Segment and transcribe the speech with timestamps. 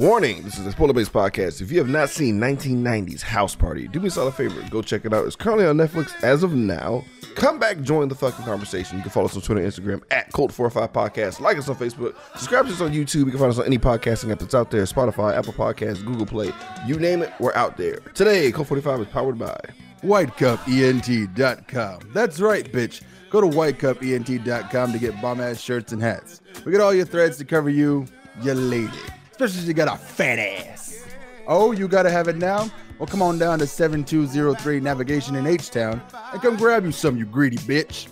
[0.00, 1.60] Warning, this is the Spoiler Based Podcast.
[1.60, 5.04] If you have not seen 1990s House Party, do me a solid favor, go check
[5.04, 5.26] it out.
[5.26, 7.04] It's currently on Netflix as of now.
[7.34, 8.96] Come back, join the fucking conversation.
[8.96, 11.40] You can follow us on Twitter Instagram at Cult45 Podcast.
[11.40, 12.14] Like us on Facebook.
[12.32, 13.26] Subscribe to us on YouTube.
[13.26, 16.24] You can find us on any podcasting app that's out there Spotify, Apple Podcasts, Google
[16.24, 16.50] Play.
[16.86, 17.96] You name it, we're out there.
[18.14, 19.60] Today, Cult45 is powered by.
[20.02, 21.98] WhiteCupENT.com.
[22.14, 23.02] That's right, bitch.
[23.28, 26.40] Go to WhiteCupENT.com to get bomb ass shirts and hats.
[26.64, 28.06] We got all your threads to cover you,
[28.42, 28.96] you lady.
[29.40, 31.02] Especially if you got a fat ass.
[31.46, 32.70] Oh, you gotta have it now?
[32.98, 36.02] Well, come on down to 7203 Navigation in H Town
[36.34, 38.08] and come grab you some, you greedy bitch.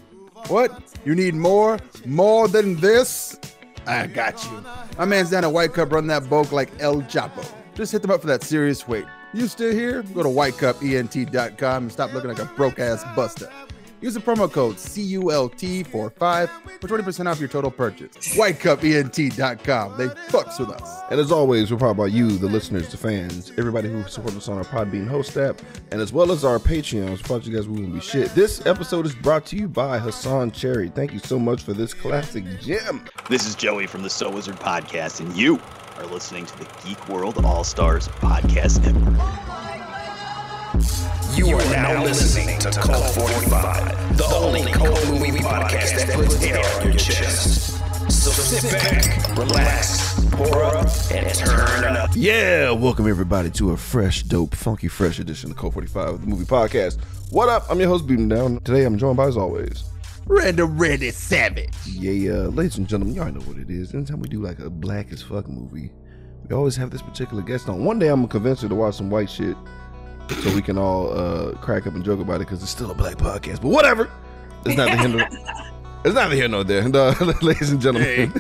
[0.47, 0.81] What?
[1.05, 1.79] You need more?
[2.07, 3.39] More than this?
[3.87, 4.65] I got you.
[4.97, 7.47] My man's down at White Cup running that bulk like El Chapo.
[7.75, 9.05] Just hit them up for that serious weight.
[9.35, 10.03] You still here?
[10.15, 13.51] Go to whitecupent.com and stop looking like a broke ass buster.
[14.01, 16.49] Use the promo code CULT45
[16.81, 18.17] for 20% off your total purchase.
[18.37, 19.99] Whitecupent.com.
[19.99, 21.01] They fucks with us.
[21.11, 24.49] And as always, we're proud about you, the listeners, the fans, everybody who supports us
[24.49, 27.23] on our Podbean host app, and as well as our Patreons.
[27.23, 28.29] Without you guys, we wouldn't be shit.
[28.35, 30.91] This episode is brought to you by Hassan Cherry.
[30.91, 33.05] Thank you so much for this classic gem.
[33.29, 35.61] This is Joey from the So Wizard Podcast, and you
[35.97, 39.17] are listening to the Geek World All Stars Podcast Network.
[39.19, 39.78] Oh
[41.35, 46.65] You are now listening to Cult 45, the only cult movie podcast that puts air
[46.81, 47.73] on your chest.
[48.09, 52.11] So sit back, relax, pour up, and turn up.
[52.15, 56.45] Yeah, welcome everybody to a fresh, dope, funky, fresh edition of Cult 45, the movie
[56.45, 57.03] podcast.
[57.33, 57.65] What up?
[57.69, 58.61] I'm your host, Beating Down.
[58.61, 59.83] Today I'm joined by, as always,
[60.27, 61.75] Random Ready Savage.
[61.87, 63.95] Yeah, uh, ladies and gentlemen, y'all know what it is.
[63.95, 65.91] Anytime we do like a black as fuck movie,
[66.49, 67.85] we always have this particular guest on.
[67.85, 69.57] One day I'm gonna convince her to watch some white shit
[70.31, 72.95] so we can all uh, crack up and joke about it because it's still a
[72.95, 73.61] black podcast.
[73.63, 74.11] But whatever.
[74.65, 75.29] It's not the hinder.
[76.05, 76.89] it's not the here nor there.
[76.89, 78.33] No, ladies and gentlemen.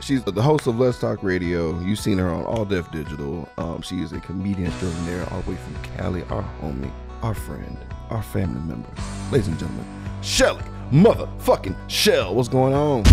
[0.00, 1.78] She's the host of Let's Talk Radio.
[1.80, 3.48] You've seen her on All Def Digital.
[3.58, 6.90] Um, she is a comedian extraordinaire all the way from Cali, our homie,
[7.22, 7.76] our friend,
[8.10, 8.88] our family member.
[9.32, 9.84] Ladies and gentlemen,
[10.22, 12.34] Shelly, motherfucking Shell.
[12.34, 13.04] What's going on?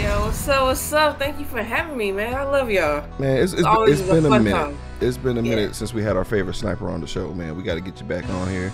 [0.00, 0.62] Yo, what's up?
[0.64, 1.18] What's up?
[1.18, 2.34] Thank you for having me, man.
[2.34, 3.04] I love y'all.
[3.18, 4.56] Man, it's, it's, it's a been a fun minute.
[4.58, 4.78] time.
[5.00, 5.56] It's been a Yeah.
[5.56, 7.56] minute since we had our favorite sniper on the show, man.
[7.56, 8.72] We got to get you back on here.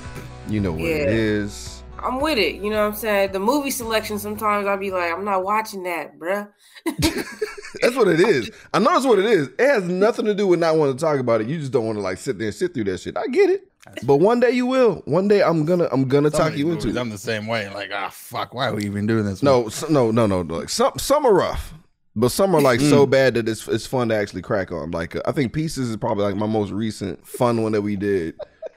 [0.48, 1.14] You know what it Yeah.
[1.14, 1.82] is.
[1.98, 2.56] I'm with it.
[2.56, 3.32] You know what I'm saying?
[3.32, 6.48] The movie selection, sometimes I'll be like, I'm not watching that, bruh.
[7.82, 8.50] That's what it is.
[8.72, 9.48] I know that's what it is.
[9.58, 11.46] It has nothing to do with not wanting to talk about it.
[11.46, 13.16] You just don't want to like sit there and sit through that shit.
[13.18, 13.70] I get it.
[14.02, 14.96] But one day you will.
[15.06, 16.98] One day I'm gonna I'm gonna Some talk you movies, into.
[16.98, 17.00] it.
[17.00, 17.68] I'm the same way.
[17.70, 19.42] Like, ah, fuck, why are we even doing this?
[19.42, 20.40] No, s- no, no, no.
[20.42, 21.72] Like some some are rough,
[22.14, 22.90] but some are like Mm.
[22.90, 24.90] so bad that it's it's fun to actually crack on.
[24.90, 27.96] Like uh, I think Pieces is probably like my most recent fun one that we
[27.96, 28.34] did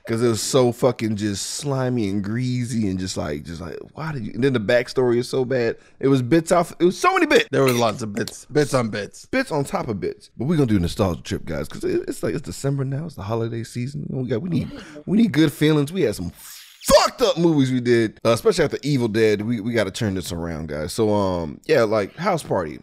[0.10, 4.12] because it was so fucking just slimy and greasy and just like just like why
[4.12, 4.34] did you?
[4.34, 5.78] And then the backstory is so bad.
[6.00, 6.74] It was bits off.
[6.80, 7.48] It was so many bits.
[7.52, 9.28] There was lots of bits, bits on bits.
[9.28, 12.24] Bits on top of bits, but we're gonna do a nostalgia trip, guys, because it's
[12.24, 13.06] like it's December now.
[13.06, 14.08] It's the holiday season.
[14.10, 14.72] We got we need
[15.06, 15.94] we need good feelings.
[15.94, 19.44] We had some fucked up movies we did, uh, especially after Evil Dead.
[19.44, 20.92] We we got to turn this around, guys.
[20.92, 22.80] So um yeah, like House Party.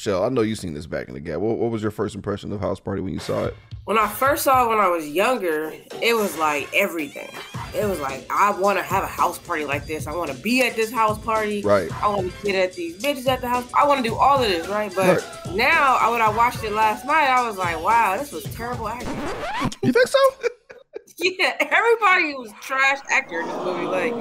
[0.00, 1.40] Shell, I know you've seen this back in the gap.
[1.40, 3.56] What, what was your first impression of House Party when you saw it?
[3.84, 7.28] When I first saw it when I was younger, it was like everything.
[7.74, 10.06] It was like, I want to have a house party like this.
[10.06, 11.60] I want to be at this house party.
[11.60, 11.92] Right.
[12.02, 13.70] I want to get at these bitches at the house.
[13.74, 14.90] I want to do all of this, right?
[14.94, 15.22] But
[15.54, 18.88] now, I- when I watched it last night, I was like, wow, this was terrible
[18.88, 19.18] acting.
[19.82, 20.18] You think so?
[21.22, 23.84] Yeah, everybody was trash actor in this movie.
[23.84, 24.14] Like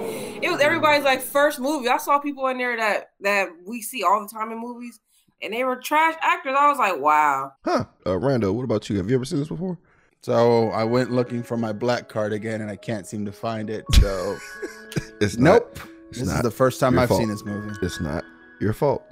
[0.43, 1.87] it was everybody's like first movie.
[1.87, 4.99] I saw people in there that that we see all the time in movies,
[5.41, 6.55] and they were trash actors.
[6.57, 7.53] I was like, wow.
[7.65, 7.85] Huh?
[8.05, 8.97] Uh, Rando, what about you?
[8.97, 9.77] Have you ever seen this before?
[10.21, 13.69] So I went looking for my black card again, and I can't seem to find
[13.69, 13.85] it.
[13.93, 14.37] So
[15.21, 15.79] It's not- nope.
[16.09, 17.19] It's This not is the first time I've fault.
[17.19, 17.75] seen this movie.
[17.83, 18.25] It's not
[18.59, 19.03] your fault.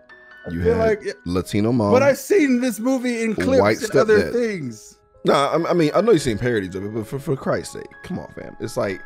[0.49, 1.91] You feel had like- Latino mom.
[1.91, 4.33] But I've seen this movie in clips White and other stepdad.
[4.33, 4.97] things.
[5.25, 7.73] No, I I mean I know you've seen parodies of it, but for, for Christ's
[7.73, 8.55] sake, come on, fam.
[8.61, 9.01] It's like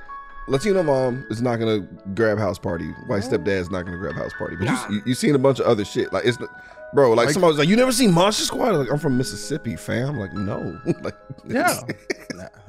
[0.48, 1.80] Latino mom is not gonna
[2.14, 2.90] grab house party.
[3.08, 4.56] White stepdad's not gonna grab house party.
[4.56, 4.88] But Nah.
[4.90, 6.14] you, you, you seen a bunch of other shit.
[6.14, 6.50] Like it's, not-
[6.94, 7.09] bro.
[7.12, 8.75] Like, Like- somebody was like, you never seen Monster Squad?
[8.75, 10.18] Like I'm from Mississippi, fam.
[10.19, 11.16] Like no, like
[11.48, 11.80] Yeah.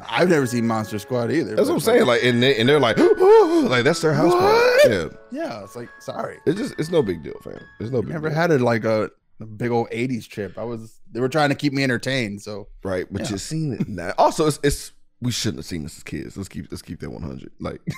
[0.09, 1.55] I've never seen Monster Squad either.
[1.57, 2.07] that's what I'm saying.
[2.07, 4.41] Like and they, and they're like, like that's their house What?
[4.41, 4.89] party.
[4.91, 5.09] Yeah,
[5.49, 6.39] Yeah, it's like sorry.
[6.47, 7.61] it's just it's no big deal, fam.
[7.81, 8.37] It's no big Never deal.
[8.37, 9.11] had it like a,
[9.41, 10.59] a big old '80s trip.
[10.59, 11.01] I was.
[11.11, 12.43] They were trying to keep me entertained.
[12.43, 13.29] So right, but Yeah.
[13.31, 14.13] you've seen it now.
[14.19, 16.37] Also, it's, it's we shouldn't have seen this as kids.
[16.37, 17.51] Let's keep let's keep that 100.
[17.61, 17.81] Like.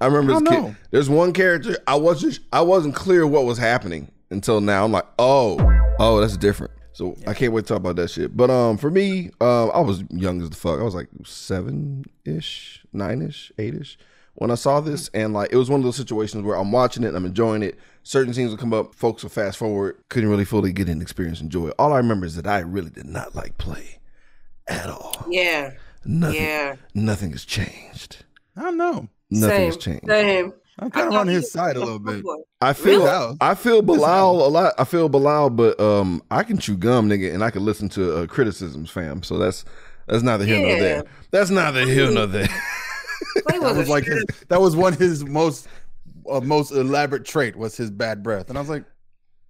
[0.00, 0.50] I remember I as kid.
[0.50, 0.76] know.
[0.90, 4.84] There's one character I wasn't I wasn't clear what was happening until now.
[4.84, 5.58] I'm like, oh,
[5.98, 6.72] oh, that's different.
[6.92, 8.36] So I can't wait to talk about that shit.
[8.36, 10.80] But um, for me, um, I was young as the fuck.
[10.80, 13.98] I was like seven ish, nine ish, eight ish
[14.34, 17.02] when I saw this, and like it was one of those situations where I'm watching
[17.04, 17.76] it, and I'm enjoying it.
[18.04, 21.40] certain scenes would come up, folks would fast forward, couldn't really fully get an experience,
[21.40, 21.74] and enjoy it.
[21.78, 23.98] All I remember is that I really did not like play
[24.68, 25.24] at all.
[25.28, 25.72] Yeah.
[26.04, 26.76] Nothing, Yeah.
[26.94, 28.24] nothing has changed.
[28.56, 29.08] I don't know.
[29.30, 29.66] Nothing Same.
[29.66, 30.06] has changed.
[30.08, 30.52] Same.
[30.80, 32.24] I'm kind of on his side a little bit.
[32.60, 33.36] I feel Really?
[33.40, 34.74] I feel Bilal a lot.
[34.78, 38.16] I feel Bilal, but um, I can chew gum, nigga, and I can listen to
[38.18, 39.22] uh, criticisms, fam.
[39.22, 39.64] So that's
[40.06, 40.78] that's neither here nor Yeah.
[40.80, 41.04] there.
[41.30, 42.48] That's neither here nor there.
[43.46, 45.66] That was, was like his, that was one of his most
[46.30, 48.84] uh, most elaborate trait was his bad breath, and I was like,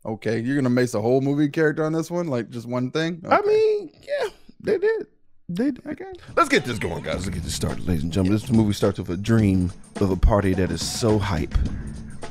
[0.06, 3.22] okay, you're gonna make a whole movie character on this one, like just one thing.
[3.28, 4.28] I mean, yeah,
[4.60, 5.06] they did.
[5.48, 5.86] They did.
[5.86, 6.12] Okay.
[6.36, 7.14] Let's get this going, guys.
[7.14, 8.38] Let's get this started, ladies and gentlemen.
[8.38, 11.54] This movie starts with a dream of a party that is so hype,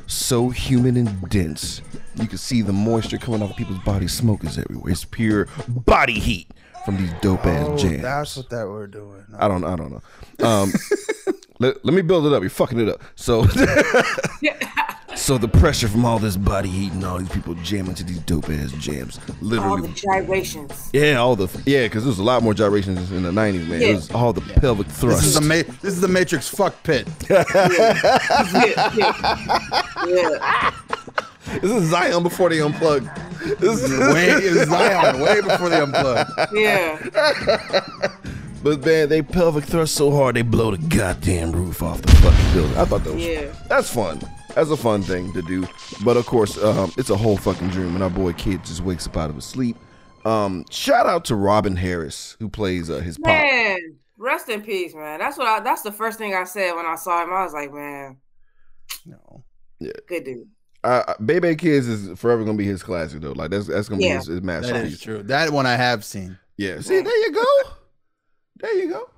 [0.06, 1.82] so humid and dense.
[2.14, 4.12] You can see the moisture coming off of people's bodies.
[4.12, 4.92] Smoke is everywhere.
[4.92, 6.48] It's pure body heat
[6.84, 8.02] from these dope ass oh, jams.
[8.02, 9.24] that's what that we're doing.
[9.36, 9.64] I don't.
[9.64, 10.46] I don't know.
[10.46, 10.72] Um,
[11.58, 12.42] let, let me build it up.
[12.42, 13.02] You're fucking it up.
[13.16, 13.42] So,
[15.18, 18.18] so the pressure from all this body heat and all these people jamming to these
[18.20, 19.70] dope ass jams, literally.
[19.70, 20.90] all the gyrations.
[20.92, 23.82] yeah, all the yeah, because there was a lot more gyrations in the '90s, man.
[23.82, 23.94] It Yeah.
[23.96, 25.24] was all the pelvic This thrust.
[25.26, 27.06] is the ma- this is the Matrix fuck pit.
[27.28, 27.44] Yeah.
[28.66, 29.52] yeah.
[30.06, 30.70] yeah.
[31.60, 33.08] this is Zion before they unplugged.
[33.58, 36.30] This is, way it's Zion, way before they unplugged.
[36.52, 36.98] Yeah.
[38.62, 42.52] but man, they pelvic thrust so hard they blow the goddamn roof off the fucking
[42.54, 42.76] building.
[42.76, 43.52] I thought that was Yeah.
[43.68, 44.20] that's fun.
[44.58, 45.68] That's a fun thing to do.
[46.04, 49.06] But of course, um, it's a whole fucking dream, and our boy kid just wakes
[49.06, 49.76] up out of his sleep.
[50.24, 53.28] Um, shout out to Robin Harris who plays uh, his pop.
[53.28, 53.78] Man,
[54.16, 55.20] rest in peace, man.
[55.20, 57.32] That's what I that's the first thing I said when I saw him.
[57.32, 58.16] I was like, man,
[59.06, 59.44] No.
[59.78, 60.48] Yeah, good dude.
[60.82, 63.30] Uh, Bebe's Kids is forever gonna be his classic though.
[63.30, 64.94] Like that's that's gonna be his, his masterpiece.
[64.94, 65.22] is true.
[65.22, 66.36] That one I have seen.
[66.56, 66.80] Yeah.
[66.80, 67.70] See, there you go.
[68.56, 69.08] There you go.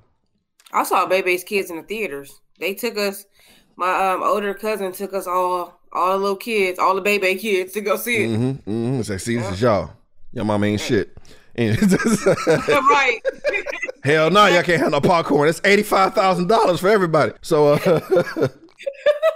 [0.71, 2.43] I saw Bebe's kids in the theaters.
[2.59, 3.25] They took us,
[3.81, 7.73] my um older cousin took us all, all the little kids, all the baby kids
[7.73, 8.29] to go see it.
[8.29, 8.71] Mm-hmm.
[8.71, 9.01] mm-hmm.
[9.01, 9.91] It's like, see, this is y'all.
[10.33, 11.17] Your mama ain't shit.
[11.57, 11.81] And
[12.69, 13.21] right.
[14.05, 15.49] Hell no, y'all can't have no popcorn.
[15.49, 17.33] It's eighty five thousand dollars for everybody.
[17.41, 17.79] So uh,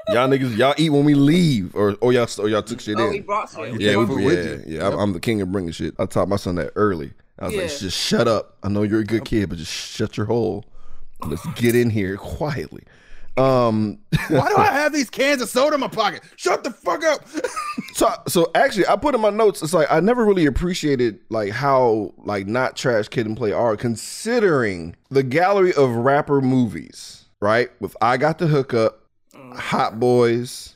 [0.08, 3.06] y'all niggas, y'all eat when we leave, or or y'all or y'all took shit oh,
[3.06, 3.14] in.
[3.14, 3.64] he brought some.
[3.80, 4.86] Yeah, Take we, food yeah, yeah.
[4.86, 5.94] I'm, I'm the king of bringing shit.
[5.98, 7.12] I taught my son that early.
[7.38, 8.58] I was like, just shut up.
[8.62, 10.64] I know you're a good kid, but just shut your hole.
[11.26, 12.84] Let's get in here quietly.
[13.36, 13.98] Um,
[14.28, 16.22] Why do I have these cans of soda in my pocket?
[16.36, 17.26] Shut the fuck up.
[17.94, 19.62] so so actually, I put in my notes.
[19.62, 23.76] It's like I never really appreciated like how like not trash Kid 'n Play are
[23.76, 27.70] considering the gallery of rapper movies, right?
[27.80, 29.02] With I got the hookup,
[29.54, 30.74] Hot Boys.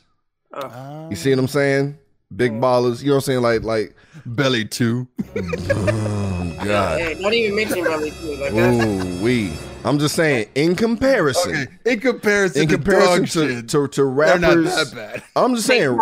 [1.09, 1.97] You see what I'm saying?
[2.35, 3.01] Big ballers.
[3.01, 3.41] You know what I'm saying?
[3.41, 3.95] Like like.
[4.25, 5.07] Belly two.
[6.61, 6.99] Oh God.
[6.99, 8.35] Hey, don't even mention Belly too.
[8.35, 9.53] Like that's Ooh, we.
[9.85, 13.87] I'm just saying, in comparison, Okay, in comparison, in to comparison dog to, shit, to,
[13.87, 15.23] to they're not rappers, that bad.
[15.35, 15.97] I'm just saying,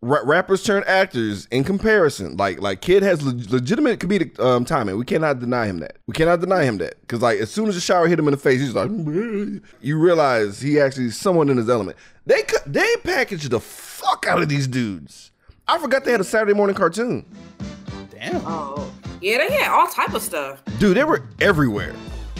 [0.00, 1.46] ra- rappers turn actors.
[1.50, 4.96] In comparison, like like Kid has leg- legitimate comedic um, timing.
[4.96, 5.96] We cannot deny him that.
[6.06, 8.32] We cannot deny him that because like as soon as the shower hit him in
[8.32, 11.98] the face, he's like, you realize he actually is someone in his element.
[12.24, 15.32] They cu- they packaged the fuck out of these dudes.
[15.68, 17.26] I forgot they had a Saturday morning cartoon.
[18.10, 18.36] Damn.
[18.46, 18.90] Oh,
[19.20, 20.62] yeah, they had all type of stuff.
[20.78, 21.92] Dude, they were everywhere.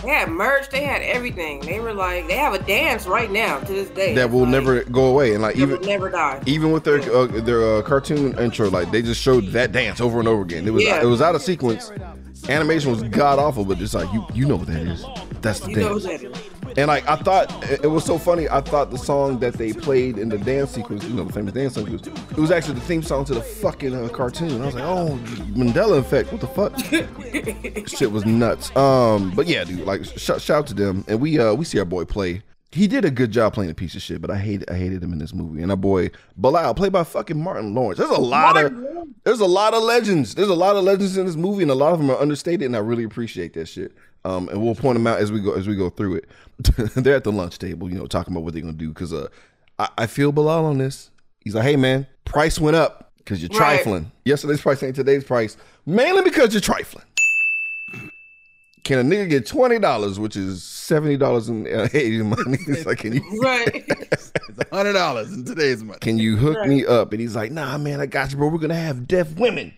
[0.02, 0.68] They had merch.
[0.70, 1.60] They had everything.
[1.60, 4.14] They were like, they have a dance right now to this day.
[4.14, 5.32] That will Like, never go away.
[5.34, 6.42] And like even never die.
[6.46, 10.18] even with their uh, their uh, cartoon intro, like they just showed that dance over
[10.18, 10.66] and over again.
[10.66, 11.02] It was Yeah.
[11.02, 11.90] it was out of sequence.
[12.48, 15.04] Animation was god awful, but it's like you you know what that is.
[15.40, 16.26] That's the You know dance.
[16.76, 16.88] Who that is.
[16.88, 18.48] And like I thought it was so funny.
[18.48, 21.54] I thought the song that they played in the dance sequence, you know, the famous
[21.54, 24.62] dance sequence, it was actually the theme song to the fucking uh, cartoon.
[24.62, 25.18] I was like, oh,
[25.54, 26.32] Mandela effect.
[26.32, 26.78] What the fuck?
[27.88, 28.74] Shit was nuts.
[28.76, 31.04] Um, but yeah, dude, like sh- shout out to them.
[31.08, 32.42] And we uh we see our boy play.
[32.72, 35.02] He did a good job playing a piece of shit, but I hate I hated
[35.02, 35.62] him in this movie.
[35.62, 37.98] And our boy Bilal, played by fucking Martin Lawrence.
[37.98, 38.74] There's a lot of
[39.24, 40.34] there's a lot of legends.
[40.34, 42.66] There's a lot of legends in this movie, and a lot of them are understated,
[42.66, 43.92] and I really appreciate that shit.
[44.26, 46.24] Um, and we'll point them out as we go as we go through it.
[46.96, 48.92] They're at the lunch table, you know, talking about what they're gonna do.
[48.92, 49.28] Cause uh,
[49.78, 51.10] I, I feel Bilal on this.
[51.40, 53.76] He's like, hey man, price went up because you're Right.
[53.82, 54.10] trifling.
[54.24, 57.04] Yesterday's price ain't today's price, mainly because you're trifling.
[58.84, 62.58] Can a nigga get twenty dollars, which is seventy dollars in uh, eighty money?
[62.68, 63.84] It's like, can you Right.
[63.88, 65.98] It's a hundred dollars in today's money.
[66.00, 67.12] can you hook me up?
[67.12, 68.48] And he's like, Nah, man, I got you, bro.
[68.48, 69.74] We're gonna have def women.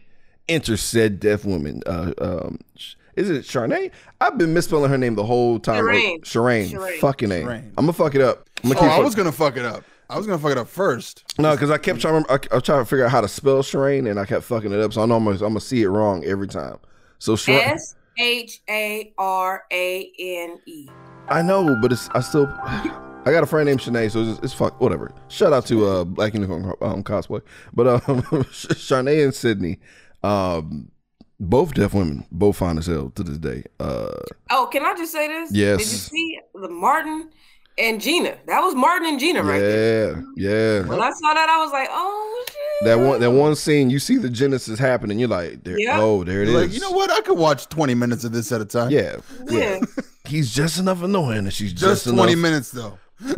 [0.49, 1.83] Enter said def women.
[1.87, 3.91] Uh, um, sh- is it Charnay?
[4.21, 5.85] I've been misspelling her name the whole time.
[5.85, 6.21] Shireen.
[6.23, 6.71] Shireen.
[6.71, 6.99] Shireen.
[7.01, 7.47] Fucking name.
[7.47, 7.65] Shireen.
[7.77, 8.49] I'm gonna fuck it up.
[8.65, 9.85] I'm gonna Oh, keep I was gonna fuck it up.
[10.11, 11.25] I was gonna fuck it up first.
[11.39, 12.25] no, because I kept trying.
[12.31, 14.73] I, I was trying to figure out how to spell Shireen, and I kept fucking
[14.73, 14.93] it up.
[14.93, 16.79] So I know I'm gonna, I'm gonna see it wrong every time.
[17.19, 20.89] So Shireen, S H A R A N E.
[21.29, 24.41] I know, but it's I still I I got a friend named Shanae, so it's,
[24.43, 25.13] it's fuck whatever.
[25.29, 27.43] Shout out to uh Black Unicorn um, cosplay,
[27.75, 28.01] but um
[28.51, 29.79] Shanae and Sydney,
[30.23, 30.91] um
[31.40, 33.64] both def women, both fine as hell to this day.
[33.80, 34.11] Uh
[34.50, 35.50] Oh, can I just say this?
[35.52, 35.78] Yes.
[35.78, 37.30] Did you see the Martin
[37.78, 38.37] and Gina?
[38.47, 40.25] That was Martin and Gina right there.
[40.37, 41.04] yeah, When yeah.
[41.04, 42.57] I saw that, I was like, oh shit.
[42.88, 46.00] That one that one scene, you see the genesis happening, you're like, there, Yeah.
[46.00, 46.54] oh, there it is.
[46.54, 47.11] Like, you know what?
[47.11, 48.90] I could watch 20 minutes of this at a time.
[48.90, 49.16] Yeah,
[49.49, 49.80] Yeah.
[50.26, 52.42] he's just enough annoying, and she's Just just, 20 enough.
[52.42, 52.99] minutes, though.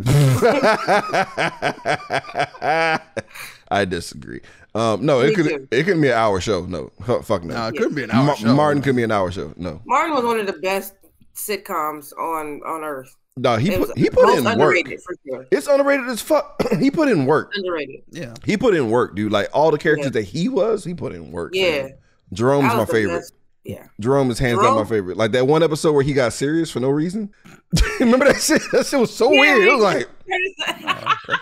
[3.73, 4.41] I disagree.
[4.75, 5.69] Um, no, Me it could too.
[5.71, 6.65] it couldn't be an hour show.
[6.67, 6.91] No,
[7.23, 7.55] fuck no.
[7.55, 8.55] No, it couldn't be an hour Ma- show.
[8.55, 9.53] Martin could be an hour show.
[9.57, 10.95] No, Martin was one of the best
[11.35, 13.15] sitcoms on on earth.
[13.37, 14.77] no, he It put was he put in work.
[15.05, 15.47] for sure.
[15.51, 16.61] It's underrated as fuck.
[16.79, 17.51] he put in work.
[17.57, 18.03] Underrated.
[18.11, 18.35] Yeah.
[18.45, 19.33] He put in work, dude.
[19.33, 20.21] Like all the characters Yeah.
[20.21, 21.55] that he was, he put in work.
[21.55, 21.83] Yeah.
[21.83, 21.95] man.
[22.33, 23.19] Jerome's my favorite.
[23.19, 23.33] best.
[23.65, 23.87] Yeah.
[24.01, 25.17] Jerome is hands down my favorite.
[25.17, 27.31] Like that one episode where he got serious for no reason.
[28.01, 28.63] Remember that shit?
[28.73, 29.69] That shit was so Yeah, weird.
[29.69, 30.09] It was like,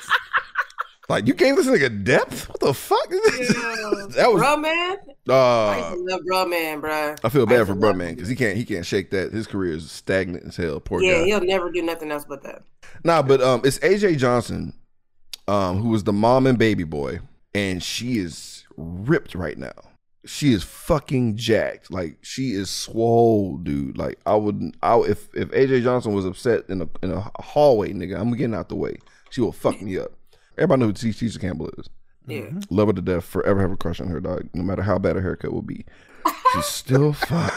[1.09, 2.49] like you gave this nigga depth.
[2.49, 3.09] What the fuck?
[3.11, 4.43] that was.
[4.43, 4.97] Bruh man.
[5.29, 7.15] I Uh, to love Bruh man, bro.
[7.23, 9.33] I feel bad used for Bruh Man because he can't he can't shake that.
[9.33, 10.81] His career is stagnant as hell.
[10.81, 11.25] Poor Yeah, guy.
[11.27, 12.63] he'll never do nothing else but that.
[13.05, 14.73] Nah, but um, it's AJ Johnson,
[15.47, 17.21] um, who was the mom and baby boy,
[17.55, 19.73] and she is ripped right now.
[20.27, 21.91] She is fucking jacked.
[21.91, 23.97] Like she is swole, dude.
[23.97, 27.93] Like I would, I if if AJ Johnson was upset in a in a hallway,
[27.93, 28.97] nigga, I'm getting out the way.
[29.31, 30.13] She will fuck me up.
[30.59, 31.89] Everybody knows who Tisha Campbell is.
[32.27, 32.41] Yeah.
[32.43, 32.75] Mm-hmm.
[32.75, 33.25] Love her to death.
[33.25, 34.49] Forever have a crush on her, dog.
[34.55, 35.85] No matter how bad her haircut will be,
[36.53, 37.51] she's still fine.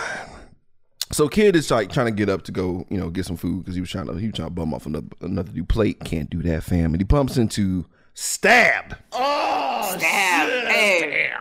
[1.12, 3.60] So kid is like trying to get up to go, you know, get some food
[3.60, 6.00] because he was trying to he was trying to bum off another another new plate.
[6.06, 6.94] Can't do that, fam.
[6.94, 8.98] And he bumps into Stab.
[9.12, 10.68] Oh, Stab.
[10.68, 11.32] Hey.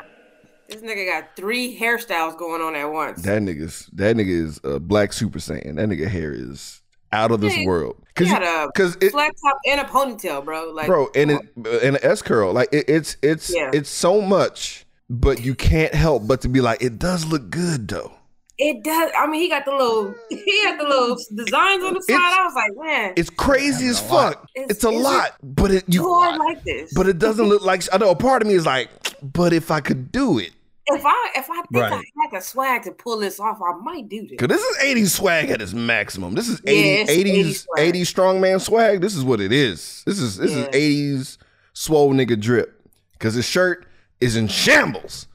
[0.69, 3.23] This nigga got three hairstyles going on at once.
[3.23, 5.77] That nigga's that nigga is a black super saiyan.
[5.77, 6.80] That nigga hair is
[7.13, 7.97] out of this Yeah, world.
[8.15, 10.71] Cause had you- cause it, flat top and a ponytail, bro.
[10.73, 12.53] Like, bro, and it uh, and an S curl.
[12.53, 13.71] Like it, it's it's Yeah.
[13.73, 17.89] it's so much, but you can't help but to be like, it does look good
[17.89, 18.13] though.
[18.59, 19.11] it does.
[19.19, 22.15] I mean, he got the little, he had the little designs on the side.
[22.15, 24.47] It's- I was like, man, It's crazy as fuck.
[24.55, 26.93] It's, It's- a is it- lot, but it you oh, do I like this?
[26.95, 28.11] but it doesn't look like I know.
[28.11, 28.91] A part of me is like,
[29.23, 30.51] but if I could do it,
[30.95, 31.93] if I, if I think Right.
[31.93, 34.39] I had the swag to pull this off, I might do this.
[34.39, 36.35] Cause this is 80s swag at its maximum.
[36.35, 37.95] This is Yeah, 80, it's 80s 80s swag.
[37.95, 39.01] 80s strongman swag.
[39.01, 40.03] This is what it is.
[40.07, 40.69] This is this Yeah.
[40.73, 41.39] is 80s
[41.73, 42.81] swole nigga drip.
[43.19, 43.87] Cause his shirt
[44.21, 45.27] is in shambles,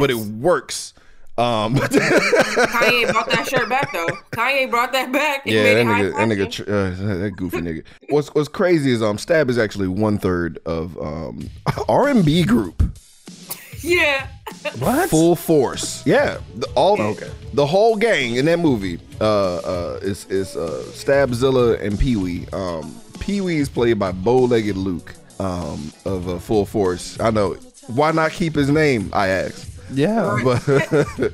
[0.00, 0.94] but it works.
[1.36, 4.08] Um, Kanye brought that shirt back though.
[4.32, 5.46] Kanye brought that back.
[5.46, 7.84] and yeah, made that nigga, that nigga, uh, that goofy nigga.
[8.08, 11.48] What's what's crazy is um, Stab is actually one third of um
[11.88, 12.82] R and B group.
[13.82, 14.26] Yeah.
[14.78, 15.08] What?
[15.10, 16.04] Full force.
[16.06, 16.38] Yeah.
[16.56, 17.30] The, all Okay.
[17.54, 22.46] the whole gang in that movie uh uh is is uh Stabzilla and Pee Wee.
[22.52, 27.18] Um Pee Wee is played by bow legged Luke um of uh, Full Force.
[27.20, 27.54] I know.
[27.88, 29.10] Why not keep his name?
[29.12, 29.70] I asked.
[29.92, 30.38] Yeah.
[30.44, 30.64] But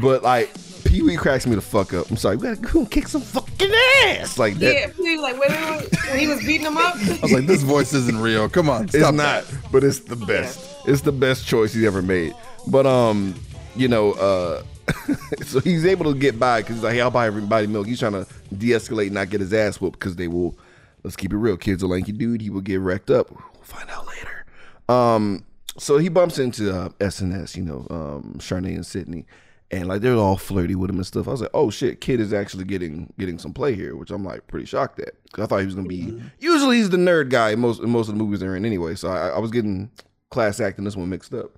[0.00, 0.50] but like
[0.84, 2.10] Pee Wee cracks me the fuck up.
[2.10, 3.70] I'm sorry, we gotta go and kick some fucking
[4.06, 4.74] ass like that.
[4.74, 4.88] Yeah.
[4.96, 6.06] He was like, wait, wait, wait.
[6.10, 6.96] When he was beating him up.
[6.96, 8.48] I was like, this voice isn't real.
[8.48, 8.84] Come on.
[8.84, 9.72] It's Stop not, that.
[9.72, 10.69] but it's the best.
[10.86, 12.34] It's the best choice he's ever made.
[12.66, 13.34] But um,
[13.76, 14.62] you know, uh,
[15.44, 17.86] so he's able to get by because he's like, hey, I'll buy everybody milk.
[17.86, 20.56] He's trying to de-escalate, and not get his ass whooped because they will.
[21.02, 21.56] Let's keep it real.
[21.56, 22.42] Kid's a lanky dude.
[22.42, 23.30] He will get wrecked up.
[23.30, 24.44] We'll find out later.
[24.88, 25.44] Um,
[25.78, 29.24] so he bumps into uh, SNS, you know, um, Charnay and Sydney,
[29.70, 31.26] and like they're all flirty with him and stuff.
[31.26, 34.24] I was like, oh shit, kid is actually getting getting some play here, which I'm
[34.24, 36.20] like pretty shocked at because I thought he was gonna be.
[36.38, 38.94] Usually he's the nerd guy in most in most of the movies they're in anyway.
[38.94, 39.90] So I, I was getting
[40.30, 41.50] class act and this one mixed up,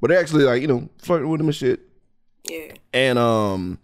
[0.00, 1.80] but they're actually like you know flirting with him and shit,
[2.48, 2.72] Yeah.
[2.92, 3.78] and um.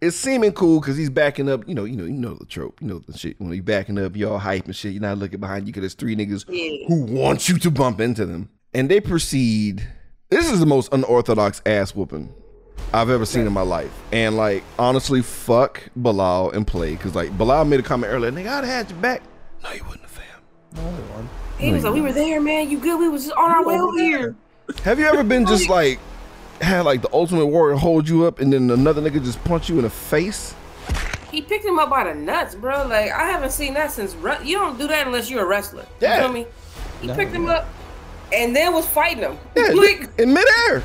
[0.00, 1.66] It's seeming cool because he's backing up.
[1.66, 2.82] You know, you know, you know the trope.
[2.82, 3.40] You know the shit.
[3.40, 4.92] When he's backing up, you all hype and shit.
[4.92, 6.86] You're not looking behind you because there's three niggas Yeah.
[6.88, 8.50] who want you to bump into them.
[8.74, 9.82] And they proceed.
[10.28, 12.34] This is the most unorthodox ass whooping
[12.92, 13.90] I've ever seen in my life.
[14.12, 16.96] And like, honestly, fuck Bilal and play.
[16.96, 19.22] Cause like Bilal made a comment earlier, nigga, I'd have had your back.
[19.62, 20.10] No, you wouldn't have,
[20.74, 21.28] fam.
[21.58, 22.70] He was like, we were there, man.
[22.70, 22.98] You good?
[22.98, 24.34] We was just on our way over here.
[24.82, 25.98] Have you ever been just like
[26.60, 29.76] had like the ultimate warrior hold you up and then another nigga just punch you
[29.76, 30.54] in the face?
[31.30, 32.86] He picked him up by the nuts, bro.
[32.86, 34.14] Like I haven't seen that since.
[34.16, 35.86] Re- you don't do that unless you're a wrestler.
[36.00, 36.16] Yeah.
[36.16, 36.46] You feel me?
[37.02, 37.68] He picked him up
[38.32, 39.38] and then was fighting him.
[39.56, 40.82] Yeah, like, in midair.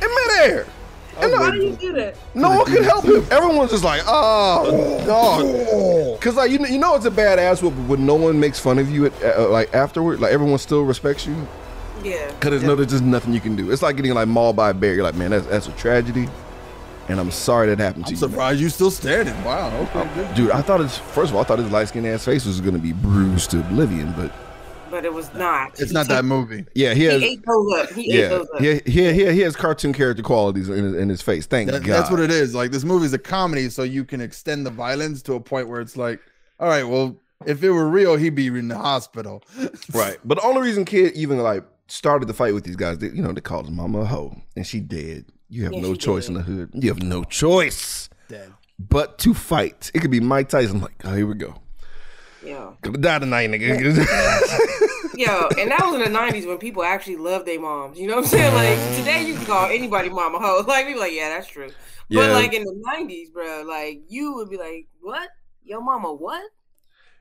[0.00, 0.66] In midair.
[1.20, 2.16] And how no, do you do that?
[2.34, 3.24] no one can help him.
[3.30, 6.20] Everyone's just like, oh, dog.
[6.20, 8.58] Cause like you know, you know it's a bad ass whoop when no one makes
[8.58, 10.20] fun of you at, uh, like afterward.
[10.20, 11.36] Like everyone still respects you.
[12.02, 12.28] Yeah.
[12.40, 13.70] Cause there's no, there's just nothing you can do.
[13.70, 14.94] It's like getting like mauled by a bear.
[14.94, 16.28] You're like, man, that's that's a tragedy.
[17.08, 18.16] and I'm sorry that happened to you.
[18.16, 18.26] I'm you.
[18.28, 18.30] man.
[18.30, 19.44] surprised you still standing.
[19.44, 19.76] Wow.
[19.82, 20.08] Okay.
[20.14, 20.34] Good.
[20.34, 22.60] Dude, I thought his first of all, I thought his light skinned ass face was
[22.60, 24.32] gonna be bruised to oblivion, but
[24.92, 25.80] but it was not.
[25.80, 26.64] It's not that movie.
[26.74, 27.90] yeah, he He has ate those up.
[27.90, 28.60] He ate yeah, those up.
[28.60, 31.46] he, he, he, he has cartoon character qualities in his, in his face.
[31.46, 31.94] Thank That- God.
[31.96, 32.54] that's what it is.
[32.54, 35.80] Like this movie's a comedy, so you can extend the violence to a point where
[35.80, 36.20] it's like,
[36.60, 39.42] all right, well, if it were real, he'd be in the hospital.
[39.92, 40.18] Right.
[40.24, 43.22] But the only reason kid even like started the fight with these guys, they, you
[43.22, 45.24] know, they called his mama a hoe and she dead.
[45.48, 46.32] You have Yeah, no choice did.
[46.32, 46.70] in the hood.
[46.74, 48.52] You have no choice Dead.
[48.78, 49.90] but to fight.
[49.94, 50.80] It could be Mike Tyson.
[50.80, 51.54] Like, oh, here we go.
[52.44, 52.72] Yeah.
[52.82, 53.68] Gonna die tonight, nigga.
[55.22, 57.98] Yo, and that was in the '90s when people actually loved their moms.
[57.98, 58.54] You know what I'm saying?
[58.54, 60.64] Like today, you can call anybody mama hoe.
[60.66, 61.68] Like people, like yeah, that's true.
[62.10, 62.32] But Yeah.
[62.32, 65.28] like in the '90s, bro, like you would be like, what?
[65.64, 66.42] Your mama what?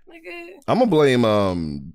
[0.10, 0.54] Nigga.
[0.68, 1.94] I'm gonna blame um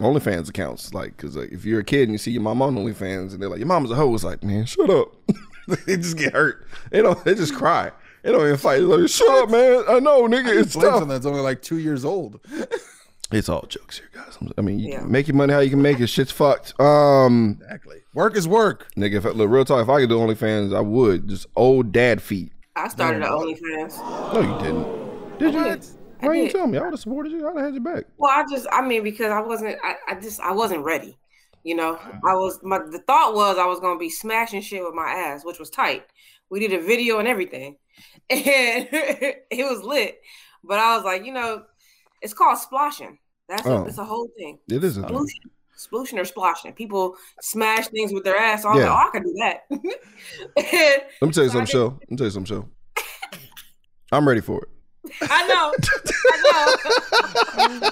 [0.00, 2.76] OnlyFans accounts, like, cause like if you're a kid and you see your mom on
[2.76, 5.08] OnlyFans and they're like, your mom's a hoe, it's like, man, shut up.
[5.86, 6.68] they just get hurt.
[6.92, 7.22] They don't.
[7.24, 7.90] They just cry.
[8.22, 8.78] They don't even fight.
[8.78, 9.84] They're like, shut up, man.
[9.88, 10.56] I know, nigga.
[10.56, 10.84] It's tough.
[10.84, 12.38] something that's only like two years old.
[13.30, 14.38] It's all jokes here, guys.
[14.56, 15.00] I mean, you Yeah.
[15.00, 16.06] can make your money how you can make it.
[16.06, 16.78] Shit's fucked.
[16.80, 17.98] Um, Exactly.
[18.14, 18.86] Work is work.
[18.96, 21.28] nigga, if I, look, real talk, if I could do OnlyFans, I would.
[21.28, 22.52] Just old dad feet.
[22.74, 23.40] I started at No.
[23.40, 24.32] OnlyFans.
[24.32, 25.38] No, you didn't.
[25.38, 25.64] Did you?
[25.64, 25.86] did.
[26.22, 26.52] I Why you did.
[26.52, 26.78] tell me?
[26.78, 27.46] I would have supported you.
[27.46, 28.04] I'd have had your back.
[28.16, 31.18] Well, I just, I mean, because I wasn't, I, I just, I wasn't ready.
[31.64, 34.94] You know, I was, my, the thought was I was gonna be smashing shit with
[34.94, 36.04] my ass, which was tight.
[36.50, 37.76] We did a video and everything,
[38.30, 40.18] and it was lit.
[40.64, 41.64] But I was like, you know,
[42.22, 43.18] it's called splashing.
[43.48, 43.84] That's Oh.
[43.84, 44.58] a, it's a whole thing.
[44.70, 45.10] It is a thing.
[45.16, 46.72] Splooshing, splooshing or splashing.
[46.74, 48.62] People smash things with their ass.
[48.62, 48.92] So I was Yeah.
[48.92, 49.62] like, oh, I can do that.
[49.70, 51.86] And Let me tell you So I something, show.
[52.00, 52.68] Let me tell you something, show.
[54.12, 54.68] I'm ready for it.
[55.22, 55.72] I know,
[57.56, 57.90] I know.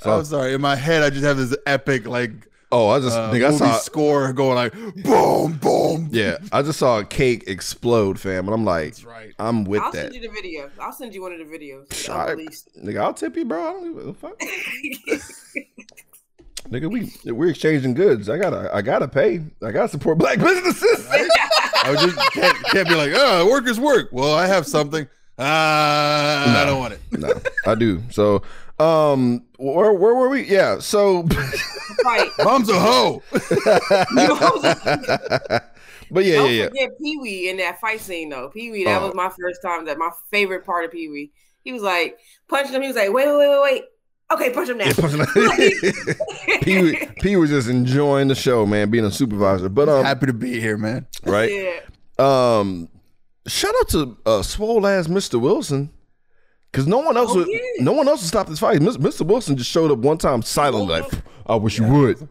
[0.00, 0.54] So- I'm sorry.
[0.54, 2.32] In my head, I just have this epic like
[2.76, 3.78] Oh, I just uh, nigga, I movie saw.
[3.78, 4.72] score going like
[5.04, 6.08] boom, boom.
[6.10, 9.32] Yeah, I just saw a cake explode, fam, and I'm like, That's right.
[9.38, 10.12] I'm with I'll that.
[10.12, 10.68] send you the video.
[10.80, 12.08] I'll send you one of the videos.
[12.10, 13.62] All I'll Nigga, I'll tip you, bro.
[13.64, 14.40] I don't give a fuck.
[16.68, 18.28] Nigga, we we're exchanging goods.
[18.28, 19.44] I gotta I gotta pay.
[19.62, 21.06] I gotta support black businesses.
[21.10, 24.08] I just can't, can't be like, oh, work is work.
[24.10, 25.06] Well, I have something.
[25.38, 27.00] Ah, I don't want it.
[27.12, 27.32] no,
[27.66, 28.02] I do.
[28.10, 28.42] So,
[28.78, 30.42] um, where where were we?
[30.44, 30.78] Yeah.
[30.80, 31.26] So,
[32.04, 32.28] Right.
[32.44, 33.22] Mom's a hoe.
[33.30, 33.42] but
[36.24, 36.68] yeah, Don't yeah, yeah.
[36.68, 38.48] forget Pee Wee in that fight scene though.
[38.50, 39.06] Pee Wee, that Oh.
[39.06, 39.84] was my first time.
[39.86, 41.32] That my favorite part of Pee Wee.
[41.62, 42.82] He was like punching him.
[42.82, 43.84] He was like, wait, wait, wait, wait, wait.
[44.32, 44.90] Okay, punch him now.
[46.62, 49.68] Pee Wee- Pee was just enjoying the show, man, being a supervisor.
[49.68, 51.06] But um, Happy to be here, man.
[51.24, 51.50] right.
[51.50, 51.80] yeah.
[52.18, 52.88] Um,
[53.46, 55.40] shout out to uh, swole ass Mr.
[55.40, 55.90] Wilson,
[56.74, 57.60] because no one else Oh, would, yeah.
[57.78, 58.80] no one else would stop this fight.
[58.80, 59.22] Mr.
[59.24, 61.12] Wilson just showed up one time silently, like,
[61.46, 62.26] I wish you would,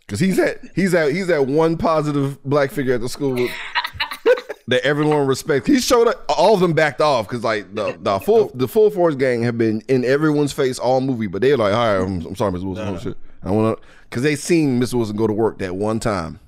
[0.00, 3.36] because he's at he's at he's at one positive black figure at the school
[4.68, 5.66] that everyone respects.
[5.66, 8.90] He showed up, all of them backed off because like the the full the full
[8.90, 12.24] force gang have been in everyone's face all movie, but they're like, all right, I'm,
[12.26, 12.64] I'm sorry, Mr.
[12.64, 14.94] Wilson, oh shit, I want to, because they seen Mr.
[14.94, 16.40] Wilson go to work that one time.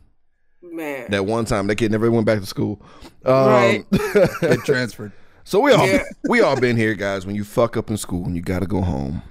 [0.63, 1.11] Man.
[1.11, 2.81] That one time, that kid never went back to school.
[3.25, 3.85] Um, Right.
[4.41, 5.13] Get transferred.
[5.49, 6.03] So we all Yeah.
[6.29, 7.25] we all been here, guys.
[7.25, 9.23] When you fuck up in school and you got to go home,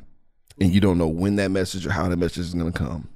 [0.60, 3.08] and you don't know when that message or how that message is gonna come.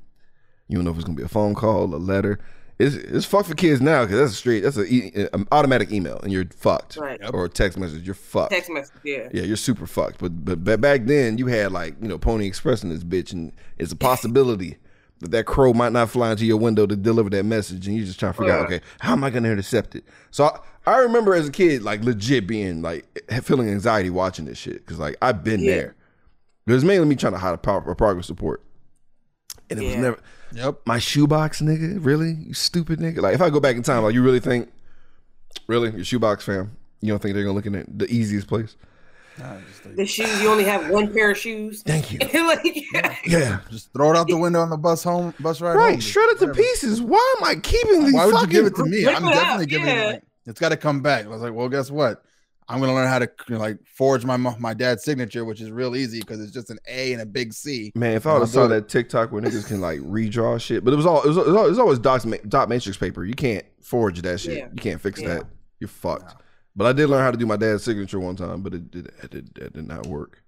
[0.67, 2.39] You don't know if it's gonna be a phone call, a letter.
[2.77, 5.47] It's it's fuck for kids now because that's a straight that's a e- an um,
[5.51, 7.19] automatic email and you're fucked, Right.
[7.33, 8.51] Or a text message you're fucked.
[8.51, 8.93] Text message.
[9.03, 9.29] Yeah.
[9.33, 10.19] Yeah, you're super fucked.
[10.19, 13.51] But but back then you had like you know Pony Express in this bitch, and
[13.79, 14.77] it's a possibility
[15.21, 18.05] that that crow might not fly into your window to deliver that message, and you're
[18.05, 20.03] just trying to figure out, okay, how am I gonna intercept it?
[20.31, 23.05] So I, I remember as a kid, like legit being like
[23.43, 25.75] feeling anxiety watching this shit because like I've been Yeah.
[25.75, 25.95] there.
[26.67, 28.61] It was mainly me trying to hide a power a progress report,
[29.69, 30.19] and it was never
[30.53, 30.81] Yep.
[30.85, 31.97] my shoebox, nigga.
[32.03, 33.19] Really, you stupid nigga.
[33.21, 34.69] Like if I go back in time, like you really think,
[35.67, 38.75] really, your shoebox fam, you don't think they're gonna look in at the easiest place?
[39.37, 39.53] Nah,
[39.85, 40.41] like, The shoes.
[40.41, 41.83] You only have one pair of shoes.
[41.83, 42.19] Thank you.
[42.47, 42.61] like,
[43.25, 43.59] Yeah.
[43.69, 45.75] just throw it out the window on the bus home, bus ride.
[45.75, 45.99] Right, home.
[45.99, 47.01] shred it to pieces.
[47.01, 48.13] Why am I keeping these?
[48.13, 49.05] Why would you give it to me?
[49.07, 50.09] I'm definitely out, giving yeah.
[50.11, 50.27] it.
[50.45, 51.25] It's got to come back.
[51.25, 52.23] I was like, well, guess what?
[52.67, 55.69] I'm gonna learn how to you know, like forge my my dad's signature, which is
[55.71, 57.91] real easy because it's just an A and a big C.
[57.95, 58.69] Man, if I would have saw it.
[58.69, 61.47] that TikTok where niggas can like redraw shit, but it was all it was, it
[61.47, 63.25] was, al- it was always dot, dot matrix paper.
[63.25, 64.57] You can't forge that shit.
[64.59, 64.67] Yeah.
[64.73, 65.27] You can't fix Yeah.
[65.35, 65.43] that.
[65.79, 66.40] You're fucked.
[66.75, 69.07] But I did learn how to do my dad's signature one time, but it did
[69.23, 70.41] it did, it did not work.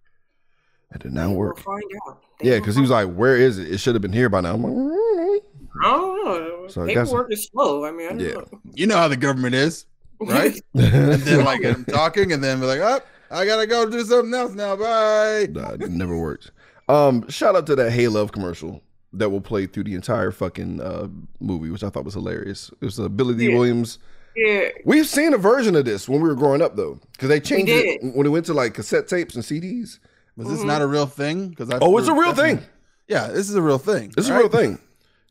[0.94, 1.60] It did not work.
[1.60, 2.22] find out.
[2.40, 3.72] They Yeah, because he was like, "Where is it?
[3.72, 5.44] It should have been here by now." I'm like.
[5.84, 6.68] I don't know.
[6.68, 7.84] So Paperwork is slow.
[7.86, 8.34] I mean, I Yeah.
[8.34, 8.46] know.
[8.76, 9.86] You know how the government is,
[10.22, 10.54] right?
[10.76, 14.34] and then like I'm talking, and then be like, oh, I gotta go do something
[14.34, 14.76] else now.
[14.76, 15.48] Bye.
[15.52, 16.52] Nah, it never works.
[16.88, 18.82] Um, shout out to that Hey Love commercial
[19.14, 21.08] that will play through the entire fucking uh,
[21.40, 22.70] movie, which I thought was hilarious.
[22.82, 23.56] It was uh, Billy Dee Yeah.
[23.58, 24.00] Williams
[24.36, 24.70] Yeah.
[24.86, 27.72] We've seen a version of this when we were growing up though, because they changed
[27.72, 30.00] it when it went to like cassette tapes and CDs.
[30.36, 31.50] Was this not a real thing?
[31.50, 32.60] Because Oh, it's a real thing.
[33.08, 34.12] Yeah, this is a real thing.
[34.18, 34.80] It's a real thing.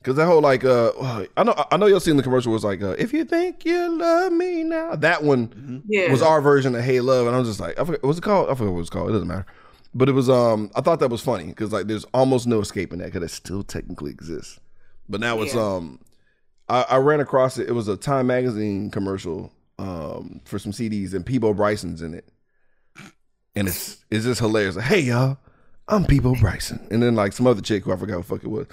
[0.04, 0.90] Cause that whole like uh
[1.36, 3.88] I know I know y'all seen the commercial was like uh, if you think you
[3.98, 6.10] love me now that one Yeah.
[6.10, 8.22] was our version of Hey Love and I was just like I forget what's it
[8.22, 9.46] called I forget what it was called it doesn't matter
[9.94, 12.98] but it was um I thought that was funny because like there's almost no escaping
[12.98, 14.58] that because it still technically exists
[15.08, 16.00] but now it's um
[16.68, 21.14] I, I ran across it it was a Time magazine commercial um for some CDs
[21.14, 22.28] and Peabo Bryson's in it
[23.54, 25.38] and it's it's just hilarious like, hey y'all
[25.88, 28.44] I'm Peabo Bryson and then like some other chick who I forgot what the fuck
[28.44, 28.66] it was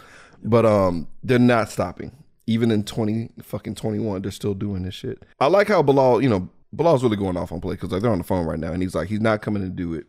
[0.44, 2.12] but um, they're not stopping.
[2.48, 5.24] Even in twenty fucking twenty one, they're still doing this shit.
[5.40, 8.12] I like how Bilal, you know, Bilal's really going off on play because like they're
[8.12, 10.08] on the phone right now, and he's like, he's not coming to do it.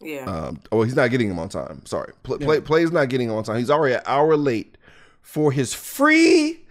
[0.00, 0.24] yeah.
[0.24, 1.84] Um, oh, he's not getting him on time.
[1.84, 3.58] Sorry, play, play play's not getting him on time.
[3.58, 4.78] He's already an hour late
[5.22, 6.63] for his free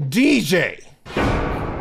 [0.00, 0.84] DJ.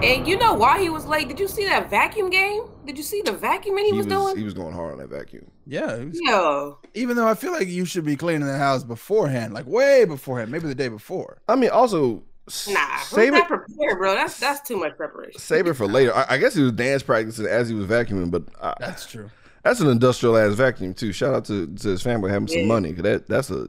[0.03, 1.27] and you know why he was late?
[1.27, 2.63] Did you see that vacuum game?
[2.85, 4.37] Did you see the vacuuming he, He was, was doing?
[4.37, 5.49] he was going hard on that vacuum.
[5.65, 5.95] Yeah.
[5.95, 6.79] it was- Yo.
[6.93, 10.51] Even though I feel like you should be cleaning the house beforehand, like way beforehand,
[10.51, 11.37] maybe the day before.
[11.47, 12.79] I mean, also s- Nah.
[12.79, 14.15] Who's save it prepared, bro?
[14.15, 15.39] That's that's too much preparation.
[15.39, 16.13] save it for later.
[16.15, 19.29] I, I guess he was dance practicing as he was vacuuming, but I, That's true.
[19.63, 21.13] That's an industrial ass vacuum too.
[21.13, 22.89] Shout out to, to his family having some money.
[22.89, 22.93] money.
[22.93, 23.67] 'cause that that's a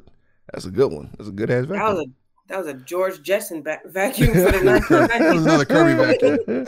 [0.52, 1.10] that's a good one.
[1.18, 2.14] That's a good ass That was vacuum.
[2.52, 5.42] A that was a George Jetson va- vacuum for the That was 1990s.
[5.44, 6.66] another Kirby vacuum.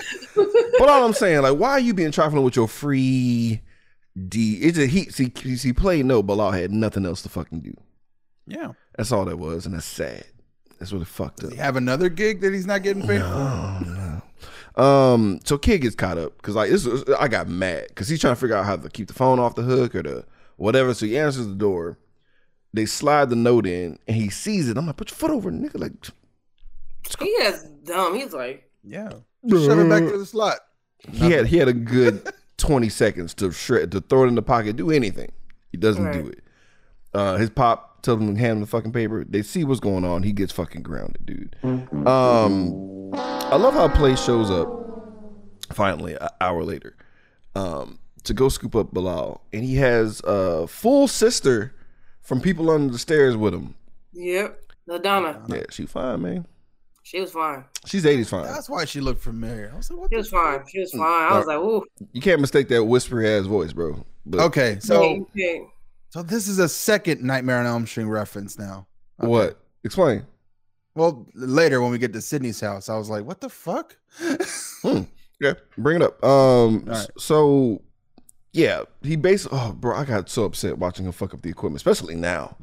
[0.78, 3.60] but all I'm saying, like, why are you being trifling with your free
[4.28, 4.54] D?
[4.62, 5.04] It's a he.
[5.10, 7.74] See, he played no, Bilal had nothing else to fucking do.
[8.46, 8.72] Yeah.
[8.96, 10.24] That's all that was, and that's sad.
[10.78, 11.50] That's really fucked up.
[11.50, 13.26] Does he have another gig that he's not getting paid for?
[13.26, 14.82] Oh, no.
[14.82, 18.20] Um, so kid gets caught up because like this, was, I got mad because he's
[18.20, 20.24] trying to figure out how to keep the phone off the hook or the
[20.56, 20.92] whatever.
[20.94, 21.96] So he answers the door.
[22.74, 24.76] They slide the note in, and he sees it.
[24.76, 25.78] I'm like, put your foot over, nigga.
[25.80, 25.92] Like,
[27.20, 28.16] he is dumb.
[28.16, 29.10] He's like, Yeah.
[29.48, 30.58] Shove it back to the slot.
[31.12, 34.42] he had he had a good 20 seconds to shred to throw it in the
[34.42, 35.30] pocket, do anything.
[35.70, 36.42] He doesn't do it.
[37.12, 39.24] Uh, his pop tells him to hand him the fucking paper.
[39.24, 40.22] They see what's going on.
[40.24, 41.56] He gets fucking grounded, dude.
[41.62, 44.68] Um, I love how Play shows up
[45.72, 46.96] finally an hour later
[47.54, 51.74] um, to go scoop up Bilal, and he has a full sister
[52.24, 53.74] from people under the stairs with him.
[54.12, 54.60] yep.
[54.88, 55.48] LaDonna.
[55.48, 56.46] Yeah, she fine, man.
[57.04, 57.64] She was fine.
[57.86, 58.44] She's 80s fine.
[58.44, 59.70] That's why she looked familiar.
[59.72, 60.60] I was like, what She the was fine.
[60.70, 61.02] She was fine.
[61.32, 61.84] I was like, ooh.
[62.12, 64.04] You can't mistake that whispery ass voice, bro.
[64.26, 65.62] But Okay, so okay.
[66.10, 68.86] so this is a second Nightmare on Elm Street reference now.
[69.20, 69.28] Okay.
[69.28, 69.58] what?
[69.84, 70.26] Explain.
[70.94, 73.96] Well, later when we get to Sydney's house, I was like, what the fuck?
[75.40, 76.22] Yeah, bring it up.
[76.24, 77.06] Um, right.
[77.18, 77.82] so
[78.54, 79.58] yeah, he basically.
[79.60, 82.56] Oh, bro, I got so upset watching him fuck up the equipment, especially now.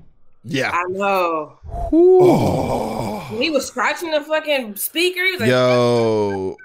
[0.43, 0.71] yeah.
[0.73, 1.60] I know.
[1.93, 5.23] Oh, He was scratching the fucking speaker.
[5.23, 6.58] He was like, yo,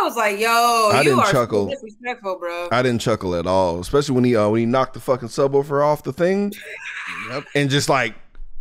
[0.00, 1.66] I was like, yo, I you didn't are chuckle.
[1.66, 2.68] disrespectful, bro.
[2.70, 5.84] I didn't chuckle at all, especially when he uh, when he knocked the fucking subwoofer
[5.84, 6.52] off the thing
[7.30, 7.44] Yep.
[7.54, 8.14] and just like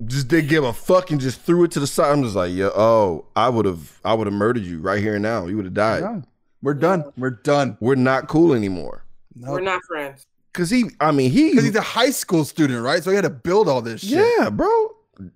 [0.05, 2.11] just didn't give a fuck and just threw it to the side.
[2.11, 5.13] I'm just like, "Yo, oh, I would have, I would have murdered you right here
[5.15, 5.45] and now.
[5.45, 6.01] You would have died.
[6.01, 6.25] Done.
[6.63, 7.05] We're done.
[7.17, 7.77] We're done.
[7.79, 9.03] We're not cool anymore.
[9.35, 9.51] No.
[9.51, 10.25] We're not friends.
[10.53, 13.01] Cause he, I mean, he, Because he's a high school student, right?
[13.03, 14.25] So he had to build all this shit.
[14.37, 14.67] Yeah, bro.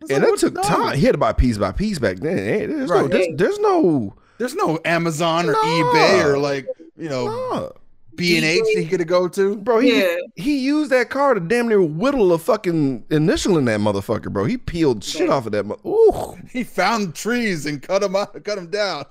[0.02, 0.62] It's and like, that took no.
[0.64, 0.98] time.
[0.98, 2.38] He had to buy piece by piece back then.
[2.38, 3.12] Hey, there's, no, Right.
[3.12, 5.60] there's, there's no, There's no Amazon or No.
[5.64, 7.70] eBay or like, you know, nah.
[8.16, 9.56] B and H that he could go to.
[9.58, 9.80] bro.
[9.80, 10.16] He Yeah.
[10.36, 14.44] he used that car to damn near whittle a fucking initial in that motherfucker, bro.
[14.46, 15.66] He peeled shit off of that.
[15.66, 19.06] Mo- Ooh, He found trees and cut them out, cut them down.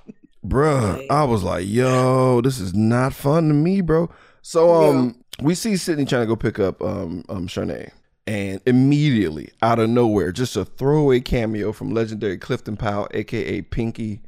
[0.47, 1.05] bruh.
[1.11, 4.11] I was like, yo, this is not fun to me, bro.
[4.47, 7.91] So um, we see Sydney trying to go pick up um um Shanae.
[8.27, 14.21] And immediately, out of nowhere, just a throwaway cameo from legendary Clifton Powell, aka Pinky,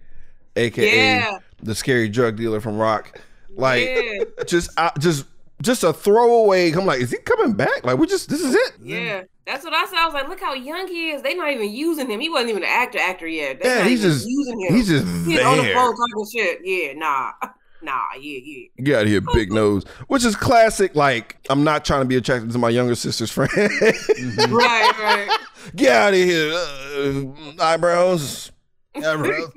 [0.56, 1.38] aka Yeah.
[1.62, 3.20] the scary drug dealer from Rock.
[3.54, 4.24] Like Yeah.
[4.46, 5.26] just out, just
[5.62, 6.72] just a throwaway.
[6.72, 7.84] I'm like, is he coming back?
[7.84, 8.72] Like we just this is it.
[8.82, 9.98] Yeah, that's what I said.
[9.98, 11.20] I was like, look how young he is.
[11.22, 12.20] They not even using him.
[12.20, 13.60] He wasn't even an actor actor yet.
[13.62, 14.74] They Yeah, he's just using him.
[14.74, 16.60] he's just He's on the phone talking shit.
[16.64, 17.32] Yeah, nah,
[17.86, 18.84] nah, yeah, yeah.
[18.84, 19.84] Get out of here, big nose.
[20.08, 20.94] Which is classic.
[20.94, 23.50] Like I'm not trying to be attracted to my younger sister's friend.
[23.50, 24.54] Mm-hmm.
[24.54, 25.38] right, right.
[25.74, 28.52] Get out of here, uh, eyebrows.
[28.98, 29.50] Yeah, bro.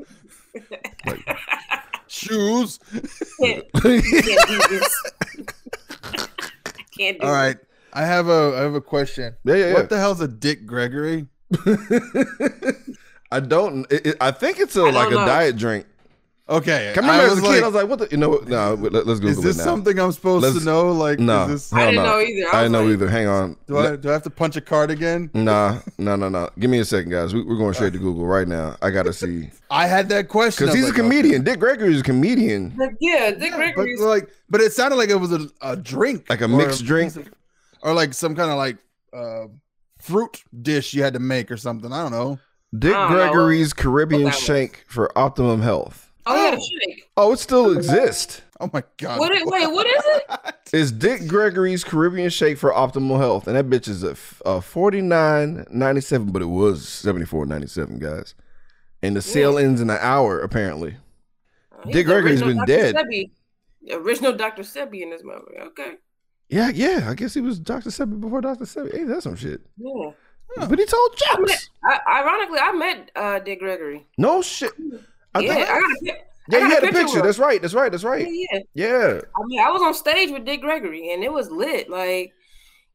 [2.08, 2.78] Shoes.
[3.40, 5.04] Can't, can't do this.
[6.98, 7.56] can't do All right.
[7.94, 9.36] I have a I have a question.
[9.46, 9.74] Yeah, yeah, yeah.
[9.76, 11.28] What the hell's a Dick Gregory?
[13.32, 13.90] I don't.
[13.92, 15.26] It, it- I think it's a I like a know.
[15.26, 15.86] diet drink.
[16.50, 16.88] Okay.
[16.88, 18.08] I remember I as a was kid, like, I was like, "What the?
[18.10, 18.30] You know?
[18.30, 18.48] what?
[18.48, 20.92] No, let, us Google is this it now." something I'm supposed Let's- to know?
[20.92, 22.10] Like, No, is this, I hell didn't no.
[22.12, 22.48] know either.
[22.48, 23.08] I I didn't know either.
[23.10, 23.56] Hang on.
[23.68, 25.30] do I do I have to punch a card again?
[25.36, 26.50] Nah, no, no, no.
[26.58, 27.34] Give me a second, guys.
[27.36, 28.78] We, we're going straight to Google right now.
[28.82, 31.02] I gotta see I had that question because I was he's a like, okay.
[31.18, 31.44] comedian.
[31.44, 32.74] Dick Gregory is a comedian.
[32.76, 36.28] But yeah, Dick But Gregory's like, but it sounded like it was a, a drink,
[36.30, 37.16] Like a or mixed drink?
[37.16, 37.30] of-
[37.84, 38.78] or like some kind of like
[39.14, 39.46] uh,
[40.00, 41.94] fruit dish you had to make or something.
[41.94, 42.40] I don't know.
[42.78, 43.18] Dick I don't know.
[43.32, 44.44] Gregory's Caribbean What that was.
[44.44, 46.09] Shake for optimum health.
[46.30, 46.96] Oh yeah.
[47.18, 48.42] Oh, it still exists.
[48.60, 49.20] Oh my god!
[49.20, 49.32] What?
[49.34, 50.56] Wait, what is it?
[50.72, 54.62] It's Dick Gregory's Caribbean Shake for optimal health, and that bitch is a, f- a
[54.62, 58.36] forty nine ninety seven, but it was seventy four ninety seven, guys.
[59.02, 60.98] And the sale ends in an hour, apparently.
[61.86, 62.68] He's Dick Gregory's been Dr.
[62.68, 62.96] dead.
[62.96, 63.32] Sebi.
[63.92, 64.62] Original Dr.
[64.62, 65.58] Sebi in this movie.
[65.60, 65.94] Okay.
[66.50, 67.08] Yeah, yeah.
[67.10, 68.92] I guess he was Doctor Sebi before Doctor Sebi.
[68.96, 69.62] Hey, that's some shit.
[69.78, 70.12] Yeah.
[70.68, 71.70] But he told I met, jokes.
[71.84, 74.06] I, ironically, I met uh, Dick Gregory.
[74.20, 74.74] No shit.
[75.36, 75.70] I yeah, think.
[75.70, 77.16] I got a, pic- Yeah, you had a picture.
[77.16, 77.62] with That's right.
[77.62, 77.92] That's right.
[77.92, 78.28] That's right.
[78.30, 78.60] Yeah, yeah.
[78.74, 79.22] Yeah.
[79.36, 81.90] I mean, I was on stage with Dick Gregory, and it was lit.
[81.90, 82.34] Like,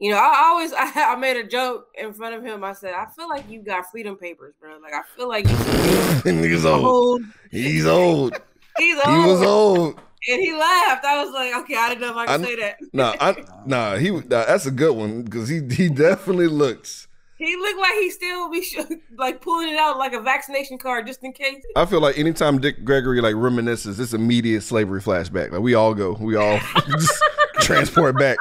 [0.00, 2.64] you know, I always I, I made a joke in front of him.
[2.64, 4.78] I said, I feel like you got freedom papers, bro.
[4.82, 7.22] Like, I feel like you Nigga's old.
[7.50, 8.36] He's old.
[8.78, 9.02] He's old.
[9.02, 9.26] He's He old.
[9.26, 10.00] was old.
[10.26, 11.04] And he laughed.
[11.04, 12.76] I was like, okay, I didn't know if I could I- say that.
[12.94, 13.96] Nah, I, nah.
[13.96, 14.10] He.
[14.10, 17.06] Nah, that's a good one because he he definitely looks.
[17.36, 18.64] He looked like he still be
[19.18, 21.62] like pulling it out like a vaccination card just in case.
[21.74, 25.50] I feel like anytime Dick Gregory like reminisces, it's immediate slavery flashback.
[25.50, 27.22] Like we all go, we all just
[27.60, 28.38] transport back.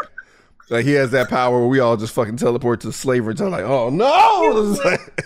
[0.70, 3.64] Like he has that power where we all just fucking teleport to slavery until like,
[3.66, 5.26] oh no, It's like,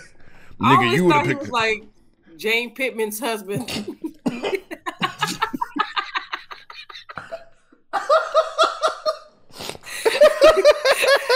[0.60, 1.40] nigga, you would have picked.
[1.40, 1.84] was like
[2.36, 3.68] Jane Pittman's husband.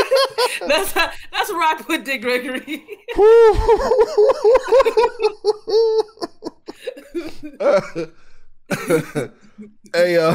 [0.69, 2.85] that's how, that's where I put Dick Gregory.
[9.95, 10.35] hey, uh,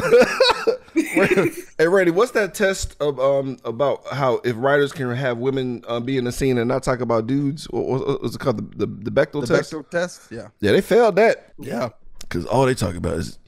[1.78, 6.00] hey, Randy, what's that test of um about how if writers can have women uh,
[6.00, 7.64] be in the scene and not talk about dudes?
[7.70, 8.78] What, what, what's it called?
[8.78, 9.72] The the, the Bechdel The test.
[9.72, 10.32] Bechdel test.
[10.32, 10.48] Yeah.
[10.60, 11.90] Yeah, they failed that Yeah.
[12.20, 13.38] because all they talk about is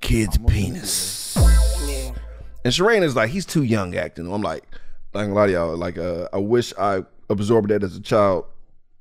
[0.00, 1.36] kids' penis.
[1.86, 2.12] yeah.
[2.64, 4.30] And Shireen is like, he's too young acting.
[4.32, 4.64] I'm like,
[5.14, 8.46] like a lot of y'all, like, uh, I wish I absorbed that as a child,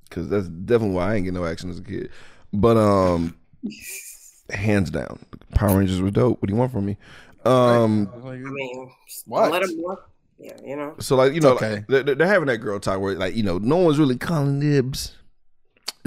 [0.10, 2.10] because that's definitely why I ain't get no action as a kid.
[2.54, 3.36] But um,
[4.50, 6.42] hands down, Power Rangers were dope.
[6.42, 6.98] What do you want from me?
[7.46, 8.92] Um, I mean,
[9.26, 9.52] What?
[9.52, 10.10] let him work.
[10.40, 10.94] Yeah, you know.
[11.00, 11.84] so like you know, okay.
[11.88, 14.60] like, they're, they're having that girl talk where like you know, no one's really calling
[14.60, 15.17] dibs.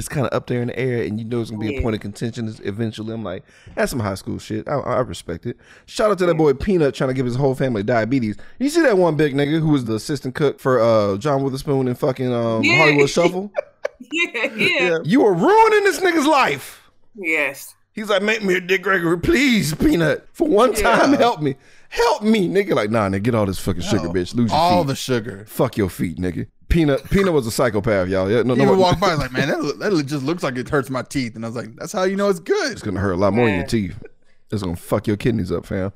[0.01, 1.83] It's kind of up there in the air, and you know it's gonna be a
[1.83, 3.15] point of contention eventually.
[3.15, 3.45] I'm like,
[3.77, 4.67] that's some high school shit.
[4.69, 5.57] I, I respect it.
[5.87, 8.37] Shout out to that boy Peanut trying to give his whole family diabetes.
[8.59, 11.87] You see that one big nigga who was the assistant cook for uh, John Witherspoon
[11.87, 12.79] and fucking um, Yeah.
[12.79, 13.53] Hollywood Shuffle?
[14.13, 14.99] Yeah, yeah.
[15.05, 16.91] You are ruining this nigga's life.
[17.15, 17.75] Yes.
[17.93, 20.27] He's like, make me a Dick Gregory, please, Peanut.
[20.33, 21.57] For one time, help me.
[21.91, 22.75] Help me, nigga.
[22.75, 24.13] Like, nah, nigga, get all this fucking sugar, No.
[24.13, 24.35] bitch.
[24.35, 24.89] Lose your All feet.
[24.89, 25.45] the sugar.
[25.47, 26.47] Fuck your feet, nigga.
[26.71, 28.31] Peanut Peanut was a psychopath, y'all.
[28.31, 30.25] Yeah, no, He no, would walk by, I was like, man, that, look- that just
[30.25, 31.37] looks like it hurts my teeth.
[31.37, 32.73] And I was like, that's how you know it's good.
[32.73, 34.01] it's gonna hurt a lot more than your teeth.
[34.51, 35.93] It's gonna fuck your kidneys up, fam.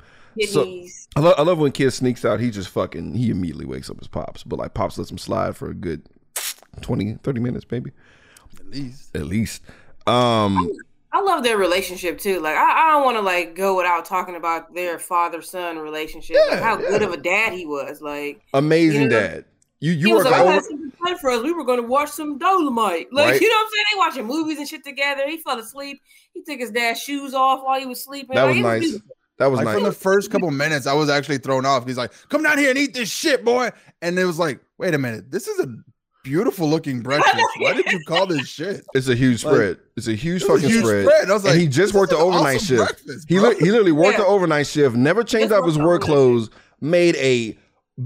[0.49, 1.09] So- Kidneys.
[1.17, 2.41] I, lo- I love when kid sneaks out.
[2.41, 5.57] He just fucking he immediately wakes up his pops, but like pops lets him slide
[5.57, 6.03] for a good
[6.81, 7.93] 20, 30 minutes, maybe
[8.59, 9.15] At least.
[9.17, 9.63] at least.
[10.09, 10.71] Um,
[11.13, 12.41] I love their relationship too.
[12.41, 16.37] Like I, I don't want to like go without talking about their father son relationship.
[16.37, 16.89] like Yeah, how yeah.
[16.91, 18.03] good of a dad he was.
[18.03, 19.45] Like amazing You know, dad.
[19.85, 20.53] You he you was work like, I over.
[20.53, 21.43] had something planned for us.
[21.43, 23.13] We were going to watch some Dolomite.
[23.13, 23.41] Like Right.
[23.41, 23.85] you know what I'm saying?
[23.93, 25.29] They watching movies and shit together.
[25.29, 26.01] He fell asleep.
[26.33, 28.35] He took his dad's shoes off while he was sleeping.
[28.35, 28.81] That Like, was it nice.
[28.81, 29.09] beautiful.
[29.39, 29.75] That was Like nice.
[29.75, 31.87] from the first couple minutes, I was actually thrown off.
[31.87, 33.71] He's like, "Come down here and eat this shit, boy."
[34.01, 35.67] And it was like, "Wait a minute, this is a
[36.23, 37.37] beautiful looking breakfast.
[37.59, 39.79] Why did you call this shit?" It's a huge Like, spread.
[39.97, 41.05] It's a huge It was a fucking huge spread.
[41.07, 41.31] spread.
[41.31, 43.29] I was like, and he just worked the overnight awesome shift.
[43.29, 44.95] He li- he literally worked the overnight shift.
[44.97, 46.49] Never changed Just out his work clothes.
[46.81, 47.59] Made a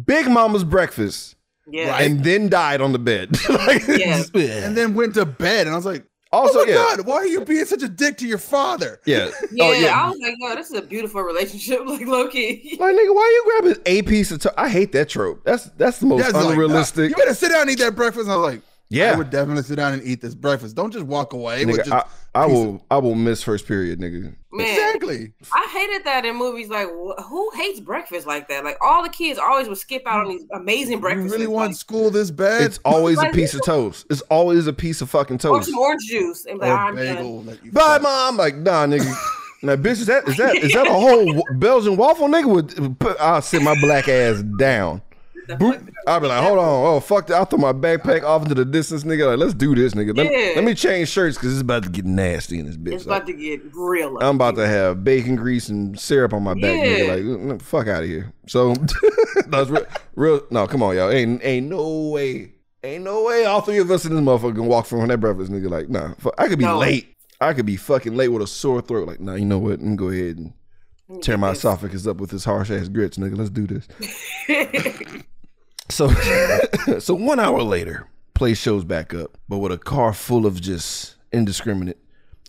[0.06, 1.36] big mama's breakfast
[1.70, 1.90] Yeah.
[1.90, 2.02] Right.
[2.10, 3.36] and then died on the bed.
[3.48, 4.22] Like, Yeah.
[4.34, 7.14] and then went to bed, and I was like, also, "Oh my yeah, god, why
[7.16, 9.30] are you being such a dick to your father?" yeah.
[9.50, 10.02] Yeah, Oh, yeah.
[10.04, 11.80] I was like, yo, this is a beautiful relationship.
[11.86, 12.76] Like low key.
[12.78, 14.40] Like nigga, why you grabbing a piece of?
[14.42, 15.42] To- I hate that trope.
[15.44, 17.04] That's that's the most Yeah, it's like, unrealistic.
[17.06, 18.24] "Uh, you better sit down and eat that breakfast.
[18.24, 20.74] And I was like, yeah, I would definitely sit down and eat this breakfast.
[20.76, 23.66] Don't just walk away with nigga, just I, I piece will I will miss first
[23.66, 24.34] period, nigga.
[24.50, 25.32] Man, exactly.
[25.52, 26.68] I hated that in movies.
[26.68, 28.64] Like, wh- who hates breakfast like that?
[28.64, 31.32] Like, all the kids always would skip out on these amazing You breakfasts.
[31.32, 32.62] really want like, school this bad?
[32.62, 34.06] It's always a piece of toast.
[34.10, 35.68] It's always a piece of fucking or toast.
[35.70, 36.46] some orange juice.
[36.46, 38.02] And be or like, I'm bagel that Bye, fuck.
[38.02, 38.36] mom.
[38.38, 39.12] Like, nah, nigga.
[39.60, 42.46] Now, bitch, is that is that is that a whole Belgian waffle, nigga?
[42.46, 45.02] Would put, I'll sit my black ass down.
[45.48, 45.88] Boop.
[46.06, 47.36] I'll be like, hold on, oh fuck that.
[47.36, 49.26] I'll throw my backpack off into the distance, nigga.
[49.28, 50.16] Like, let's do this, nigga.
[50.16, 50.52] Let, Yeah.
[50.56, 52.92] let me change shirts because it's about to get nasty in this bitch.
[52.94, 54.18] It's about to get real.
[54.20, 57.48] I'm about to have bacon grease and syrup on my back, nigga.
[57.50, 58.32] Like, fuck out of here.
[58.46, 58.74] So,
[59.48, 60.40] that's real, real.
[60.50, 61.10] No, come on, y'all.
[61.10, 62.52] Ain't ain't no way.
[62.84, 65.50] Ain't no way all three of us in this motherfucker can walk from that breakfast,
[65.50, 65.68] nigga.
[65.70, 66.14] Like, nah.
[66.18, 66.78] Fuck, I could be No.
[66.78, 67.14] late.
[67.40, 69.06] I could be fucking late with a sore throat.
[69.08, 69.70] Like, nah, you know what?
[69.78, 70.52] Let me go ahead and
[71.22, 73.36] tear my esophagus up with this harsh ass grits, nigga.
[73.36, 73.86] Let's do this.
[75.90, 76.08] So,
[76.98, 81.16] so one hour later, Play shows back up, but with a car full of just
[81.32, 81.98] indiscriminate,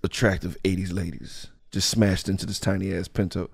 [0.03, 3.49] attractive '80s ladies, just smashed into this tiny ass Pinto.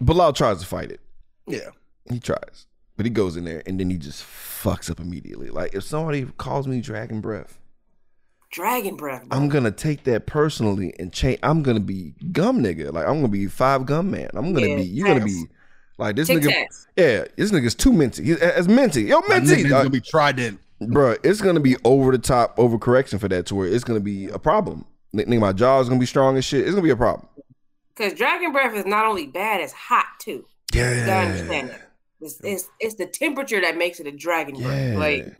[0.00, 1.00] Bilal tries to fight it.
[1.46, 1.70] Yeah.
[2.10, 2.66] He tries,
[2.96, 5.48] but he goes in there and then he just fucks up immediately.
[5.48, 7.58] Like if somebody calls me dragon breath,
[8.50, 9.28] Dragon breath.
[9.28, 9.38] bro.
[9.38, 11.38] I'm gonna take that personally and change.
[11.42, 12.92] I'm gonna be gum nigga.
[12.92, 14.28] Like I'm gonna be five gum man.
[14.34, 14.82] I'm gonna Yeah, be.
[14.84, 15.44] You're gonna be
[16.00, 16.50] like this Tic nigga.
[16.50, 16.86] Tacs.
[16.96, 18.24] Yeah, this nigga's too minty.
[18.24, 19.02] He's as minty.
[19.02, 19.46] Yo, minty.
[19.48, 20.58] nickname's Uh, gonna be Trident.
[20.82, 24.28] Bruh, it's gonna be over the top overcorrection for that to where it's gonna be
[24.28, 24.84] a problem.
[25.14, 26.60] Nigga, my jaw's gonna be strong as shit.
[26.62, 27.26] It's gonna be a problem.
[27.96, 30.44] Because dragon breath is not only bad, it's hot too.
[30.72, 31.90] You gotta understand that.
[32.22, 34.96] It's, it's it's the temperature that makes it a dragon breath.
[34.96, 35.36] Like,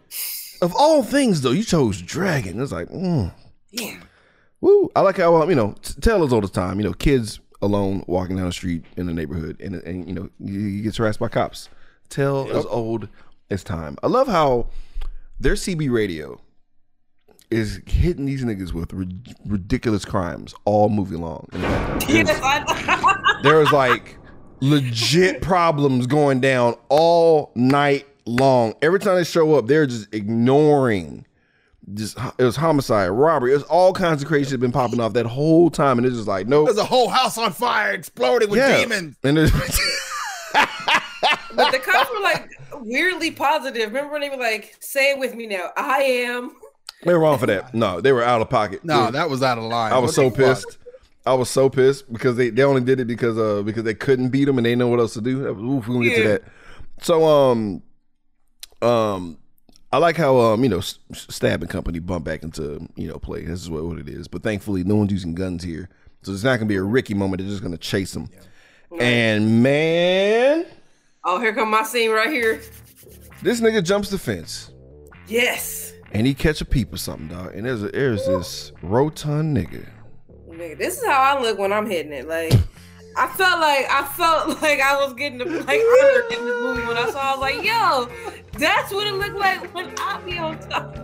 [0.63, 2.61] Of all things, though, you chose dragon.
[2.61, 3.33] It's like, mm,
[3.71, 3.97] yeah.
[4.61, 4.91] woo.
[4.97, 6.79] I like how um, you know, t- tell us all the time.
[6.81, 10.29] You know, kids alone walking down the street in the neighborhood, and and you know,
[10.45, 11.69] he he gets harassed by cops.
[12.09, 13.09] Tell as old
[13.51, 13.97] as time.
[14.03, 14.69] I love how
[15.39, 16.41] their CB radio
[17.51, 21.49] is hitting these niggas with rid- ridiculous crimes all movie long.
[21.53, 22.03] in the background.
[22.05, 24.17] It is- Yes, I, there was like
[24.61, 28.75] legit problems going down all night long.
[28.83, 31.27] Every time they show up, they're just ignoring.
[31.95, 33.53] Just it was homicide, robbery.
[33.53, 36.17] It was all kinds of crazy shit been popping off that whole time, and it's
[36.17, 38.77] just like no, There's a whole house on fire exploding with yeah.
[38.79, 39.17] demons.
[39.25, 39.51] And there's,
[40.53, 43.89] but the cops were like weirdly positive.
[43.89, 46.53] Remember when they were like, "Say it with me now." I am.
[47.05, 47.75] they were wrong for that.
[47.75, 48.85] No, they were out of pocket.
[48.85, 49.93] No, Dude, that was out of line.
[49.93, 50.37] I was What so the fuck?
[50.57, 50.79] pissed.
[51.27, 54.31] I was so pissed because they, they only did it because uh because they couldn't
[54.31, 55.43] beat them and they know what else to do.
[55.43, 56.43] That was- Oof, we gonna get to that.
[57.03, 57.83] So um
[58.83, 59.37] um
[59.93, 63.45] I like how um you know S- stabbing company bump back into you know play.
[63.45, 64.29] This is what, what it is.
[64.29, 65.89] But thankfully no one's using guns here,
[66.23, 67.41] so it's not gonna be a Ricky moment.
[67.43, 68.29] They're just gonna chase them.
[68.99, 70.67] And man,
[71.25, 72.61] Oh, here come my scene right here.
[73.43, 74.71] this nigga jumps the fence
[75.29, 75.93] Yes.
[76.13, 77.55] and he catch a peep or something, dog.
[77.55, 79.87] And there's a, there's this rotund nigga.
[80.49, 82.27] Nigga, this is how I look when I'm hitting it.
[82.29, 82.53] Like,
[83.17, 86.87] I felt like I felt like I was getting the like honored in this movie
[86.87, 87.21] when I saw.
[87.21, 88.09] I was like, yo,
[88.59, 90.97] that's what it looked like when I be on top.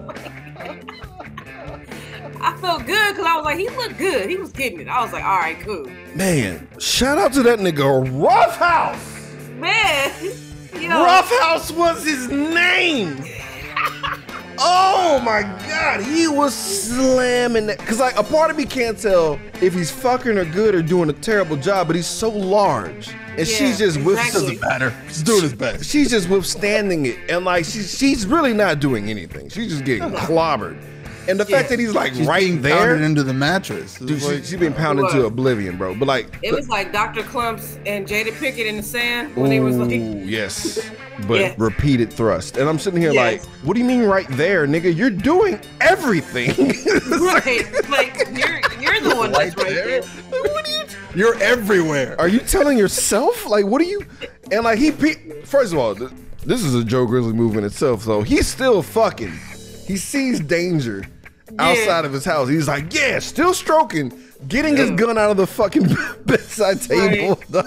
[2.40, 4.28] I felt good because I was like, he looked good.
[4.30, 4.88] He was getting it.
[4.88, 9.30] I was like, all right, cool, Man, shout out to that nigga Rough House.
[9.56, 10.12] man.
[10.80, 13.16] Yo, Rough House was his name.
[14.58, 17.78] Oh my god, he was slamming that.
[17.78, 21.10] Cause like a part of me can't tell if he's fucking or good or doing
[21.10, 23.10] a terrible job, but he's so large.
[23.36, 24.56] And she's just with exactly.
[24.56, 24.90] Better.
[25.06, 25.84] He's doing his best.
[25.84, 27.18] she's just withstanding it.
[27.28, 29.50] And like she's she's really not doing anything.
[29.50, 30.78] She's just getting clobbered.
[31.28, 32.76] And the fact that he's like She's right being there.
[32.76, 33.96] pounded into the mattress.
[33.96, 35.94] It's Dude, she, like- she been pounded to oblivion, bro.
[35.94, 37.22] But like, It was like Dr.
[37.22, 40.88] Klumps and Jada Pinkett in the sand when they was like, yes,
[41.26, 41.54] but Yeah.
[41.58, 42.56] repeated thrust.
[42.56, 43.44] And I'm sitting here Yes.
[43.44, 44.94] like, what do you mean right there, nigga?
[44.96, 46.50] You're doing everything.
[47.10, 50.02] right, like you're you're the one that's right there.
[50.02, 50.84] what are you?
[51.14, 52.14] You're everywhere.
[52.20, 53.46] Are you telling yourself?
[53.48, 54.02] Like, what are you?
[54.52, 54.92] And like, he.
[54.92, 56.10] Pe- First of all, th-
[56.44, 58.02] this is a Joe Grizzly move in itself.
[58.02, 59.32] So he's still fucking.
[59.86, 61.04] He sees danger
[61.58, 62.48] outside of his house.
[62.48, 64.12] He's like, yeah, still stroking,
[64.48, 65.88] getting his gun out of the fucking
[66.26, 67.40] bedside table.
[67.50, 67.66] dog.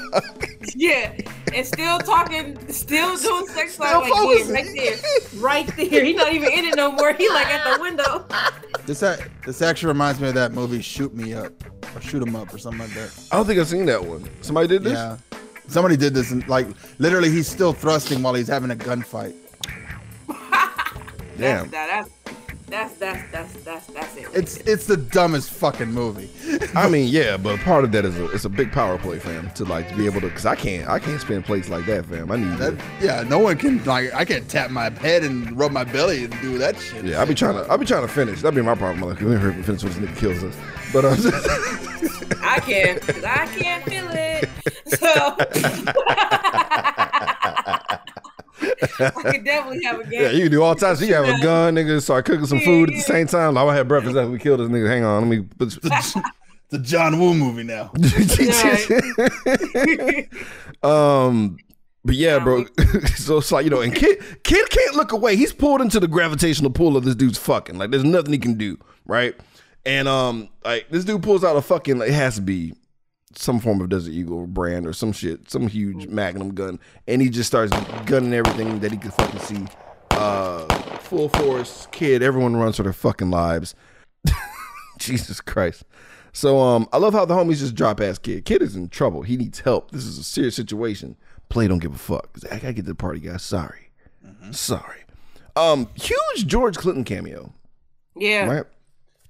[0.76, 1.16] Yeah,
[1.54, 6.06] and still talking, still doing sex Still like yeah, right there, right there.
[6.06, 7.14] He's not even in it no more.
[7.14, 8.26] He like at the window.
[8.86, 11.52] This act, this actually reminds me of that movie Shoot Me Up
[11.96, 13.12] or Shoot 'Em Up or something like that.
[13.32, 14.30] I don't think I've seen that one.
[14.42, 14.94] Somebody did this.
[14.94, 15.18] Yeah.
[15.68, 19.36] Somebody did this and like literally he's still thrusting while he's having a gunfight.
[21.38, 21.70] Damn.
[21.70, 22.39] That's, that's
[22.70, 24.28] that's that's that's that's it.
[24.34, 26.30] It's it's the dumbest fucking movie.
[26.76, 29.50] I mean, yeah, but part of that is a it's a big power play, fam.
[29.52, 32.06] To like to be able to, cause I can't I can't spin plates like that,
[32.06, 32.32] fam.
[32.32, 32.84] I need That, to.
[33.06, 36.42] yeah, no one can like I can't tap my head and rub my belly and
[36.42, 37.06] do that shit.
[37.06, 38.42] Yeah, I be trying to I be trying to finish.
[38.42, 39.02] That'd be my problem.
[39.10, 40.56] Like, we heard finish when this nigga kills us.
[40.94, 41.18] But um,
[42.44, 44.50] I can, 'cause I can't feel it.
[44.90, 45.06] So
[49.00, 50.12] I could definitely have a game.
[50.22, 51.02] yeah, you can do all types.
[51.02, 52.02] You can have a gun, nigga.
[52.02, 53.54] Start cooking some Yeah, food at the same time.
[53.56, 54.88] Like, I had breakfast after we killed this nigga.
[54.88, 55.46] Hang on, let me.
[55.58, 55.78] Put,
[56.72, 57.92] The John Woo movie now.
[60.84, 61.58] um,
[62.06, 62.66] But yeah, bro.
[63.16, 65.36] so it's like you know, and kid, kid can't look away.
[65.36, 67.78] He's pulled into the gravitational pull of this dude's fucking.
[67.78, 69.36] Like there's nothing he can do, right?
[69.86, 71.98] And um, like this dude pulls out a fucking.
[71.98, 72.74] Like, it has to be
[73.36, 77.30] some form of Desert Eagle brand or some shit, some huge Magnum gun, and he
[77.30, 77.72] just starts
[78.06, 79.66] gunning everything that he can fucking see.
[80.12, 80.66] Uh,
[81.00, 82.22] full force, kid.
[82.24, 83.76] Everyone runs for their fucking lives.
[85.00, 85.84] Jesus Christ.
[86.34, 88.46] So um, I love how the homies just drop ass kid.
[88.46, 89.22] Kid is in trouble.
[89.24, 89.92] He needs help.
[89.92, 91.16] This is a serious situation.
[91.50, 92.30] Play don't give a fuck.
[92.52, 93.42] I gotta get to the party, guys.
[93.42, 93.90] Sorry,
[94.52, 95.00] sorry.
[95.56, 97.54] Um, huge George Clinton cameo,
[98.16, 98.46] Yeah.
[98.46, 98.66] right?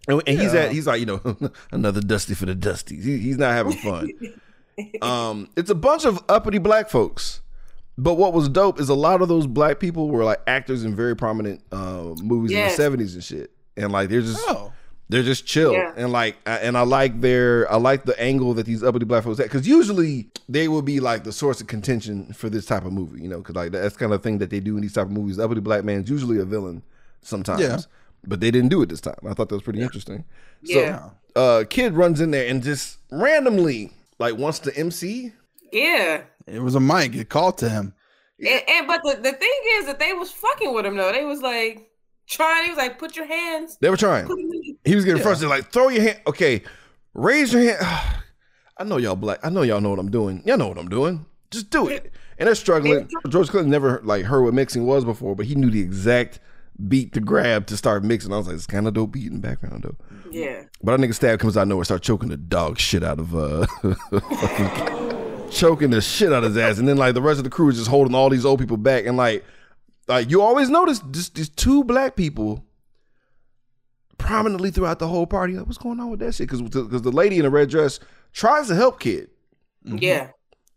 [0.10, 1.22] And, and he's at he's like you know
[1.72, 3.03] another dusty for the dusties.
[3.03, 4.10] He, he's not having fun.
[5.01, 7.41] um, it's a bunch of uppity black folks.
[7.97, 10.95] But what was dope is a lot of those black people were like actors in
[10.95, 12.72] very prominent uh, movies Yes.
[12.72, 13.51] in the seventies and shit.
[13.76, 14.72] And like they're just Oh.
[15.10, 15.91] they're just chill Yeah.
[15.97, 19.26] and like I- and I like their I like the angle that these uppity black
[19.26, 22.86] folks had because usually they will be like the source of contention for this type
[22.86, 24.93] of movie, you know, because like that's kind of thing that they do in these
[24.93, 25.36] type of movies.
[25.36, 26.82] The uppity black man's usually a villain
[27.22, 27.80] sometimes, Yeah.
[28.26, 29.17] But they didn't do it this time.
[29.28, 30.26] I thought that was pretty interesting.
[30.61, 31.09] Yeah.
[31.36, 35.32] So, uh, kid runs in there and just randomly like wants to MC.
[35.72, 36.22] Yeah.
[36.47, 37.15] It was a mic.
[37.15, 37.93] It called to him.
[38.39, 41.11] And, and but the, the thing is that they was fucking with him though.
[41.11, 41.89] They was like
[42.28, 42.63] trying.
[42.65, 44.28] He was like, "Put your hands." They were trying.
[44.28, 44.78] Put them in.
[44.86, 45.49] He was getting frustrated.
[45.49, 46.22] Like, throw your hand.
[46.26, 46.63] Okay,
[47.13, 47.80] raise your hand.
[48.78, 49.39] I know y'all black.
[49.43, 50.41] I know y'all know what I'm doing.
[50.45, 51.26] Y'all know what I'm doing.
[51.51, 52.13] Just do it.
[52.38, 53.09] And they're struggling.
[53.28, 56.39] George Clinton never like heard what mixing was before, but he knew the exact
[56.88, 58.32] beat to grab to start mixing.
[58.34, 59.95] I was like, it's kind of dope beat in the background though.
[60.32, 60.63] Yeah.
[60.84, 63.36] But that nigga stab comes out of nowhere, start choking the dog shit out of
[63.36, 63.65] uh,
[64.11, 67.49] fucking choking the shit out of his ass, and then like the rest of the
[67.49, 69.43] crew is just holding all these old people back, and like,
[70.07, 72.63] like you always notice just these two black people
[74.17, 75.53] prominently throughout the whole party.
[75.55, 76.47] Like, what's going on with that shit?
[76.49, 77.99] Because because the lady in the red dress
[78.34, 79.30] tries to help kid,
[79.84, 80.30] Yeah.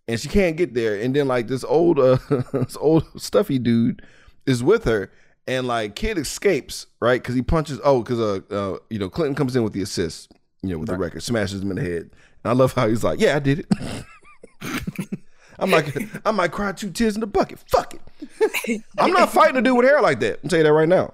[0.08, 2.16] and she can't get there, and then like this old uh
[2.52, 4.02] this old stuffy dude
[4.46, 5.12] is with her.
[5.48, 7.80] And like kid escapes right because he punches.
[7.82, 10.30] Oh, because uh, uh, you know Clinton comes in with the assist,
[10.62, 12.02] you know, with the record, smashes him in the head.
[12.02, 12.12] And
[12.44, 13.66] I love how he's like, "Yeah, I did it."
[15.58, 17.58] I might, I might cry two tears in the bucket.
[17.68, 17.94] Fuck
[18.66, 18.82] it.
[18.98, 20.40] I'm not fighting a dude with hair like that.
[20.42, 21.12] I'm telling you that right now.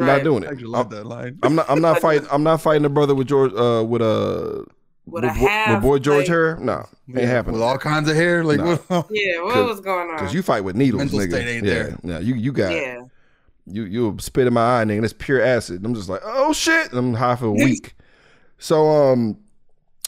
[0.00, 0.48] I'm not doing it.
[0.48, 1.38] i love that line.
[1.42, 1.66] I'm not.
[1.68, 2.26] I'm not fighting.
[2.30, 3.52] I'm not fighting a brother with George.
[3.52, 4.64] Uh, with a
[5.06, 6.56] With with, boy- with boy George like- hair.
[6.60, 7.54] No, ain't happening.
[7.54, 8.42] With all kinds of hair.
[8.42, 9.02] Like, Nah.
[9.10, 9.42] Yeah.
[9.42, 10.18] What was going on?
[10.18, 11.30] Cause you fight with needles, Mental nigga.
[11.30, 11.98] state ain't yeah, there.
[12.02, 12.18] yeah.
[12.20, 13.02] You you got yeah.
[13.66, 14.96] You you spit in my eye, nigga.
[14.96, 15.84] and It's pure acid.
[15.84, 16.90] I'm just like, oh shit.
[16.90, 17.94] And I'm high for a week.
[18.58, 19.38] so um,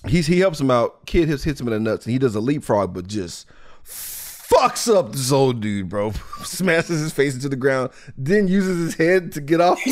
[0.07, 1.07] he's he helps him out.
[1.07, 3.47] Kid hits hits him in the nuts, and he does a leapfrog, but just
[3.85, 6.13] fucks up this old dude, bro.
[6.45, 9.81] Smashes his face into the ground, then uses his head to get off.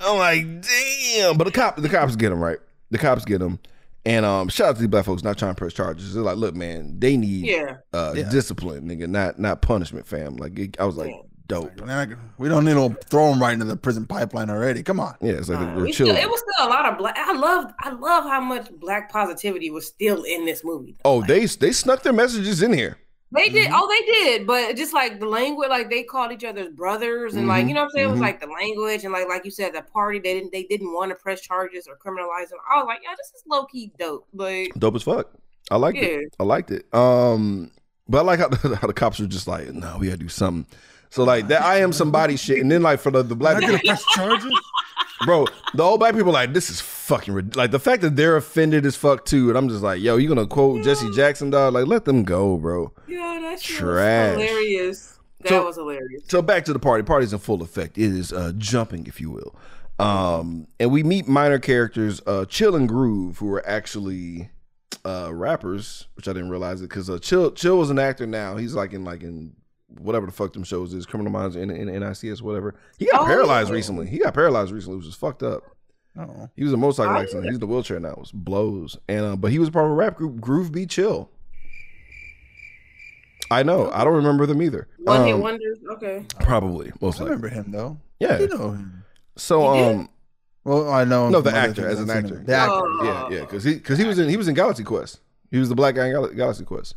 [0.00, 1.36] I'm like, damn.
[1.38, 2.58] But the cop, the cops get him right.
[2.90, 3.58] The cops get him.
[4.06, 6.14] And um, shout out to these black folks not trying to press charges.
[6.14, 7.76] They're like, look, man, they need Yeah.
[7.92, 8.28] uh, Yeah.
[8.30, 10.36] discipline, nigga, not not punishment, fam.
[10.36, 11.12] Like it, I was like,
[11.48, 11.78] dope.
[11.84, 14.82] Man, we don't need to throw them right into the prison pipeline already.
[14.84, 15.16] Come on.
[15.20, 17.16] Yeah, it's like Uh, we're we still, it was still a lot of black.
[17.18, 20.96] I love, I love how much black positivity was still in this movie.
[21.04, 22.98] oh, they they snuck their messages in here.
[23.32, 23.66] They did.
[23.68, 23.74] Mm-hmm.
[23.76, 24.46] Oh, they did.
[24.46, 27.74] But just like the language, like they called each other's brothers, and like Mhm, you
[27.74, 28.06] know what I'm saying.
[28.06, 28.12] It mhm.
[28.12, 30.92] was like the language, and like like you said, the party they didn't they didn't
[30.92, 32.58] want to press charges or criminalize them.
[32.72, 34.26] I was like, yeah, this is low key dope.
[34.32, 35.30] Like, Dope as fuck.
[35.70, 36.04] I liked Yeah.
[36.04, 36.36] it.
[36.38, 36.86] I liked it.
[36.94, 37.72] Um,
[38.08, 40.28] but I like how the, how the cops were just like, no, we gotta do
[40.28, 40.64] something.
[41.10, 43.70] So like that, I am somebody shit, and then like for the, the black Not
[43.70, 44.60] people, gonna press charges.
[45.24, 48.84] Bro, the old black people like this is fucking like the fact that they're offended
[48.86, 51.74] as fuck too, and I'm just like, yo, you gonna quote Jesse Jackson, dog?
[51.74, 52.92] Like let them go, bro.
[53.08, 54.36] yeah, that shit Trash.
[54.36, 55.18] was hilarious.
[55.40, 56.22] That So- was hilarious.
[56.28, 57.02] So back to the party.
[57.04, 57.96] Party's in full effect.
[57.98, 59.54] It is uh, jumping, if you will.
[59.98, 64.50] Um, and we meet minor characters, uh, Chill and Groove, who are actually
[65.06, 68.56] uh, rappers, which I didn't realize it because uh, Chill Chill is an actor now.
[68.56, 69.54] He's like in like in
[70.00, 72.74] whatever the fuck them shows is, Criminal Minds and in NCIS, whatever.
[72.98, 73.24] He got Oh.
[73.26, 74.06] paralyzed recently.
[74.06, 75.62] He got paralyzed recently, which is fucked up.
[76.18, 76.48] Oh.
[76.56, 77.44] He was a motorcycle accident.
[77.46, 78.10] He's in the wheelchair now.
[78.12, 78.96] It was blows.
[79.08, 80.86] And uh, but he was part of a rap group, Groove B.
[80.86, 81.30] Chill.
[83.50, 83.90] I know.
[83.92, 84.88] I don't remember them either.
[84.98, 85.78] One hit Um, wonders.
[85.92, 86.24] Okay.
[86.40, 87.36] Probably, most I likely.
[87.36, 87.98] remember him though.
[88.18, 88.38] Yeah.
[88.40, 89.04] You know him.
[89.36, 89.94] So You did?
[89.96, 90.08] um
[90.64, 91.26] Well, I know.
[91.26, 92.38] him no the actor as an actor.
[92.38, 92.44] him.
[92.46, 92.72] The actor.
[92.74, 93.04] Oh.
[93.30, 95.20] Yeah, yeah, because he because he was in he was in Galaxy Quest.
[95.50, 96.96] He was the black guy in Gal- Galaxy Quest.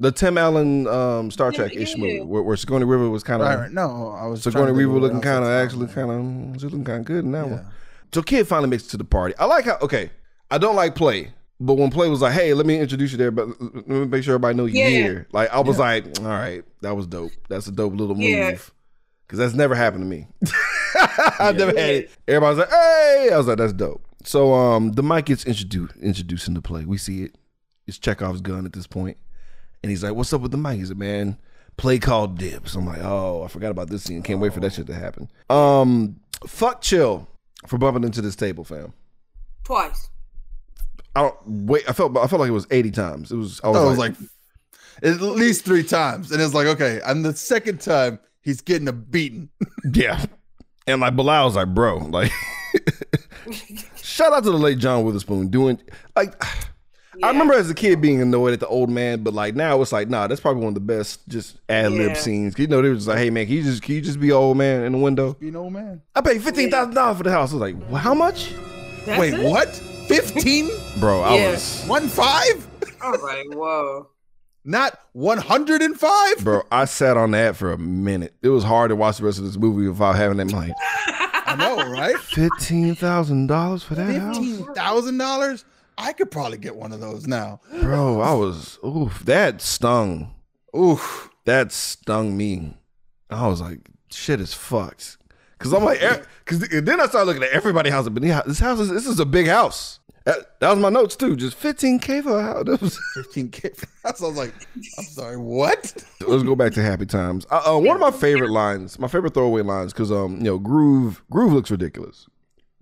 [0.00, 2.00] The Tim Allen um, Star Yeah, Trek ish yeah.
[2.00, 3.70] movie where, where Sigourney Weaver was kind of Right, right.
[3.72, 4.42] No, I was.
[4.42, 6.10] Sigourney trying to think Weaver of what looking kind of actually kind
[6.54, 7.52] of she looking kind of good in that Yeah.
[7.52, 7.66] one.
[8.14, 9.34] So kid finally makes it to the party.
[9.38, 10.10] I like how okay.
[10.50, 13.30] I don't like play, but when play was like, hey, let me introduce you there,
[13.32, 14.88] but let me make sure everybody know you Yeah.
[14.88, 15.26] here.
[15.32, 17.32] Like I was like, all right, that was dope.
[17.48, 18.24] That's a dope little move.
[18.24, 18.56] Yeah.
[19.28, 20.28] Cause that's never happened to me.
[21.40, 22.10] I've never had it.
[22.28, 24.02] Everybody's like, hey, I was like, that's dope.
[24.22, 26.84] So um the mic gets introduced introduced into play.
[26.84, 27.34] We see it.
[27.88, 29.16] It's Chekhov's gun at this point.
[29.82, 31.38] And he's like, "What's up with the mic?" He's like, "Man,
[31.76, 34.22] play called dibs." I'm like, "Oh, I forgot about this scene.
[34.22, 37.28] Can't wait for that shit to happen." Um, fuck chill
[37.66, 38.92] for bumping into this table, fam.
[39.64, 40.10] Twice.
[41.14, 41.88] I don't wait.
[41.88, 43.32] I felt I felt like it was 80 times.
[43.32, 43.60] It was.
[43.64, 44.30] I was, I was like, like,
[45.02, 48.92] at least three times, and it's like, okay, and the second time he's getting a
[48.92, 49.48] beating.
[49.92, 50.24] yeah.
[50.86, 52.30] And like Bilal was like, bro, like,
[53.96, 55.80] shout out to the late John Witherspoon doing
[56.14, 56.34] like.
[57.18, 57.26] Yeah.
[57.26, 59.92] I remember as a kid being annoyed at the old man, but like now it's
[59.92, 62.14] like, nah, that's probably one of the best just ad lib yeah.
[62.14, 62.58] scenes.
[62.58, 64.56] You know, they was like, hey man, can you just can you just be old
[64.56, 65.28] man in the window?
[65.28, 66.02] Just be an old man.
[66.14, 67.52] I paid fifteen thousand dollars for the house.
[67.52, 68.52] I was like, well, how much?
[69.04, 69.42] That's Wait, it?
[69.42, 69.68] what?
[70.08, 70.68] Fifteen?
[71.00, 71.50] Bro, I yeah.
[71.52, 72.66] was one five.
[73.00, 74.08] I was like, whoa.
[74.68, 76.38] Not 105?
[76.42, 78.34] Bro, I sat on that for a minute.
[78.42, 80.74] It was hard to watch the rest of this movie without having that mind.
[81.46, 82.16] I know, right?
[82.16, 85.64] $15,000 for that $15,000?
[85.98, 87.60] I could probably get one of those now.
[87.80, 90.34] Bro, I was oof, that stung.
[90.76, 91.30] Oof.
[91.44, 92.76] That stung me.
[93.30, 95.16] I was like, shit is fucked.
[95.58, 98.08] Cause I'm like, eh, cause then I started looking at everybody house.
[98.08, 100.00] But this house is this is a big house.
[100.26, 101.36] That, that was my notes too.
[101.36, 102.64] Just 15k for a house.
[102.66, 103.70] That was- Fifteen K.
[104.04, 104.52] I was like,
[104.98, 105.94] I'm sorry, what?
[106.26, 107.46] Let's go back to happy times.
[107.50, 110.58] Uh, uh, one of my favorite lines, my favorite throwaway lines, because um, you know,
[110.58, 112.26] Groove, Groove looks ridiculous.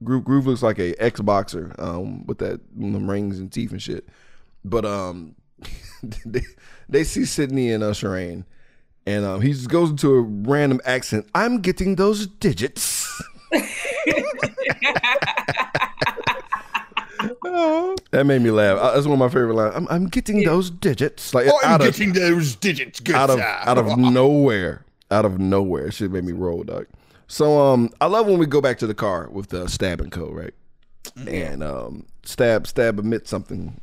[0.04, 3.82] Groove, Groove looks like a ex boxer, um, with that them rings and teeth and
[3.82, 4.06] shit.
[4.64, 5.34] But um,
[6.24, 6.42] they,
[6.88, 8.44] they see Sydney and uh, Shireen,
[9.06, 11.26] and um, he just goes into a random accent.
[11.34, 13.10] I'm getting those digits.
[18.10, 18.78] that made me laugh.
[18.78, 19.74] Uh, That's one of my favorite lines.
[19.76, 21.34] I'm, I'm getting those digits.
[21.34, 23.00] Like Oh, I'm out of getting those digits.
[23.00, 25.90] Good out of out of nowhere, out of nowhere.
[25.90, 26.86] Shit made me roll, dog.
[27.34, 30.12] So um, I love when we go back to the car with the stab and
[30.12, 30.54] co, right?
[31.26, 33.80] And um, stab stab admits something,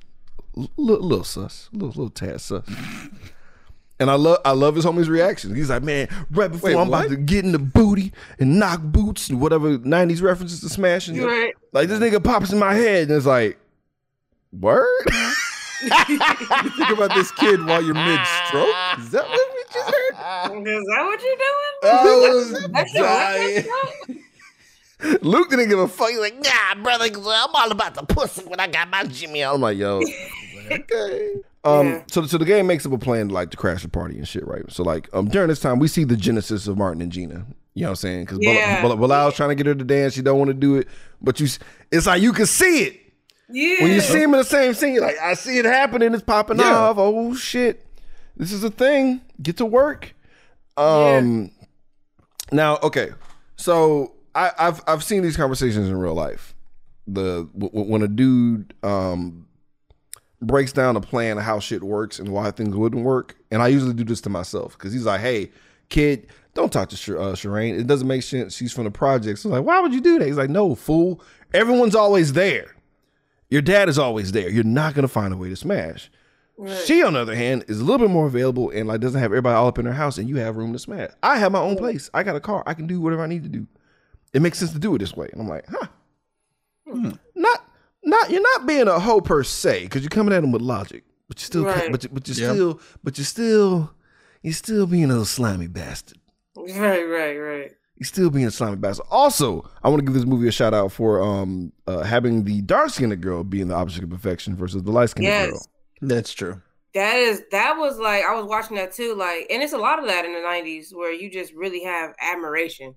[0.56, 2.64] a little, little sus, little little tad sus.
[4.00, 5.54] And I love I love his homie's reaction.
[5.54, 7.02] He's like, man, right before Wait, I'm what?
[7.06, 11.22] about to get in the booty and knock boots and whatever '90s references to smashing,
[11.22, 11.54] Right.
[11.72, 13.60] like this nigga pops in my head and it's like,
[14.52, 15.06] word.
[16.64, 18.76] You think about this kid while you're mid stroke.
[19.00, 20.68] Is that what we just heard?
[20.68, 21.76] Is that what you're doing?
[21.84, 23.66] I was That's dying.
[25.22, 26.10] Luke didn't give a fuck.
[26.10, 29.44] He's like, nah, brother, I'm all about the pussy when I got my Jimmy.
[29.44, 30.02] I'm like, yo,
[30.72, 31.34] okay.
[31.64, 32.04] Um, Yeah.
[32.08, 34.28] so so the game makes up a plan to like to crash the party and
[34.28, 34.64] shit, right?
[34.72, 37.46] So like um during this time we see the genesis of Martin and Gina.
[37.74, 38.26] You know what I'm saying?
[38.26, 38.82] Because Yeah.
[38.84, 40.88] Bilal's trying to get her to dance, she don't want to do it,
[41.22, 41.48] but you,
[41.92, 43.01] it's like you can see it
[43.54, 43.84] Yeah.
[43.84, 44.94] when you see him in the same scene.
[44.94, 46.76] You're like, I see it happening, it's popping Yeah.
[46.78, 46.98] off.
[46.98, 47.86] Oh shit,
[48.38, 49.22] this is a thing.
[49.42, 50.14] Get to work.
[50.78, 51.52] Um,
[52.52, 53.12] now okay,
[53.56, 56.56] so I, I've I've seen these conversations in real life.
[57.08, 59.48] The when a dude um
[60.42, 63.68] breaks down a plan of how shit works and why things wouldn't work, and I
[63.68, 65.52] usually do this to myself because he's like, "Hey,
[65.90, 67.80] kid, don't talk to Sh- uh, Shireen.
[67.80, 68.56] It doesn't make sense.
[68.56, 71.22] She's from the projects." I'm like, "Why would you do that?" He's like, "No, fool.
[71.54, 72.76] Everyone's always there.
[73.52, 74.50] Your dad is always there.
[74.50, 76.10] You're not gonna find a way to smash."
[76.86, 79.32] She, on the other hand, is a little bit more available and like doesn't have
[79.32, 81.10] everybody all up in her house, and you have room to smash.
[81.24, 82.10] I have my own place.
[82.14, 82.62] I got a car.
[82.68, 83.66] I can do whatever I need to do.
[84.34, 85.28] It makes sense to do it this way.
[85.32, 85.88] And I'm like, huh.
[86.88, 87.12] Hmm.
[87.36, 87.66] Not,
[88.04, 88.30] not.
[88.30, 91.40] You're not being a hoe per se because you're coming at them with logic, but
[91.42, 91.92] you still, Right.
[91.92, 92.54] but you, but you're Yeah.
[92.54, 93.92] still, but you're still,
[94.44, 96.20] you're still being a little slimy bastard.
[96.56, 97.72] Right, right, right.
[98.02, 99.06] He's still being a slimy bastard.
[99.12, 102.62] Also, I want to give this movie a shout out for um uh, having the
[102.62, 105.52] dark skinned girl being the opposite of perfection versus the light skinned Yes.
[105.52, 105.68] girl.
[106.02, 106.64] That's true.
[106.96, 110.00] That is that was like I was watching that too, like, and it's a lot
[110.00, 112.96] of that in the '90s where you just really have admiration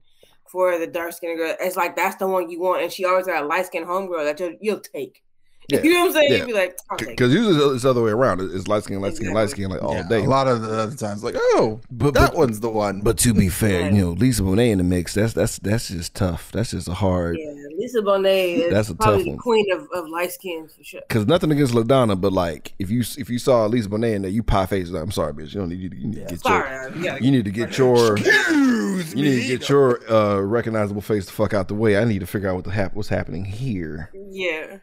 [0.50, 1.54] for the dark skinned girl.
[1.60, 4.24] It's like that's the one you want, and she always got a light skinned homegirl
[4.24, 5.22] that you'll, you'll take.
[5.68, 6.30] Yeah, You know what I'm saying?
[6.32, 6.36] yeah.
[6.38, 7.16] You'd be like, I'll take it.
[7.16, 8.40] Because usually it's the other way around.
[8.40, 10.20] It's light skin, light skin, light skin, like all Yeah, day.
[10.24, 13.00] A lot of the other times, like, oh, But- that but- one's the one.
[13.00, 13.92] But to be fair, Right.
[13.94, 16.50] you know, Lisa Bonet in the mix, that's that's that's just tough.
[16.52, 17.38] That's just a hard.
[17.40, 19.36] Yeah, Lisa Bonet is That's a tough probably one.
[19.36, 21.00] the queen of, of light skins for sure.
[21.08, 24.30] Because nothing against Ladonna, but like if you if you saw Lisa Bonet in there,
[24.30, 24.90] you pie face.
[24.90, 25.54] Like, I'm sorry, bitch.
[25.54, 27.78] You don't need you, you need to get Sorry, your gotta you need to get
[27.78, 31.96] your Excuse you need to get your uh, recognizable face the fuck out the way.
[31.96, 34.78] I need to figure out what the hap- what's happening here yeah.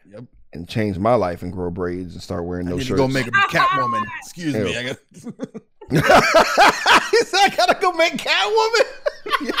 [0.52, 3.00] And change my life and grow braids and start wearing I no need shirts.
[3.00, 4.04] to go make a Catwoman.
[4.22, 4.76] Excuse me.
[4.76, 4.96] I got.
[5.92, 9.52] he said, "I gotta go make Catwoman."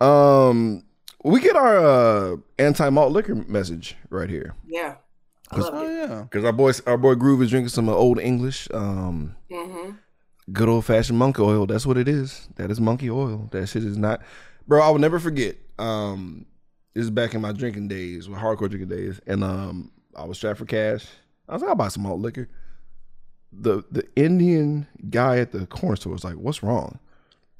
[0.00, 0.84] um,
[1.22, 4.96] we get our uh, anti malt liquor message right here Yeah.
[5.50, 6.08] I love Oh it.
[6.08, 6.22] yeah.
[6.22, 9.90] because our boy our boy Groove is drinking some old English, um, hmm
[10.52, 11.66] good old fashioned monkey oil.
[11.66, 12.48] That's what it is.
[12.56, 13.48] That is monkey oil.
[13.52, 14.20] That shit is not,
[14.66, 14.82] bro.
[14.82, 15.56] I will never forget.
[15.78, 16.46] Um,
[16.94, 20.36] This is back in my drinking days, with hardcore drinking days, and um, I was
[20.36, 21.06] strapped for cash.
[21.48, 22.48] I was like, I'll buy some malt liquor.
[23.52, 26.98] The the Indian guy at the corner store was like, "What's wrong?"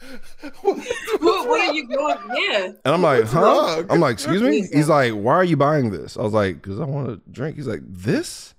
[0.62, 0.76] what,
[1.20, 2.18] what are you going?
[2.34, 2.66] Yeah.
[2.84, 3.40] And I'm like, huh?
[3.40, 3.86] wrong?
[3.88, 4.66] I'm like, excuse me?
[4.72, 6.16] He's like, why are you buying this?
[6.16, 7.56] I was like, because I want to drink.
[7.56, 8.53] He's like, this?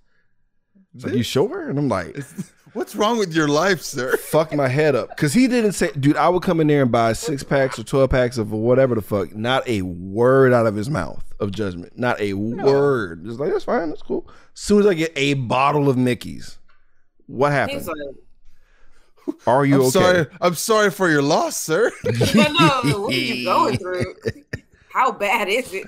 [0.96, 1.70] He's like, you sure?
[1.70, 2.18] And I'm like,
[2.76, 4.18] What's wrong with your life, sir?
[4.24, 5.08] fuck my head up.
[5.08, 7.86] Because he didn't say, dude, I would come in there and buy six packs or
[7.86, 9.34] 12 packs of whatever the fuck.
[9.34, 11.98] Not a word out of his mouth of judgment.
[11.98, 13.24] Not a word.
[13.24, 13.88] Just like, that's fine.
[13.88, 14.28] That's cool.
[14.54, 16.58] As soon as I get a bottle of Mickey's,
[17.28, 17.78] what happened?
[17.78, 19.90] He's like, Are you I'm okay?
[19.92, 20.26] sorry.
[20.42, 21.94] I'm sorry for your loss, sir.
[22.04, 22.20] but
[22.60, 24.16] no, what are you going through?
[24.92, 25.88] How bad is it?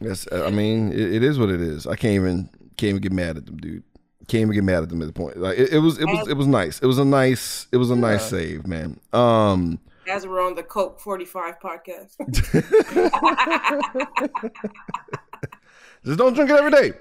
[0.00, 1.86] Yes, I mean it, it is what it is.
[1.86, 3.84] I can't even can't even get mad at them, dude.
[4.28, 5.36] Can't even get mad at them at the point.
[5.36, 6.78] Like it, it was it was it was nice.
[6.80, 8.98] It was a nice it was a nice save, man.
[9.12, 12.16] Um As we're on the Cult 45 podcast.
[16.04, 16.92] just don't drink it every day.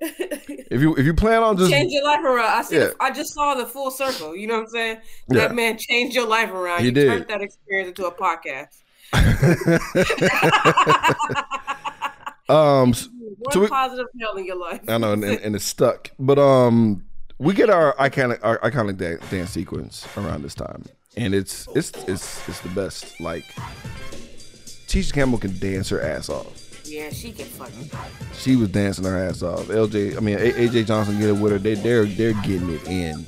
[0.00, 2.46] If you if you plan on just change your life around.
[2.46, 2.76] I see.
[2.76, 2.90] Yeah.
[2.98, 4.34] I just saw the full circle.
[4.34, 4.96] You know what I'm saying?
[5.28, 5.48] Yeah.
[5.48, 6.80] That man changed your life around.
[6.80, 7.08] He you did.
[7.08, 8.78] turned that experience into a podcast.
[12.48, 13.08] um s-
[13.42, 14.80] One So we- positive hell in your life.
[14.88, 16.10] I know and, and, and it's stuck.
[16.18, 17.04] But um
[17.38, 20.84] we get our iconic our iconic da- dance sequence around this time.
[21.16, 23.20] And it's it's it's it's the best.
[23.20, 23.44] Like
[24.86, 26.58] Tisha Campbell can dance her ass off.
[26.84, 27.90] Yeah, she can fucking.
[28.34, 29.66] She was dancing her ass off.
[29.66, 31.58] LJ, I mean AJ Johnson get it with her.
[31.58, 33.26] They they're they're getting it in.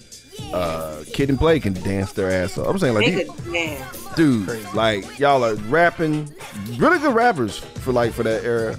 [0.53, 2.66] Uh, Kid and Play can dance their ass off.
[2.68, 4.14] I'm saying like, They these, could dance.
[4.14, 6.32] dude, like y'all are rapping,
[6.76, 8.76] really good rappers for like for that era.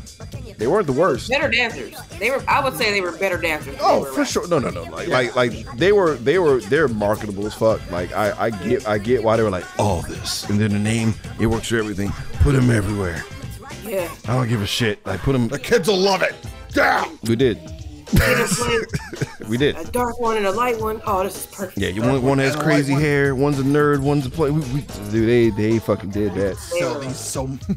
[0.58, 1.30] They weren't the worst.
[1.30, 1.96] Better dancers.
[2.18, 2.42] They were.
[2.48, 3.76] I would say they were better dancers.
[3.82, 4.32] Oh, for rappers.
[4.32, 4.48] sure.
[4.48, 4.84] No, no, no.
[4.84, 7.82] Like, like, like they were, they were, they're marketable as fuck.
[7.92, 10.80] Like, I, I get, I get why they were like all this, and then the
[10.80, 12.12] name, it works for everything.
[12.42, 13.22] Put them everywhere.
[13.84, 14.10] Yeah.
[14.30, 15.06] I don't give a shit.
[15.06, 15.50] Like, put them.
[15.50, 16.34] The kids will love it.
[16.70, 17.20] Damn.
[17.24, 17.75] We did, They can play
[19.50, 19.76] we did.
[19.76, 21.02] a dark one and a light one.
[21.06, 21.78] Oh, this is perfect.
[21.78, 23.02] Yeah, you one, one has crazy one.
[23.02, 24.52] hair, one's a nerd, one's a play.
[24.52, 24.82] We, we,
[25.12, 26.58] dude, they they fucking did that.
[26.58, 27.50] Sell these so.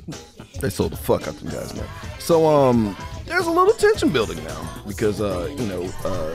[0.61, 1.87] They sold the fuck out them guys, man.
[2.18, 6.35] So um, there's a little tension building now because uh, you know, uh,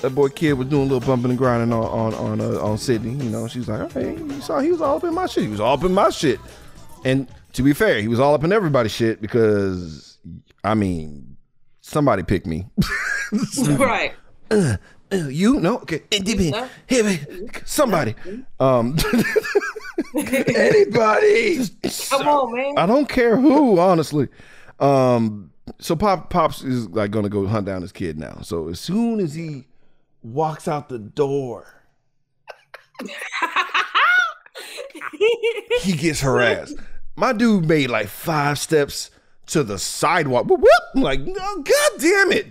[0.00, 2.76] that boy kid was doing a little bumping and grinding on on on, uh, on
[2.76, 3.12] Sydney.
[3.24, 5.44] You know, she's like, hey, you saw he was all up in my shit.
[5.44, 6.40] He was all up in my shit.
[7.04, 10.18] And to be fair, he was all up in everybody's shit because
[10.64, 11.23] I mean,
[11.84, 12.66] somebody pick me.
[13.76, 14.14] right.
[14.50, 14.76] Uh,
[15.10, 16.02] you no okay
[16.50, 16.68] No.
[16.86, 17.50] Here, man.
[17.64, 18.14] somebody
[18.58, 18.96] um
[20.16, 21.60] anybody
[22.08, 22.74] Come on, man.
[22.78, 24.28] I don't care who, honestly.
[24.80, 28.38] Um, so Pop Pops is like gonna go hunt down his kid now.
[28.42, 29.66] So as soon as he
[30.22, 31.82] walks out the door,
[35.82, 36.76] he gets harassed.
[37.16, 39.10] My dude made like five steps
[39.46, 40.46] to the sidewalk.
[40.46, 40.70] Whoop, whoop.
[40.96, 42.46] I'm like, no, god damn it.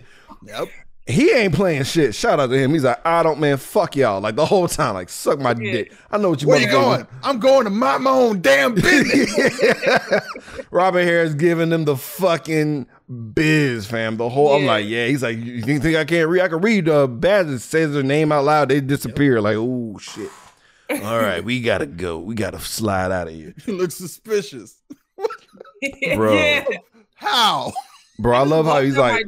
[0.45, 0.67] Yep.
[1.05, 2.15] He ain't playing shit.
[2.15, 2.71] Shout out to him.
[2.73, 4.21] He's like, I don't, man, fuck y'all.
[4.21, 5.91] Like the whole time, like, suck my dick.
[6.09, 7.07] I know what you Where you motherfuckers- going?
[7.23, 9.35] I'm going to mind my own damn business.
[10.71, 12.87] Robin Harris giving them the fucking
[13.33, 14.15] biz, fam.
[14.15, 15.07] The whole, I'm like, yeah.
[15.07, 16.41] He's like, you think think I can't read?
[16.41, 16.87] I can read.
[16.87, 18.69] Uh, Baz says their name out loud.
[18.69, 19.41] They disappear.
[19.41, 20.29] Like, oh shit.
[21.03, 22.19] All right, we gotta go.
[22.19, 24.75] We gotta slide out of here, he looks suspicious.
[26.15, 26.34] Bro.
[26.36, 26.65] Yeah.
[27.15, 27.71] How?
[28.19, 28.38] bro.
[28.38, 29.25] I love how he's like,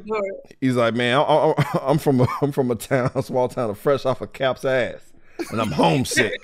[0.61, 1.21] he's like, man, I,
[1.57, 4.33] I, I'm from a, I'm from a town, a small town of fresh off of
[4.33, 5.01] Cap's ass,
[5.51, 6.39] and I'm homesick.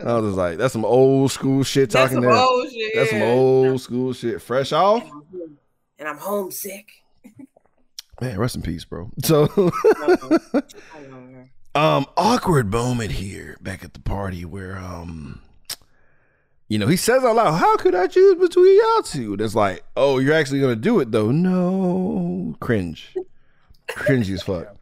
[0.00, 2.34] I was just like, that's some old school shit That's talking some there.
[2.42, 2.92] old shit.
[2.94, 4.42] That's some old school shit.
[4.42, 5.08] Fresh off,
[5.98, 6.88] And I'm homesick.
[8.20, 8.38] man.
[8.38, 9.10] Rest in peace, bro.
[9.22, 9.48] So.
[11.76, 15.40] um awkward moment here back at the party where um
[16.68, 19.32] you know he says out loud how could i choose between y'all two?
[19.32, 21.30] And it's like oh you're actually gonna do it though.
[21.30, 22.54] No.
[22.60, 23.14] Cringe.
[23.88, 24.74] Cringy as fuck.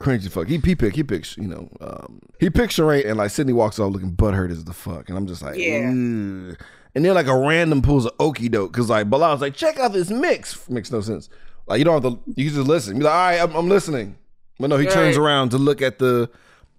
[0.00, 0.48] Cringy as fuck.
[0.48, 3.78] He, he pick he picks you know um he picks Sheree and like sydney walks
[3.78, 5.88] off looking butthurt as the fuck and i'm just like Yeah.
[5.88, 6.56] "Ugh."
[6.94, 9.92] and then like a random pulls a okey doke because like Bilal's like check out
[9.92, 10.68] this mix.
[10.70, 11.28] Makes no sense.
[11.66, 12.98] Like you don't have to you just listen.
[12.98, 14.16] Be like all right i'm, I'm listening.
[14.58, 16.30] But no he turns around to look at the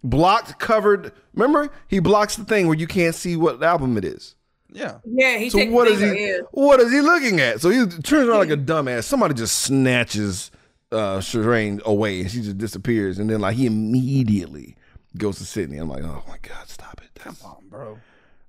[0.04, 1.70] blocked covered remember?
[1.88, 4.34] He blocks the thing where you can't see what album it is
[4.72, 5.00] Yeah.
[5.06, 6.38] Yeah, he so take what is he yeah.
[6.52, 10.52] what is he looking at so he turns around like a dumbass somebody just snatches
[10.92, 14.76] uh Shireen away and she just disappears and then like he immediately
[15.18, 17.98] goes to Sydney I'm like oh my god stop it That's- Come on, bro.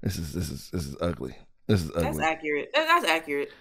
[0.03, 1.37] this is this is this is ugly
[1.69, 2.03] this is ugly.
[2.05, 2.71] That's accurate.
[2.75, 3.53] That's accurate.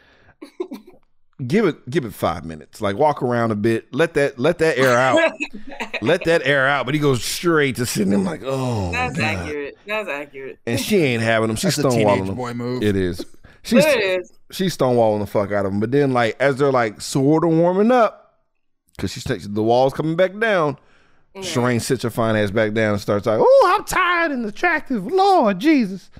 [1.45, 4.75] Give it give it five minutes like walk around a bit let that let that
[4.77, 5.31] air out
[6.01, 8.11] let that air out but he goes straight to sitting.
[8.13, 9.77] I'm like oh That's god accurate.
[9.85, 10.57] That's accurate.
[10.65, 12.81] and she ain't having him she's That's a stonewalling teenage him boy move.
[12.81, 13.23] It is.
[13.61, 14.33] she's There it is.
[14.51, 15.79] she's stonewalling the fuck out of him.
[15.79, 18.39] But then, like, as they're like sort of warming up,
[18.95, 20.77] because she's takes the walls coming back down,
[21.35, 25.05] Shireen sits her fine ass back down and starts like, "Oh, I'm tired and attractive,
[25.05, 26.09] Lord Jesus."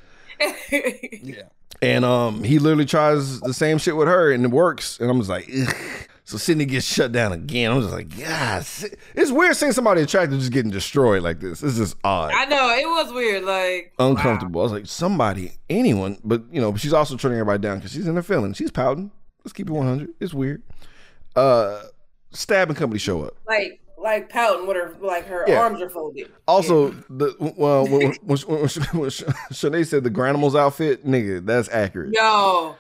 [0.70, 1.43] Yeah.
[1.82, 4.99] And um, he literally tries the same shit with her, and it works.
[4.99, 5.75] And I'm just like, Ugh.
[6.23, 7.71] so Sydney gets shut down again.
[7.71, 8.65] I'm just like, God,
[9.15, 11.59] it's weird seeing somebody attractive just getting destroyed like this.
[11.59, 12.32] This is odd.
[12.34, 13.43] I know it was weird.
[13.43, 14.61] Like uncomfortable.
[14.61, 18.07] I was like, somebody, anyone, but you know, she's also turning everybody down because she's
[18.07, 18.57] in her feelings.
[18.57, 19.11] She's pouting.
[19.43, 20.09] Let's keep it 100.
[20.19, 20.63] It's weird.
[21.36, 21.84] Uh,
[22.32, 23.36] Stab and company show up.
[23.47, 25.59] like like pouting with her like her Yeah.
[25.59, 26.31] arms are folded.
[26.47, 31.67] Also, the well, when, when, when, when, when Shanae said the Granimals outfit, nigga, that's
[31.69, 32.13] accurate.
[32.13, 32.75] Yo,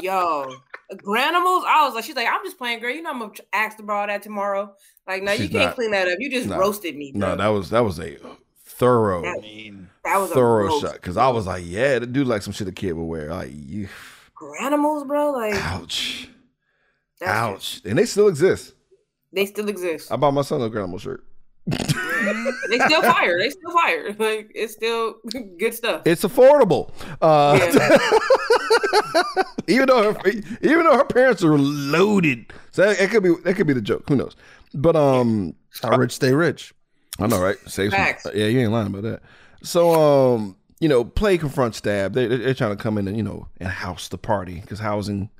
[0.00, 0.54] yo,
[0.92, 1.64] Granimals.
[1.66, 2.90] I was like, she's like, I'm just playing, girl.
[2.94, 4.74] You know, I'm gonna ask about all that tomorrow.
[5.06, 5.74] Like, no, you can't not.
[5.74, 6.16] clean that up.
[6.18, 6.58] You just No.
[6.58, 7.12] roasted me.
[7.14, 7.36] No, bro.
[7.36, 8.16] that was that was a
[8.64, 10.82] thorough, That- mean, that was a thorough roast.
[10.82, 10.94] shot.
[10.94, 13.30] Because I was like, yeah, the dude like some shit a kid would wear.
[13.30, 13.88] Like, you,
[14.36, 15.30] Granimals, bro.
[15.32, 16.28] Like, ouch,
[17.20, 18.73] that's ouch, and they still exist.
[19.34, 20.12] They still exist.
[20.12, 21.24] I bought my son a grandma shirt.
[21.66, 23.38] they still fire.
[23.38, 24.12] They still fire.
[24.18, 25.16] Like, it's still
[25.58, 26.02] good stuff.
[26.04, 26.90] It's affordable.
[27.20, 27.58] Uh,
[29.66, 30.28] even though her,
[30.62, 34.04] even though her parents are loaded, so it could be that could be the joke.
[34.08, 34.36] Who knows?
[34.74, 36.74] But um, how rich stay rich.
[37.18, 37.56] I know, right?
[37.66, 39.22] Save some, yeah, you ain't lying about that.
[39.62, 42.12] So um, you know, play confront stab.
[42.12, 44.80] They, they- they're trying to come in and you know and house the party because
[44.80, 45.30] housing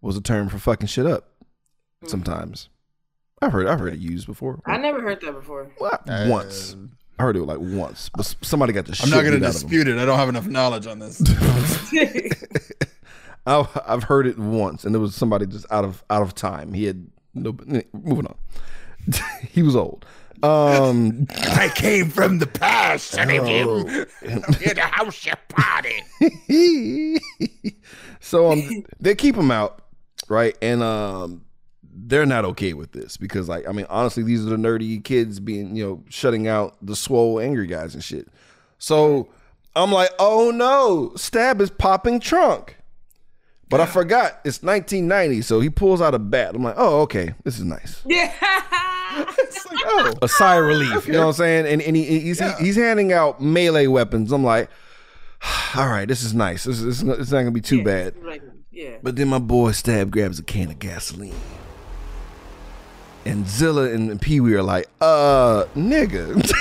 [0.00, 1.28] was a term for fucking shit up.
[2.06, 2.68] Sometimes
[3.42, 4.60] I've heard I've heard it used before.
[4.66, 5.68] I never heard that before.
[5.80, 6.76] Well, once.
[7.18, 9.54] I heard it like once, but somebody got the I'm not going to out of
[9.62, 9.62] 'em.
[9.68, 9.98] dispute it.
[9.98, 11.22] I don't have enough knowledge on this.
[13.46, 16.72] I, I've heard it once, and it was somebody just out of out of time.
[16.72, 17.52] He had no.
[17.92, 18.34] Moving on.
[19.50, 20.04] he was old.
[20.42, 23.16] Um, I came from the past.
[23.18, 23.84] And Oh.
[24.58, 26.02] here to house your party.
[28.20, 29.80] so um, they keep him out,
[30.28, 30.56] right?
[30.60, 31.44] And um,
[32.06, 35.40] they're not okay with this because, like, I mean, honestly, these are the nerdy kids
[35.40, 38.28] being, you know, shutting out the swole, angry guys and shit.
[38.78, 39.28] So
[39.74, 42.76] I'm like, oh no, Stab is popping trunk.
[43.70, 46.54] But I forgot it's 1990, so he pulls out a bat.
[46.54, 48.02] I'm like, oh, okay, this is nice.
[48.06, 48.32] yeah.
[49.16, 51.06] It's like, oh, a sigh of relief.
[51.06, 51.66] You know what I'm saying?
[51.66, 52.58] And and he, he's Yeah.
[52.58, 54.32] he's handing out melee weapons.
[54.32, 54.68] I'm like,
[55.76, 56.64] all right, this is nice.
[56.64, 58.14] This is it's not gonna be too bad.
[58.24, 58.42] Like,
[58.72, 58.96] yeah.
[59.04, 61.34] But then my boy Stab grabs a can of gasoline.
[63.26, 66.50] And Zilla and Pee Wee are like, uh, nigga.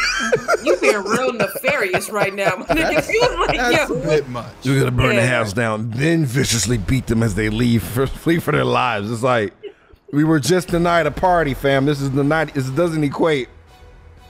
[0.64, 2.56] You being real nefarious right now.
[2.56, 3.06] my nigga.
[3.12, 4.54] You was like, that's a yo, bit much.
[4.64, 8.40] We're gonna burn the house down, then viciously beat them as they leave for flee
[8.40, 9.12] for their lives.
[9.12, 9.54] It's like
[10.14, 11.86] we were just denied a party, fam.
[11.86, 12.54] This is the night.
[12.54, 13.50] This doesn't equate.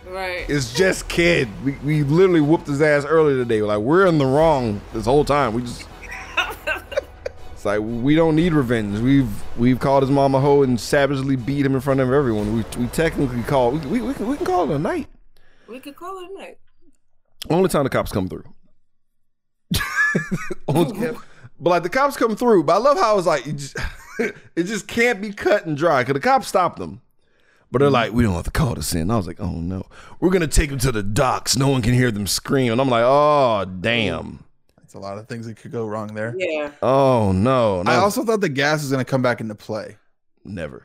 [0.09, 0.49] right.
[0.49, 1.47] It's just kid.
[1.63, 3.61] We, we literally whooped his ass earlier today.
[3.61, 5.53] We're like, we're in the wrong this whole time.
[5.53, 5.87] We just
[7.63, 8.99] It's like we don't need revenge.
[8.99, 12.57] We've we've called his mama hoe and savagely beat him in front of everyone.
[12.57, 15.07] We, we technically call we, we, we, can, we can call it a night.
[15.69, 16.57] We could call it a night.
[17.49, 18.43] Only time the cops come through.
[21.59, 22.65] But like the cops come through.
[22.65, 23.77] But I love how it's like it just,
[24.19, 27.01] it just can't be cut and dry because the cops stopped them.
[27.71, 27.93] But they're mm.
[27.93, 29.09] like, we don't have to call this in.
[29.09, 29.85] I was like, oh no,
[30.19, 31.55] we're gonna take them to the docks.
[31.55, 32.73] No one can hear them scream.
[32.73, 34.43] And I'm like, oh damn,
[34.93, 36.35] It's a lot of things that could go wrong there.
[36.37, 36.69] Yeah.
[36.83, 39.97] oh no, no I also thought the gas was going to come back into play.
[40.45, 40.83] never.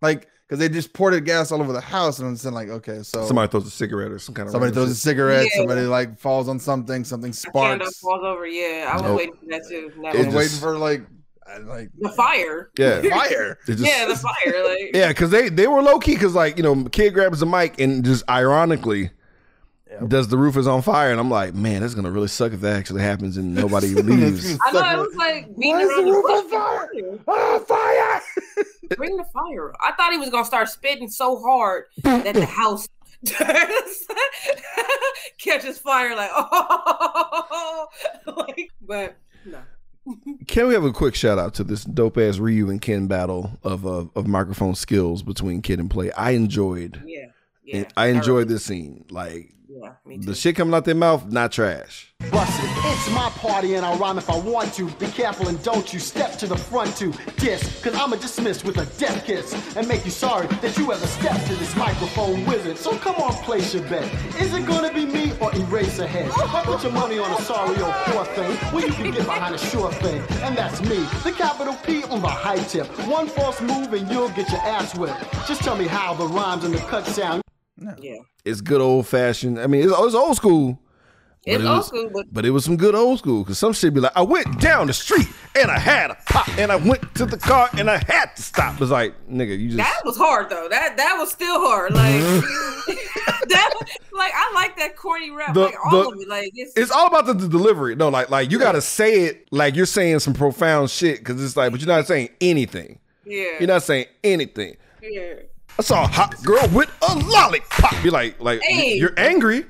[0.00, 2.20] Like, because they just poured gas all over the house.
[2.20, 4.68] And I'm saying, like, okay, so Somebody throws a cigarette or some kind of somebody
[4.70, 5.56] random throws a cigarette, Yeah.
[5.56, 7.98] somebody like falls on something, something A sparks.
[7.98, 8.46] falls over.
[8.46, 8.88] Yeah.
[8.92, 9.16] I was Nope.
[9.18, 9.92] waiting for that too.
[9.96, 10.08] No.
[10.10, 11.02] I was just- waiting for like,
[11.64, 12.70] like the fire.
[12.78, 13.58] Yeah, fire.
[13.66, 14.64] Just- yeah, the fire.
[14.64, 17.46] Like, Yeah, because they they were low key because like you know kid grabs the
[17.46, 19.10] mic and just ironically
[20.08, 22.60] does the roof is on fire and I'm like man that's gonna really suck if
[22.60, 24.58] that actually happens and nobody leaves.
[24.64, 26.32] I know it was like beating Why is the the roof bush.
[26.32, 26.88] on fire?
[26.88, 27.18] Fire.
[27.28, 28.64] Oh, fire!
[28.96, 29.72] Bring the fire.
[29.80, 32.88] I thought he was gonna start spitting so hard that the house
[35.38, 36.14] catches fire.
[36.16, 37.86] Like, oh,
[38.36, 39.58] like, but no.
[40.46, 43.58] Can we have a quick shout out to this dope ass Ryu and Ken battle
[43.62, 46.12] of uh, of microphone skills between Kid and Play?
[46.12, 47.02] I enjoyed.
[47.06, 47.26] Yeah,
[47.64, 47.84] yeah.
[47.96, 49.06] I enjoyed really- this scene.
[49.10, 50.26] Like Yeah, me too.
[50.26, 52.14] the shit coming out their mouth, not trash.
[52.30, 52.70] Bust it.
[52.86, 54.88] It's my party and I'll rhyme if I want to.
[54.92, 57.82] Be careful and don't you step to the front to diss.
[57.82, 61.46] Cause I'ma dismiss with a death kiss and make you sorry that you ever stepped
[61.48, 62.78] to this microphone wizard.
[62.78, 64.04] So come on, place your bet.
[64.40, 66.30] Is it gonna be me or Eraserhead?
[66.64, 69.58] Put your money on a sorry old poor thing when you can get behind a
[69.58, 70.22] sure thing.
[70.42, 72.86] And that's me, the capital P on the high tip.
[73.08, 75.20] One false move and you'll get your ass whipped.
[75.48, 77.42] Just tell me how the rhymes and the cut sound.
[77.76, 77.92] No.
[77.98, 79.58] yeah, It's good old fashioned.
[79.58, 80.78] I mean, it's, it's old school,
[81.46, 83.72] It's it old was- school, but But it was some good old school because some
[83.72, 85.26] shit be like, I went down the street
[85.58, 88.42] and I had a pop and I went to the car and I had to
[88.42, 88.80] stop.
[88.82, 90.68] It's like, nigga, you just that was hard though.
[90.68, 91.94] That that was still hard.
[91.94, 92.20] Like
[93.48, 93.74] that,
[94.12, 95.54] like I like that corny rap.
[95.54, 96.28] The- like all the- of it.
[96.28, 97.94] Like it's, it's all about the, the delivery.
[97.96, 101.56] No, like like you gotta say it like you're saying some profound shit because it's
[101.56, 102.98] like, but you're not saying anything.
[103.24, 104.76] yeah, You're not saying anything.
[105.02, 105.34] yeah.
[105.78, 108.02] I saw a hot girl with a lollipop.
[108.04, 108.96] You're like, like Hey.
[108.96, 109.64] you're angry.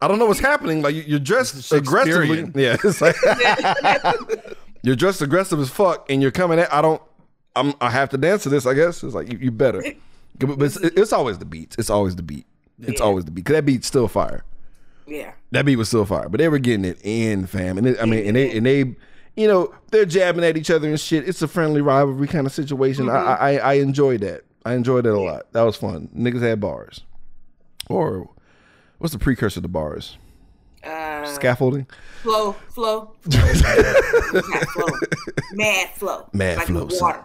[0.00, 0.82] I don't know what's happening.
[0.82, 2.50] Like you- you're dressed aggressively.
[2.54, 3.16] Yeah, it's like
[4.82, 6.72] you're dressed aggressive as fuck, and you're coming at.
[6.72, 7.02] I don't.
[7.54, 7.74] I'm.
[7.80, 8.66] I have to dance to this.
[8.66, 9.82] I guess it's like you, you better.
[10.38, 11.76] But it's, it's always the beats.
[11.78, 12.44] It's always the beat.
[12.82, 13.46] It's always the beat.
[13.46, 14.44] Cause that beat's still fire.
[15.06, 15.32] Yeah.
[15.52, 17.78] That beat was still fire, but they were getting it in, fam.
[17.78, 18.78] And it, I mean, and they and they,
[19.34, 21.26] you know, they're jabbing at each other and shit.
[21.26, 23.06] It's a friendly rivalry kind of situation.
[23.06, 23.16] Mm-hmm.
[23.16, 24.42] I, I I enjoy that.
[24.66, 25.52] I enjoyed that a lot.
[25.52, 26.08] That was fun.
[26.12, 27.02] Niggas had bars,
[27.88, 28.28] or
[28.98, 30.18] what's the precursor to bars?
[30.82, 31.86] Uh, Scaffolding.
[32.22, 33.30] flow, flow, flow,
[35.52, 37.24] mad flow, Mad like flow, water,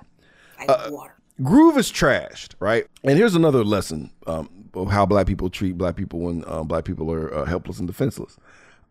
[0.60, 1.16] like water.
[1.42, 2.86] Groove is trashed, right?
[3.04, 6.86] And here's another lesson um, of how black people treat black people when um, black
[6.86, 8.38] people are uh, helpless and defenseless.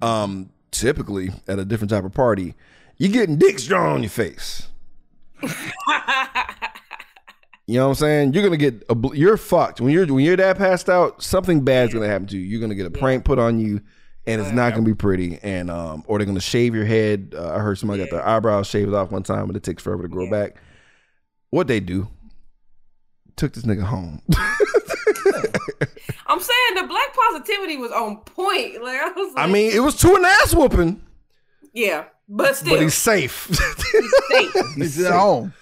[0.02, 2.56] Um, typically, at a different type of party,
[2.96, 4.66] you're getting dicks drawn on your face.
[7.70, 8.32] You know what I'm saying?
[8.32, 11.22] You're gonna get a, you're fucked when you're when you're that passed out.
[11.22, 12.42] Something bad's gonna happen to you.
[12.42, 13.80] You're gonna get a prank put on you,
[14.26, 15.38] and it's not gonna be pretty.
[15.40, 17.32] And um, or they're gonna shave your head.
[17.38, 20.02] Uh, I heard somebody got their eyebrows shaved off one time, but it takes forever
[20.02, 20.56] to grow back.
[21.50, 22.08] What they do?
[23.36, 24.20] Took this nigga home.
[26.26, 28.82] I'm saying the black positivity was on point.
[28.82, 31.00] Like I was, like, I mean, it was to an ass whooping,
[31.72, 33.46] yeah, but still, but he's safe.
[33.92, 34.74] He's safe.
[34.74, 35.52] He's at home.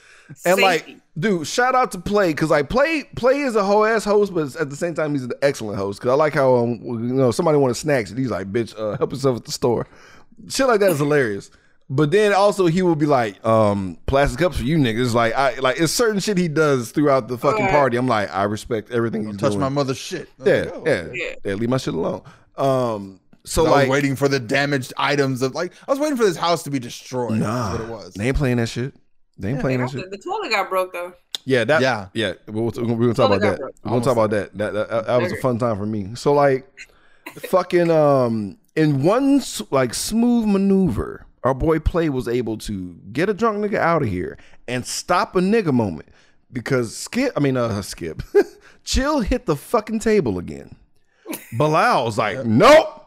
[0.44, 1.00] And like, Safety.
[1.18, 4.54] Dude, shout out to Play because like Play Play is a whole ass host, but
[4.56, 6.00] at the same time he's an excellent host.
[6.00, 8.96] Because I like how um you know somebody wanted snacks and he's like, bitch, uh,
[8.98, 9.86] help yourself at the store.
[10.48, 11.50] Shit like that is hilarious.
[11.90, 15.14] But then also he will be like, um, plastic cups for you niggas.
[15.14, 17.70] Like I like it's certain shit he does throughout the fucking Alright.
[17.74, 17.96] party.
[17.96, 19.60] I'm like, I respect everything he's Touch doing.
[19.60, 20.28] my mother's shit.
[20.44, 21.34] yeah, yeah, Yeah.
[21.44, 22.22] yeah, Leave my shit alone.
[22.58, 26.18] Um, so I like, was waiting for the damaged items of like I was waiting
[26.18, 27.38] for this house to be destroyed.
[27.38, 28.14] nah, what it was.
[28.14, 28.94] they ain't playing that shit.
[29.38, 30.10] They ain't playing that shit.
[30.10, 31.12] the, the toilet got broke though.
[31.44, 31.80] Yeah, that.
[31.80, 32.08] Yeah.
[32.12, 32.52] Yeah, yeah.
[32.52, 33.58] We're, we're gonna talk about that.
[33.58, 33.74] broke.
[33.84, 34.58] We're gonna talk about that.
[34.58, 36.14] That that, that was a fun time for me.
[36.14, 36.68] So like,
[37.34, 43.34] fucking um, in one like smooth maneuver, our boy Play was able to get a
[43.34, 46.08] drunk nigga out of here and stop a nigga moment
[46.52, 48.22] because Skip, I mean uh Skip,
[48.84, 50.76] Chill hit the fucking table again.
[51.58, 52.97] Bilal's like, nope.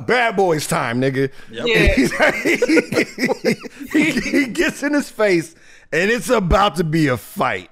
[0.00, 1.30] Bad boys time, nigga.
[1.50, 1.64] Yeah.
[3.92, 5.54] he, he gets in his face,
[5.92, 7.70] and it's about to be a fight.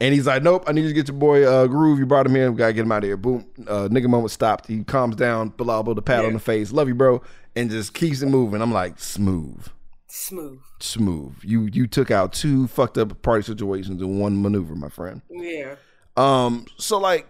[0.00, 1.98] And he's like, "Nope, I need you to get your boy uh, Groove.
[1.98, 2.50] You brought him here.
[2.50, 3.46] We gotta get him out of here." Boom.
[3.68, 4.66] Uh, nigga moment stopped.
[4.66, 5.50] He calms down.
[5.50, 6.72] Bilal the pat on the face.
[6.72, 7.22] Love you, bro,
[7.54, 8.60] and just keeps it moving.
[8.60, 9.64] I'm like, smooth,
[10.08, 10.60] Smooth.
[10.80, 11.34] smooth.
[11.42, 15.22] You you took out two fucked up party situations in one maneuver, my friend.
[15.30, 15.76] Yeah.
[16.16, 17.28] Um, so like,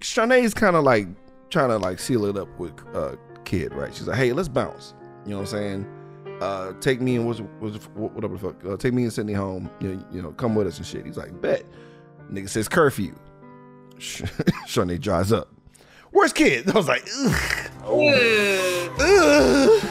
[0.00, 1.06] Shanae's kind of like
[1.50, 3.14] trying to like seal it up with uh
[3.48, 3.92] kid, right?
[3.94, 4.94] She's like, hey, let's bounce.
[5.24, 6.38] You know what I'm saying?
[6.40, 8.64] Uh, take me and what's, what's whatever the fuck.
[8.64, 9.70] Uh, take me and Sydney home.
[9.80, 11.04] You know, you know, come with us and shit.
[11.04, 11.64] He's like, bet.
[12.30, 13.14] Nigga says curfew.
[13.98, 15.48] Shanae dries up.
[16.12, 16.70] Where's kid?
[16.74, 18.90] I was like, ugh, Ugh.
[19.00, 19.84] ugh.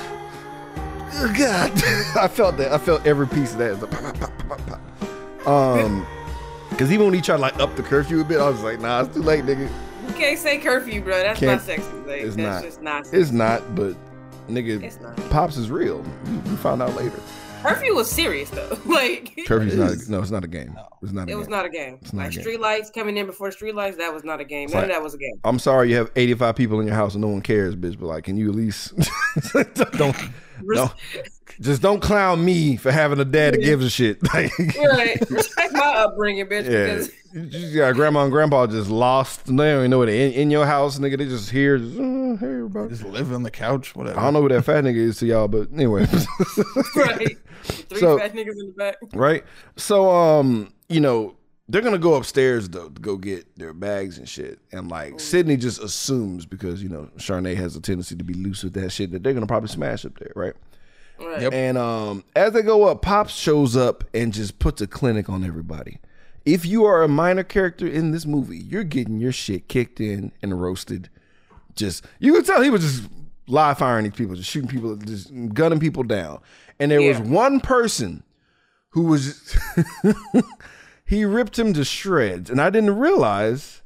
[1.20, 1.72] Oh, God,
[2.16, 2.72] I felt that.
[2.72, 3.82] I felt every piece of that.
[3.82, 5.47] Like, pop, pop, pop.
[5.47, 6.05] Um,
[6.70, 8.80] because even when he tried to like up the curfew a bit, I was like,
[8.80, 9.68] nah, it's too late, nigga.
[10.18, 11.18] You can't say curfew, bro.
[11.22, 11.91] That's Can't- not sexy.
[12.07, 12.63] Like, it's that's not.
[12.63, 13.05] just not.
[13.05, 13.18] Sexy.
[13.22, 13.95] It's not, but
[14.49, 15.15] nigga, It's not.
[15.30, 15.99] pops is real.
[16.26, 17.20] We, we found out later.
[17.63, 18.78] Curfew was serious though.
[18.86, 19.91] like Curfew's not.
[19.91, 20.76] A, no, it's not a game.
[21.01, 21.28] It's not.
[21.28, 21.99] A it was not a game.
[22.05, 22.41] not Like a game.
[22.41, 24.70] street lights coming in before street lights, that was not a game.
[24.70, 25.34] None like- of that was a game.
[25.43, 27.99] I'm sorry, you have 85 people in your house and no one cares, bitch.
[27.99, 28.93] But like, can you at least
[29.53, 30.93] don't, don't
[31.62, 34.20] just don't clown me for having a dad that gives a shit.
[34.34, 35.18] Like, Right.
[35.30, 36.66] Respect my upbringing, bitch.
[36.66, 39.45] yeah, Because you just got grandma and grandpa just lost.
[39.45, 41.18] They don't even know what in, in your house, nigga.
[41.18, 41.78] They just here.
[41.78, 42.89] Just, uh, hey, everybody.
[42.89, 44.20] Just live on the couch, whatever.
[44.20, 46.01] I don't know who that fat nigga is to y'all, but anyway.
[46.95, 47.38] right.
[47.64, 48.95] Three So- fat niggas in the back.
[49.14, 49.43] right?
[49.76, 51.36] So, um, you know,
[51.70, 54.60] they're gonna go upstairs though to go get their bags and shit.
[54.72, 58.64] And like Sydney just assumes because you know Charnay has a tendency to be loose
[58.64, 60.53] with that shit that they're gonna probably smash up there, right?
[61.20, 61.41] Right.
[61.41, 61.53] Yep.
[61.53, 65.43] And um, as they go up, Pops shows up and just puts a clinic on
[65.43, 65.99] everybody.
[66.45, 70.32] If you are a minor character in this movie, you're getting your shit kicked in
[70.41, 71.09] and roasted.
[71.76, 73.09] Just you can tell he was just
[73.47, 76.39] live firing these people, just shooting people, just gunning people down.
[76.80, 78.24] And there was one person
[78.89, 79.57] who was
[81.05, 83.82] he ripped him to shreds, and I didn't realize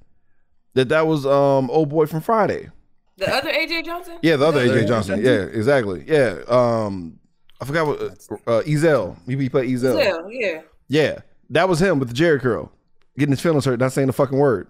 [0.73, 2.69] that that was um old boy from Friday.
[3.17, 4.17] The other AJ Johnson?
[4.21, 5.19] Yeah, the other The AJ other Johnson.
[5.19, 6.03] AJ Yeah, exactly.
[6.07, 6.39] Yeah.
[6.47, 7.19] Um,
[7.61, 8.05] I forgot what uh,
[8.47, 9.15] uh Ezal.
[9.27, 9.97] He he played Ezal.
[10.03, 10.61] Yeah, yeah.
[10.87, 11.19] Yeah,
[11.51, 12.71] that was him with the Jheri curl,
[13.17, 14.67] getting his feelings hurt, not saying the fucking word.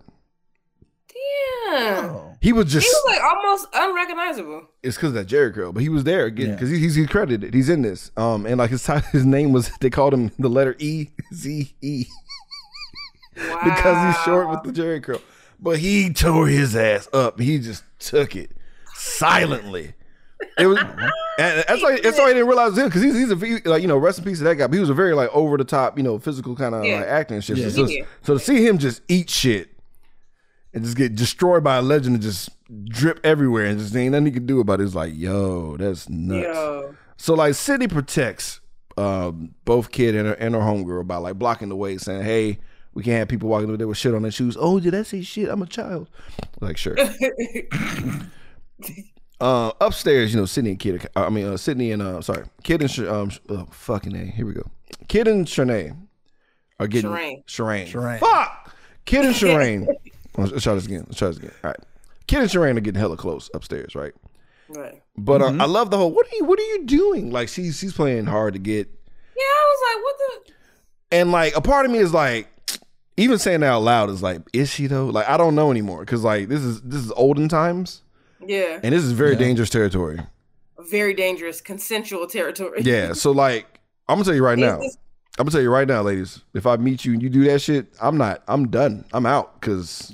[1.08, 2.06] Damn.
[2.06, 2.28] Oh.
[2.42, 2.86] He was just.
[2.86, 4.68] He was like almost unrecognizable.
[4.84, 6.54] it's because of that Jheri curl, but he was there again Yeah.
[6.56, 7.54] because he's he's credited.
[7.54, 8.12] He's in this.
[8.18, 11.74] Um, and like his ti- his name was they called him the letter E Z
[11.82, 12.06] E
[13.38, 13.60] Wow.
[13.64, 15.22] because he's short with the Jheri curl.
[15.60, 17.40] But he tore his ass up.
[17.40, 18.52] He just took it
[18.96, 19.94] silently.
[20.58, 20.78] It was,
[21.40, 23.60] and that's why that's why I didn't realize it him because he's he's a he-
[23.70, 24.68] like you know rest in peace to that guy.
[24.68, 26.98] But he was a very like over the top you know physical kind of Yeah.
[26.98, 27.58] like acting and shit.
[27.58, 27.70] Yeah.
[27.70, 28.06] So, Yeah.
[28.22, 29.70] so to see him just eat shit
[30.74, 32.50] and just get destroyed by a legend and just
[32.86, 34.84] drip everywhere and just ain't nothing he could do about it.
[34.84, 36.46] It's like yo, that's nuts.
[36.48, 36.96] Yo.
[37.18, 38.60] So like Sydney protects
[38.98, 42.60] um, both kid and her, and her homegirl by like blocking the way, saying, "Hey,
[42.94, 45.04] we can't have people walking over there with shit on their shoes." Oh, did I
[45.04, 45.48] say shit?
[45.50, 46.10] I'm a child.
[46.60, 46.96] Like sure.
[49.42, 51.08] uh, upstairs, you know, Sydney and kid.
[51.16, 54.26] I mean, uh, Sydney and uh, sorry, kid and Sh- um, Sh- oh, fucking a.
[54.26, 54.64] Here we go.
[55.08, 55.98] Kid and Shanae
[56.80, 57.46] are getting Shireen.
[57.46, 57.88] Shireen.
[57.92, 58.20] Shireen.
[58.20, 58.76] Fuck.
[59.06, 59.88] Kid and Shireen.
[60.38, 61.04] let's, let's try this again.
[61.08, 61.52] Let's try this again.
[61.64, 61.80] All right.
[62.28, 64.14] Kid and Shireen are getting hella close upstairs, right?
[64.70, 65.02] Right.
[65.18, 65.60] But Mm-hmm.
[65.60, 66.12] uh, I love the whole.
[66.12, 66.46] What are you?
[66.46, 67.32] What are you doing?
[67.32, 68.88] Like she's she's playing hard to get,
[69.36, 70.16] Yeah, I was like, what
[70.48, 70.54] the?
[71.18, 72.48] and like a part of me is like,
[73.18, 75.08] even saying that out loud is like, is she though?
[75.08, 78.02] Like I don't know anymore because like this is this is olden times,
[78.48, 78.80] Yeah.
[78.84, 80.20] and this is very dangerous territory.
[80.90, 82.82] Very dangerous, consensual territory.
[82.82, 83.14] Yeah.
[83.14, 84.80] So like, I'm gonna tell you right now.
[85.40, 86.42] I'm gonna tell you right now, ladies.
[86.54, 88.44] If I meet you and you do that shit, I'm not.
[88.48, 89.06] I'm done.
[89.14, 90.14] I'm out because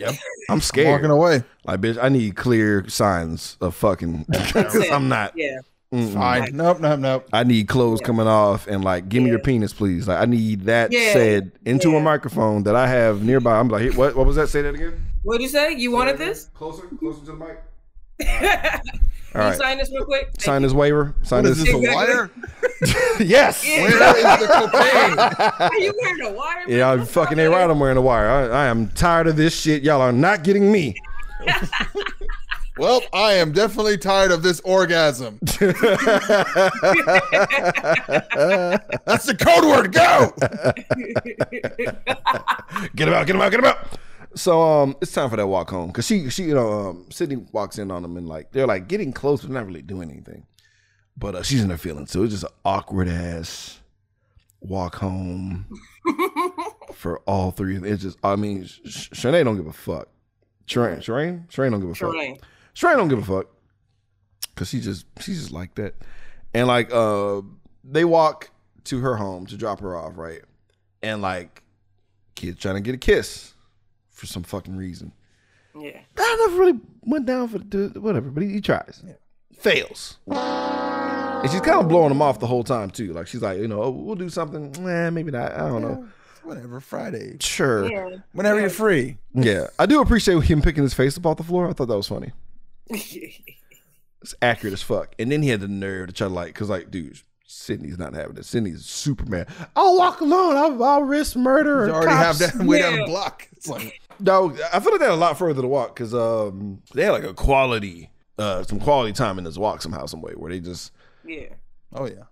[0.49, 0.89] I'm scared.
[1.01, 1.43] Walking away.
[1.65, 4.25] Like, bitch, I need clear signs of fucking.
[4.27, 5.33] Because I'm not.
[5.35, 5.57] Yeah.
[5.91, 6.13] mm-mm.
[6.13, 6.55] Fine.
[6.55, 7.27] Nope, nope, nope.
[7.33, 10.07] I need clothes coming off and like, give me your penis, please.
[10.07, 11.13] Like, I need that Yeah.
[11.13, 13.57] said into a microphone that I have nearby.
[13.59, 14.15] I'm like, hey, what?
[14.15, 14.49] What was that?
[14.49, 15.03] Say that again.
[15.23, 15.73] What did you say?
[15.73, 16.45] You wanted this?
[16.53, 17.63] Closer, closer to the mic.
[18.19, 18.81] Can
[19.35, 20.25] All you sign this real quick?
[20.33, 21.13] Thank Sign this waiver.
[21.23, 21.71] Sign What is this.
[21.71, 22.31] this, a wire?
[23.19, 23.63] yes.
[23.65, 23.81] Yeah.
[23.83, 25.11] Where is the cocaine?
[25.11, 25.17] you.
[25.59, 26.63] Are you wearing a wire?
[26.67, 27.69] Yeah, I'm fucking ain't right.
[27.69, 28.27] I'm wearing a wire.
[28.27, 29.83] I, I am tired of this shit.
[29.83, 30.95] Y'all are not getting me.
[32.77, 35.39] Well, I am definitely tired of this orgasm.
[35.41, 35.57] That's
[39.25, 39.91] the code word.
[39.91, 40.31] Go.
[42.95, 43.99] get him out, get him out, get him out.
[44.37, 47.37] So um, it's time for that walk home because she she you know um Sydney
[47.51, 50.45] walks in on them and like they're like getting close but not really doing anything,
[51.17, 53.79] but uh, she's in her feelings so it's just an awkward ass
[54.61, 55.65] walk home
[56.93, 57.91] for all three of them.
[57.91, 60.07] It's just I mean Sh- Shanae don't give a fuck.
[60.67, 62.13] Shireen Shireen Shireen don't give a fuck.
[62.75, 63.47] Shireen don't give a fuck
[64.53, 65.95] because she just she's just like that.
[66.53, 67.41] And like uh
[67.83, 68.51] they walk
[68.83, 70.41] to her home to drop her off, right?
[71.01, 71.63] And like
[72.35, 73.55] kids trying to get a kiss
[74.17, 75.11] for some fucking reason.
[75.79, 75.99] Yeah.
[76.17, 79.03] I never really went down for the whatever, but he, he tries.
[79.59, 80.17] Fails.
[80.27, 83.13] And she's kind of blowing him off the whole time too.
[83.13, 84.71] Like she's like, you know, oh, we'll do something.
[84.79, 85.51] Nah, maybe not.
[85.53, 86.07] I don't know.
[86.43, 86.79] Whatever.
[86.79, 87.37] Friday.
[87.41, 87.89] Sure.
[87.89, 88.17] Yeah.
[88.31, 89.17] Whenever you're free.
[89.33, 89.67] Yeah.
[89.77, 91.69] I do appreciate him picking his face up off the floor.
[91.69, 92.31] I thought that was funny.
[94.19, 95.13] It's accurate as fuck.
[95.19, 98.13] And then he had the nerve to try to like, cause like, dude, Sydney's not
[98.15, 98.45] having it.
[98.45, 99.45] Sydney's Superman.
[99.75, 100.57] I'll walk alone.
[100.57, 101.85] I'll, I'll risk murder.
[101.85, 103.01] You or already have that way down Yeah.
[103.01, 103.47] the block.
[103.55, 106.81] It's like No, I feel like they had a lot further to walk because um
[106.93, 110.33] they had like a quality, uh, some quality time in this walk somehow, some way
[110.33, 110.91] where they just
[111.25, 111.47] yeah.
[111.93, 112.23] Oh yeah.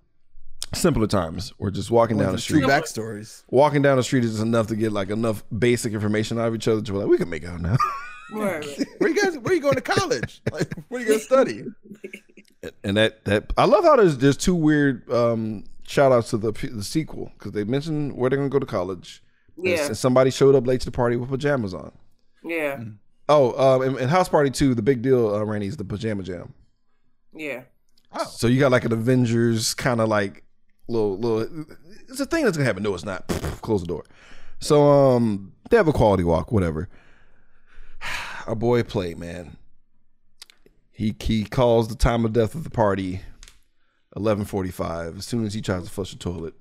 [0.73, 1.53] simpler times.
[1.57, 2.69] We're just walking down the True street.
[2.69, 3.43] backstories.
[3.49, 6.55] Walking down the street is just enough to get like enough basic information out of
[6.55, 7.77] each other to be like we can make out now.
[8.33, 8.65] Right.
[8.97, 9.37] Where you guys?
[9.37, 10.41] Where you going to college?
[10.51, 11.63] Like, where you going to study?
[12.83, 16.51] and that that I love how there's there's two weird um shout outs to the
[16.51, 19.21] the sequel because they mentioned where they're gonna go to college.
[19.57, 19.73] And Yeah.
[19.75, 21.91] s- somebody showed up late to the party with pajamas on.
[22.43, 22.83] Yeah.
[23.27, 26.23] Oh, um, in, in House Party Two, the big deal, uh, Randy, is the pajama
[26.23, 26.53] jam.
[27.33, 27.63] Yeah.
[28.29, 30.43] So you got like an Avengers kind of like
[30.87, 31.65] little little.
[32.07, 32.83] It's a thing that's gonna happen.
[32.83, 33.27] No, it's not.
[33.61, 34.03] Close the door.
[34.59, 36.87] So um, they have a quality walk, whatever.
[38.47, 39.57] Our boy played, man.
[40.91, 43.21] He he calls the time of death of the party,
[44.15, 45.17] eleven forty five.
[45.17, 46.53] As soon as he tries to flush the toilet,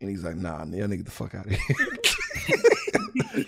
[0.00, 1.76] and he's like, "Nah, y'all nigga, get the fuck out of here."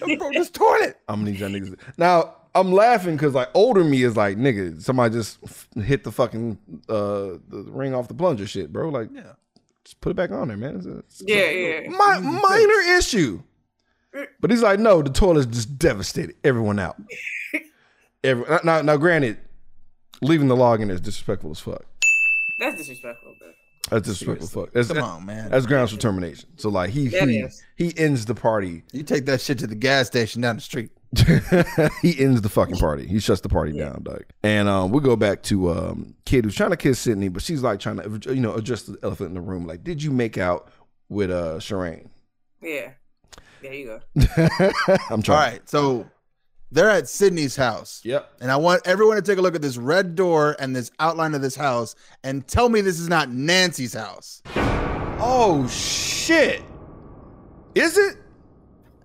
[0.18, 0.98] Bro, this toilet.
[1.08, 1.76] I'm gonna need y'all niggas.
[1.98, 6.12] Now I'm laughing because like older me is like, nigga, somebody just f- hit the
[6.12, 8.88] fucking uh the ring off the plunger shit, bro.
[8.88, 9.32] Like, Yeah.
[9.84, 10.76] just put it back on there, man.
[10.76, 11.50] It's a, it's a Yeah.
[11.50, 11.80] Yeah.
[11.88, 13.42] mi- minor issue.
[14.40, 16.36] But he's like, no, the toilet's just devastated.
[16.42, 16.96] Everyone out.
[18.24, 19.36] Every, now, now, granted,
[20.22, 21.84] leaving the log in there is disrespectful as fuck.
[22.58, 23.34] That's disrespectful.
[23.38, 23.54] But
[23.90, 24.72] That's disrespectful fuck.
[24.72, 25.50] That's, Come on, man.
[25.50, 26.48] That's grounds for termination.
[26.56, 27.62] So like he That he is.
[27.76, 28.82] he ends the party.
[28.92, 30.90] You take that shit to the gas station down the street.
[32.02, 33.06] he ends the fucking party.
[33.06, 34.24] He shuts the party down, Doug.
[34.42, 37.62] And um, we go back to um, kid who's trying to kiss Sydney, but she's
[37.62, 39.66] like trying to, you know, address the elephant in the room.
[39.66, 40.68] Like, did you make out
[41.08, 42.08] with uh Shireen?
[42.60, 42.90] Yeah.
[43.62, 44.48] There you go.
[45.10, 45.52] I'm trying.
[45.52, 46.06] right, so
[46.72, 48.00] they're at Sydney's house.
[48.04, 48.32] Yep.
[48.40, 51.34] And I want everyone to take a look at this red door and this outline
[51.34, 51.94] of this house
[52.24, 54.42] and tell me this is not Nancy's house.
[55.18, 56.62] Oh shit!
[57.74, 58.16] Is it?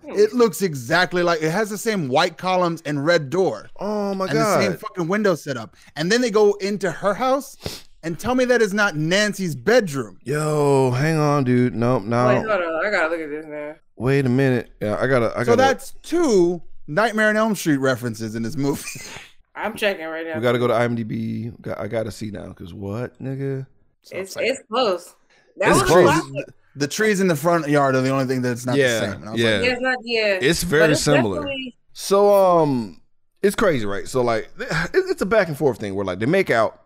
[0.06, 0.12] Hmm.
[0.14, 4.26] It looks exactly like it has the same white columns and red door Oh my
[4.28, 4.36] god.
[4.36, 5.76] and the same fucking window setup.
[5.96, 10.18] And then they go into her house and tell me that is not Nancy's bedroom.
[10.24, 11.76] Yo, hang on, dude.
[11.76, 12.28] Nope, no.
[12.28, 12.86] Wait, hold on.
[12.86, 13.76] I gotta look at this now.
[13.96, 14.72] Wait a minute.
[14.82, 15.28] Yeah, I gotta.
[15.32, 15.46] I gotta.
[15.46, 16.62] So that's two
[16.94, 18.84] Nightmare on Elm Street references in this movie.
[19.56, 20.36] I'm checking right now.
[20.36, 21.54] we gotta go to IMDb.
[21.80, 23.66] I gotta see now, cause what, nigga?
[24.12, 25.14] It's it's close.
[25.58, 26.08] That It's was close.
[26.48, 29.00] a the trees in the front yard are the only thing that's not Yeah, the
[29.12, 29.12] same.
[29.22, 29.50] And I was yeah.
[29.58, 29.98] like, Yeah, it's not.
[30.04, 31.36] Yeah, It's very But similar.
[31.42, 33.02] definitely- So um,
[33.42, 34.08] it's crazy, right?
[34.08, 36.78] So like, it- it's a back and forth thing where like they make out.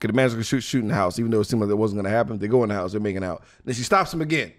[0.00, 1.76] Cause the man's gonna shoot shoot in the house, even though it seemed like that
[1.76, 2.38] wasn't gonna happen.
[2.38, 3.44] They go in the house, they're making out.
[3.66, 4.50] Then she stops him again,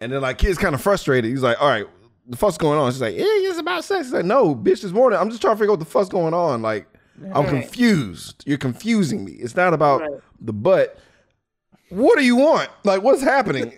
[0.00, 1.30] and then like kid's kind of frustrated.
[1.30, 1.84] He's like, "All right,
[2.28, 4.92] the fuck's going on?" She's like, "Yeah, it's about sex." He's like, "No, bitch, this
[4.92, 6.86] morning I'm just trying to figure out what the fuck's going on." Like,
[7.34, 8.44] I'm confused.
[8.46, 9.32] You're confusing me.
[9.32, 10.10] It's not about Right.
[10.40, 10.98] the butt.
[11.90, 12.68] What do you want?
[12.84, 13.72] Like, what's happening?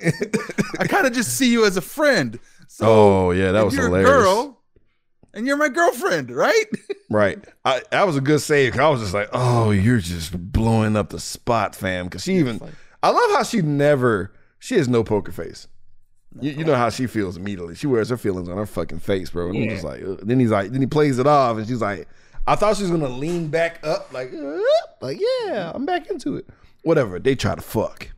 [0.78, 2.38] I kind of just see you as a friend.
[2.68, 4.08] So oh yeah, that if was you're hilarious.
[4.10, 4.58] a girl
[5.32, 6.64] and you're my girlfriend, right?
[7.12, 7.44] Right.
[7.64, 8.70] I, that was a good save.
[8.74, 12.04] 'cause I was just like, oh, you're just blowing up the spot, fam.
[12.06, 12.60] Because she even,
[13.02, 15.66] I love how she never, she has no poker face.
[16.40, 17.74] You, you know how she feels immediately.
[17.74, 19.48] She wears her feelings on her fucking face, bro.
[19.50, 20.20] And I'm just like, ugh.
[20.22, 22.06] then he's like, then he plays it off, and she's like,
[22.46, 24.60] I thought she was gonna lean back up, like, "Uh,"
[25.00, 26.46] like, yeah, I'm back into it.
[26.84, 27.18] Whatever.
[27.18, 28.08] They try to fuck,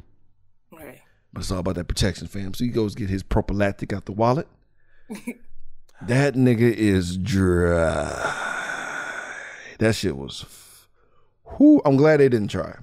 [0.71, 1.01] Right.
[1.33, 2.55] but it's all about that protection, fam.
[2.55, 4.47] So he goes get his prophylactic out the wallet.
[6.03, 8.39] that nigga is dry.
[9.79, 10.45] That shit was.
[11.45, 12.77] Who I'm glad they didn't try,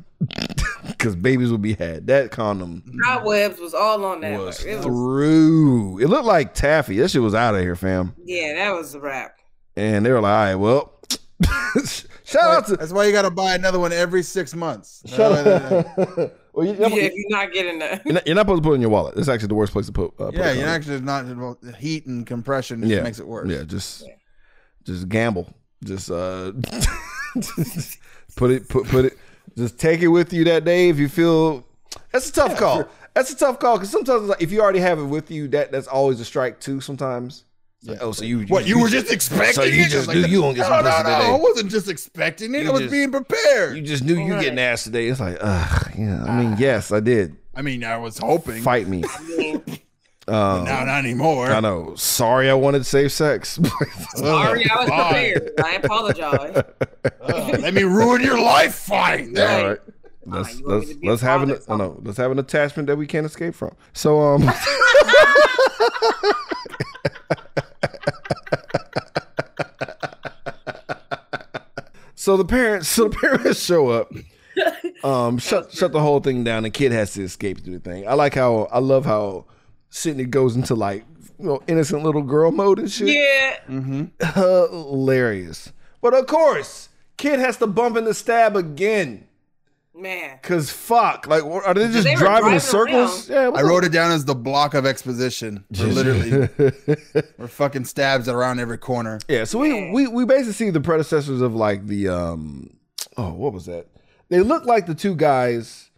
[0.89, 2.07] because babies would be had.
[2.07, 4.39] That condom Cobwebs was all on that.
[4.39, 5.99] was Like, it was, through.
[5.99, 6.97] It looked like taffy.
[6.97, 8.15] That shit was out of here, fam.
[8.23, 9.37] yeah, that was a wrap.
[9.75, 10.99] And they were like, all right, well,
[12.25, 12.75] shout out to.
[12.75, 15.03] That's why you got to buy another one every six months.
[15.07, 15.85] Shout out.
[16.53, 18.01] well, you, Yeah, if you're not getting that.
[18.05, 19.17] you're, not, you're not supposed to put it in your wallet.
[19.17, 20.13] It's actually the worst place to put.
[20.19, 20.69] Uh, put yeah, a you're condom.
[20.69, 23.01] actually not well, the heat and compression just yeah.
[23.01, 23.49] makes it worse.
[23.49, 24.05] Yeah, just
[24.83, 25.53] just gamble.
[25.83, 26.51] Just uh
[28.35, 29.17] put it put put it
[29.59, 31.65] just take it with you that day if you feel
[32.11, 32.85] that's a tough call.
[33.13, 35.71] That's a tough call because sometimes like, if you already have it with you, that
[35.71, 36.81] that's always a strike too.
[36.81, 37.43] Sometimes.
[37.81, 39.53] It's like, oh, so you What you were just expecting?
[39.53, 39.89] So you it?
[39.89, 41.31] just Like knew that- you gonna get some no, no, pussy no, today.
[41.31, 42.63] I wasn't just expecting it.
[42.63, 43.77] You I was just- being prepared.
[43.77, 44.41] you just knew you Right.
[44.43, 45.07] getting ass today.
[45.07, 46.23] It's like, ugh, yeah.
[46.25, 46.57] I mean, ah.
[46.59, 47.37] yes, I did.
[47.55, 48.61] I mean, I was hoping.
[48.63, 49.03] Fight me.
[50.29, 51.47] I Um, Now, not anymore.
[51.51, 51.95] I know.
[51.95, 53.59] Sorry, I wanted safe sex.
[54.15, 55.51] sorry, I was prepared.
[55.63, 56.63] I apologize.
[57.21, 58.75] Ugh, let me ruin your life.
[58.75, 59.37] Fine.
[59.37, 59.63] All Right.
[59.69, 59.79] right.
[60.25, 61.63] Let's you let's to be a let's have an father?
[61.69, 63.75] oh, no, let's have an attachment that we can't escape from.
[63.93, 64.43] So um
[72.15, 74.11] So the parents so the parents show up.
[75.03, 76.63] Um shut shut the whole thing down.
[76.63, 78.07] The kid has to escape through the thing.
[78.07, 79.45] I like how I love how
[79.89, 81.05] Sydney goes into like
[81.39, 83.57] you know innocent little girl mode and shit Yeah.
[84.35, 85.71] hilarious.
[86.01, 89.25] But of course, kid has to bump into stab again.
[89.95, 90.39] Man.
[90.41, 93.29] Cause fuck, like are they just They were driving in driving circles?
[93.29, 95.65] Yeah, I wrote it down as the block of exposition.
[95.77, 96.49] We're literally,
[97.37, 99.19] we're fucking stabs around every corner.
[99.27, 102.69] Yeah, so we, we we basically see the predecessors of like the um
[103.17, 103.87] oh what was that?
[104.29, 105.88] They look like the two guys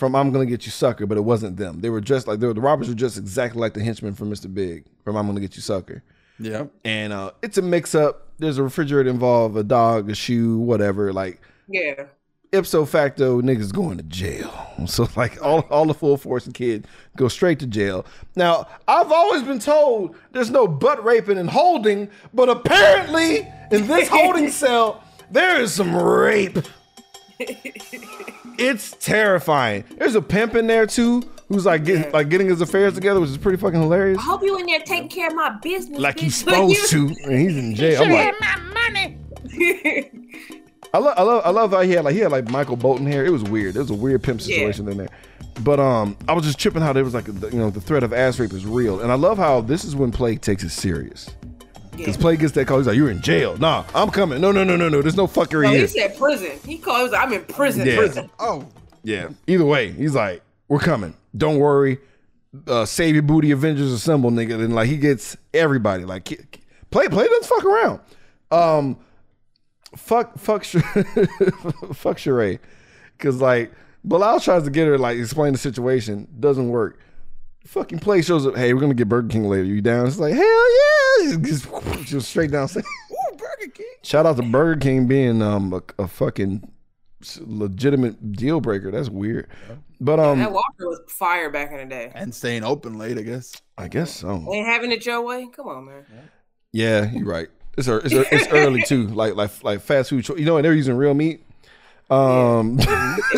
[0.00, 1.80] from I'm gonna get you sucker, but it wasn't them.
[1.80, 4.30] They were dressed like they were the robbers were just exactly like the henchmen from
[4.32, 4.52] Mr.
[4.52, 6.02] Big from I'm gonna get you sucker.
[6.40, 6.64] Yeah.
[6.84, 8.26] And uh it's a mix up.
[8.38, 11.12] There's a refrigerator involved, a dog, a shoe, whatever.
[11.12, 12.06] Like Yeah.
[12.52, 14.50] ipso facto niggas going to jail.
[14.86, 18.06] So like all, all the full force and kid go straight to jail.
[18.34, 24.08] Now, I've always been told there's no butt raping and holding, but apparently in this
[24.16, 26.58] holding cell, there is some rape.
[28.58, 29.84] It's terrifying.
[29.96, 33.30] There's a pimp in there too who's like getting like getting his affairs together, which
[33.30, 34.18] is pretty fucking hilarious.
[34.18, 35.98] I hope you in there taking care of my business.
[35.98, 36.46] Like he's bitch.
[36.46, 38.02] But supposed to, and he's in jail.
[38.02, 38.34] I'm like,
[39.52, 40.04] you-
[40.92, 43.06] I love, I love, I love how he had like he had like Michael Bolton
[43.06, 43.24] hair.
[43.24, 43.76] It was weird.
[43.76, 45.08] It was a weird pimp situation in there.
[45.62, 48.02] But um, I was just tripping how there was like a, you know the threat
[48.02, 50.70] of ass rape is real, and I love how this is when Play takes it
[50.70, 51.30] serious.
[52.00, 54.40] Because Play gets that call, he's like, "You're in jail." Nah, I'm coming.
[54.40, 55.00] No, no, no, no, no.
[55.02, 55.80] There's no fuckery No, here.
[55.82, 56.58] he said prison.
[56.66, 56.98] He called.
[56.98, 57.86] He was like, I'm in prison.
[57.86, 57.96] Yeah.
[57.96, 58.30] Prison.
[58.38, 58.66] Oh,
[59.02, 59.28] Yeah.
[59.46, 61.14] Either way, he's like, "We're coming.
[61.36, 61.98] Don't worry.
[62.66, 66.04] Uh, save your booty, Avengers assemble, nigga." And like he gets everybody.
[66.04, 66.24] Like,
[66.90, 68.00] Play play doesn't fuck around.
[68.50, 68.98] Um,
[69.96, 70.72] fuck fuck Sh-
[71.94, 72.58] fuck Sheree,
[73.16, 73.72] because like
[74.04, 76.98] Bilal tries to get her like explain the situation, doesn't work.
[77.66, 78.56] Fucking play shows up.
[78.56, 79.64] Hey, we're gonna get Burger King later.
[79.64, 80.06] You down?
[80.06, 80.89] It's like hell yeah,
[81.42, 81.66] just,
[82.06, 82.68] just straight down.
[82.76, 83.86] Ooh, Burger King.
[84.02, 86.68] Shout out to Burger King being um a, a fucking
[87.40, 88.90] legitimate deal breaker.
[88.90, 89.48] That's weird.
[90.00, 92.10] But um, that Whopper was fire back in the day.
[92.14, 93.52] And staying open late, I guess.
[93.76, 94.46] I guess so.
[94.52, 95.46] Ain't having it your way.
[95.54, 96.04] Come on, man.
[96.72, 97.48] Yeah, you're right.
[97.76, 99.08] It's ear- it's, ear- it's early too.
[99.08, 100.26] Like like like fast food.
[100.30, 101.44] You know, and they're using real meat.
[102.08, 102.88] Um, It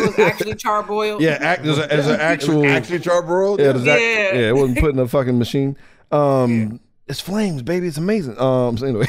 [0.07, 1.21] was actually charboiled.
[1.21, 2.65] yeah, act, there's, a, there's an actual.
[2.65, 3.59] Actually, charbroiled.
[3.59, 4.33] yeah, there's act- Yeah.
[4.39, 5.77] yeah, it wasn't put in a fucking machine.
[6.11, 7.87] Um, it's flames, baby.
[7.87, 8.39] It's amazing.
[8.39, 9.07] Um, so anyway,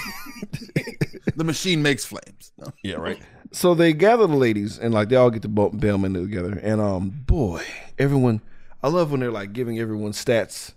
[1.37, 2.53] the machine makes flames.
[2.59, 2.69] No.
[2.83, 3.19] yeah, right.
[3.53, 6.59] So they gather the ladies and like they all get to bo- bailment together.
[6.63, 7.63] And um, boy,
[7.99, 8.41] everyone,
[8.83, 10.73] I love when they're like giving everyone stats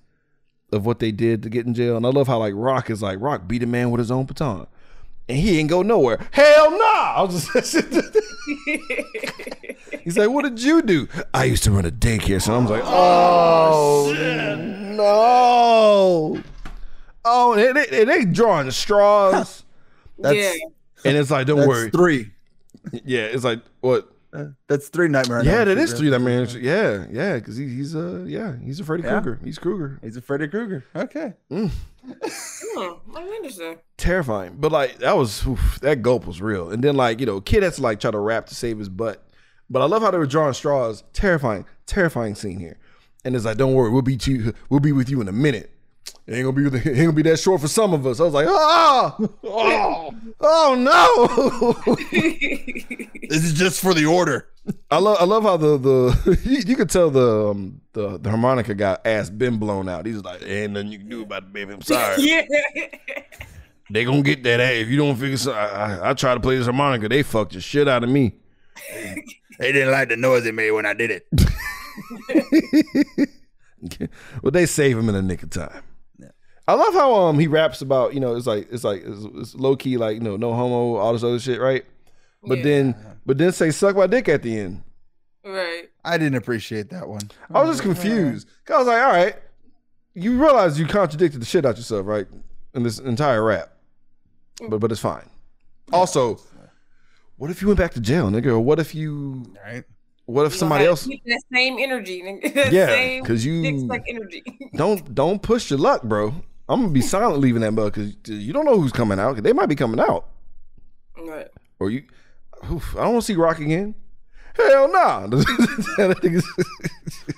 [0.71, 1.97] of what they did to get in jail.
[1.97, 4.25] And I love how like Rock is like Rock beat a man with his own
[4.25, 4.67] baton,
[5.27, 6.19] and he ain't go nowhere.
[6.31, 7.15] Hell nah!
[7.15, 7.75] I was just.
[10.03, 12.69] He's like, "What did you do?" I used to run a daycare, so I was
[12.69, 14.13] like, "Oh,
[14.95, 16.41] no!"
[17.27, 19.63] Oh, and they, they, they drawing straws,
[20.19, 20.53] That's, yeah.
[21.05, 22.31] and it's like, "Don't that's worry." three.
[23.05, 24.09] Yeah, it's like what?
[24.33, 25.43] Uh, That's three Nightmare.
[25.43, 25.97] Yeah, Elm that Street, is right?
[25.99, 26.09] three.
[26.09, 29.21] That man, yeah, yeah, because he, he's uh, yeah, he's a Freddy Yeah.
[29.21, 29.39] Krueger.
[29.43, 29.99] He's Krueger.
[30.03, 30.83] He's a Freddy Krueger.
[30.95, 31.33] Okay.
[31.49, 31.67] Hmm,
[33.15, 33.79] I'm interested.
[33.97, 36.69] Terrifying, but like that was oof, that gulp was real.
[36.69, 38.89] And then like you know, kid has to like try to rap to save his
[38.89, 39.23] butt.
[39.69, 41.03] But I love how they were drawing straws.
[41.13, 42.77] Terrifying, terrifying scene here.
[43.25, 44.53] And it's like, don't worry, we'll be you.
[44.69, 45.71] We'll be with you in a minute.
[46.27, 46.77] It ain't gonna be.
[46.77, 48.19] It ain't gonna be that short for some of us.
[48.19, 51.93] I was like, ah, oh, oh no.
[53.29, 54.47] This is just for the order.
[54.89, 58.29] I love I love how the the you, you could tell the um, the the
[58.29, 60.05] harmonica guy ass been blown out.
[60.05, 61.73] He's like, ain't nothing you can do about it, baby.
[61.73, 62.21] I'm sorry.
[62.21, 62.43] yeah.
[63.89, 65.37] they gonna get that ass if you don't figure.
[65.37, 67.09] Some, I, I I try to play this harmonica.
[67.09, 68.35] They fucked the shit out of me.
[69.59, 71.27] They didn't like the noise it made when I did it.
[74.41, 75.83] well, they save him in the nick of time.
[76.67, 79.55] I love how um he raps about you know it's like it's like it's, it's
[79.55, 81.85] low key like you know no homo all this other shit right,
[82.43, 82.63] but Yeah.
[82.63, 82.95] then
[83.25, 84.83] but then say suck my dick at the end.
[85.45, 85.89] Right.
[86.03, 87.21] I didn't appreciate that one.
[87.53, 88.47] I was just confused.
[88.65, 89.35] Cause I was like, all right,
[90.13, 92.27] you realize you contradicted the shit out yourself, right?
[92.73, 93.71] In this entire rap.
[94.69, 95.29] But but it's fine.
[95.93, 96.39] Also,
[97.37, 98.47] what if you went back to jail, nigga?
[98.47, 99.85] Or what if you Right?
[100.25, 102.21] what if You somebody else keep that same energy.
[102.21, 102.53] nigga.
[102.53, 104.43] That Yeah, same 'cause you- dick-suck energy.
[104.75, 106.33] don't don't push your luck, bro.
[106.69, 109.35] I'm gonna be silent leaving that mug because you don't know who's coming out.
[109.35, 110.25] 'cause they might be coming out.
[111.17, 111.47] right.
[111.79, 112.03] Or you
[112.71, 113.95] oof, I don't want to see Rock again.
[114.55, 115.27] Hell nah.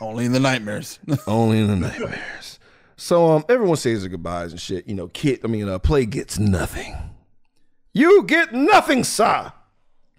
[0.01, 0.99] Only in the nightmares.
[1.27, 2.59] Only in the nightmares.
[2.95, 4.87] So um, everyone says their goodbyes and shit.
[4.87, 5.41] You know, Kit.
[5.43, 6.95] I mean, uh, play gets nothing.
[7.93, 9.51] You get nothing, sir.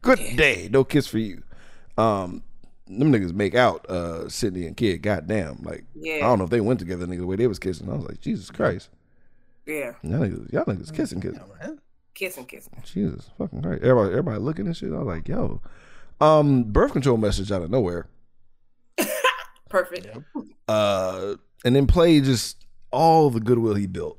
[0.02, 0.68] Good day.
[0.70, 1.42] No kiss for you.
[1.96, 2.42] Um,
[2.86, 3.88] them niggas make out.
[3.88, 5.02] Uh, Sydney and Kid.
[5.02, 5.60] Goddamn.
[5.62, 7.06] Like, I don't know if they went together.
[7.06, 7.88] Nigga, the way they was kissing.
[7.90, 8.88] I was like, Jesus Christ.
[9.66, 9.92] Yeah.
[10.02, 11.40] Y'all niggas, y'all niggas kissing, kissing.
[12.14, 12.72] Kissing, kissing.
[12.84, 13.82] Jesus fucking Christ.
[13.82, 14.92] Everybody, everybody looking and shit.
[14.92, 15.60] I was like, yo.
[16.20, 18.08] Um, birth control message out of nowhere.
[19.70, 20.08] Perfect.
[20.68, 21.34] uh,
[21.64, 24.18] and then play just all the goodwill he built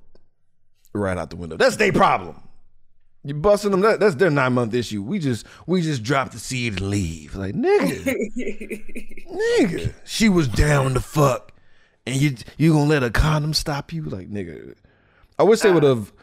[0.93, 1.57] right out the window.
[1.57, 2.41] That's their problem.
[3.23, 3.81] You busting them.
[3.81, 5.03] That, that's their nine month issue.
[5.03, 7.35] We just we just dropped the seed and leave.
[7.35, 8.15] Like nigga,
[9.31, 9.93] nigga.
[10.05, 11.51] She was down to fuck,
[12.07, 14.03] and you you gonna let a condom stop you?
[14.05, 14.73] Like nigga.
[15.41, 16.13] I wish they would have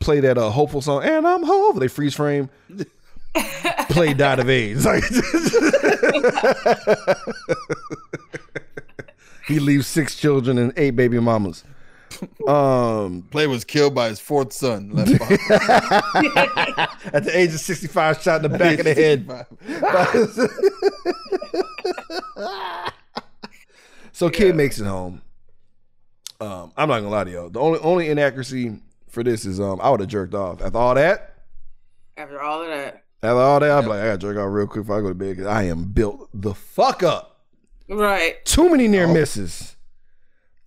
[0.00, 1.02] played that uh, hopeful song.
[1.02, 1.80] And I'm hopeful.
[1.80, 2.50] They freeze frame.
[3.88, 4.84] Play died of AIDS.
[4.84, 5.02] Like,
[9.48, 11.64] he leaves six children and eight baby mamas.
[12.46, 14.90] Um, Play was killed by his fourth son.
[14.90, 15.18] Left at
[17.24, 19.26] the age of 65, shot in the back of the head.
[24.12, 25.22] so kid makes it home.
[26.40, 27.50] Um, I'm not gonna lie to y'all.
[27.50, 30.94] The only only inaccuracy for this is um I would have jerked off after all
[30.94, 31.34] that.
[32.16, 33.04] After all of that.
[33.22, 35.14] After all that, I'm like I gotta jerk off real quick before I go to
[35.14, 37.40] bed because I am built the fuck up.
[37.88, 38.42] Right.
[38.44, 39.76] Too many near misses.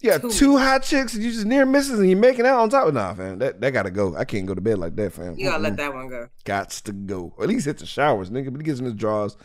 [0.02, 2.88] Yeah, two hot chicks and you just near misses and you're making out on top
[2.90, 3.40] of nah, fam.
[3.40, 4.16] That that gotta go.
[4.16, 5.36] I can't go to bed like that, fam.
[5.40, 5.64] You gotta Mm-mm.
[5.64, 6.28] let that one go.
[6.46, 7.34] Gots to go.
[7.38, 8.52] Or at least hit the showers, nigga.
[8.52, 9.38] But he gets in his drawers,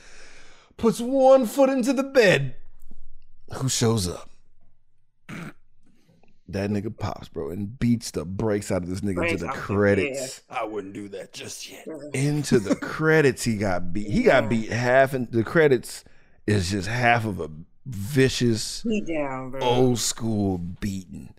[0.76, 2.56] puts one foot into the bed.
[3.54, 4.28] Who shows up?
[6.50, 9.50] That nigga pops, bro, and beats the brakes out of this nigga Brakes into the
[9.50, 10.42] out the- credits.
[10.48, 11.86] I wouldn't do that just yet.
[12.14, 14.08] Into the credits, he got beat.
[14.10, 16.04] He got beat half, and the credits
[16.46, 17.50] is just half of a
[17.84, 19.60] vicious down, bro.
[19.60, 21.34] old school beating.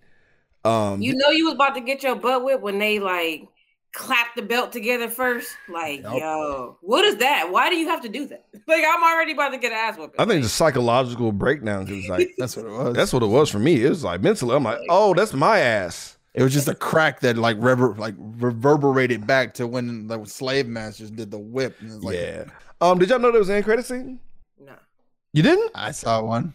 [0.64, 3.48] Um, You know you was about to get your butt whipped when they like
[3.94, 5.50] clap the belt together first.
[5.68, 6.18] Like, Yup.
[6.20, 7.52] yo, what is that?
[7.52, 8.46] Why do you have to do that?
[8.68, 10.16] Like, I'm already about to get ass whipped.
[10.20, 12.96] I think it's a psychological breakdown because like That's what it was.
[12.96, 13.84] that's what it was for me.
[13.84, 16.18] It was like mentally, I'm like, oh, that's my ass.
[16.36, 20.68] it was just a crack that like rever- like reverberated back to when the slave
[20.68, 21.78] masters did the whip.
[21.80, 22.44] And it was like, yeah.
[22.82, 24.20] Um, did y'all know there was an end credit scene?
[24.64, 24.74] no,
[25.34, 25.72] You didn't?
[25.74, 26.54] I saw one.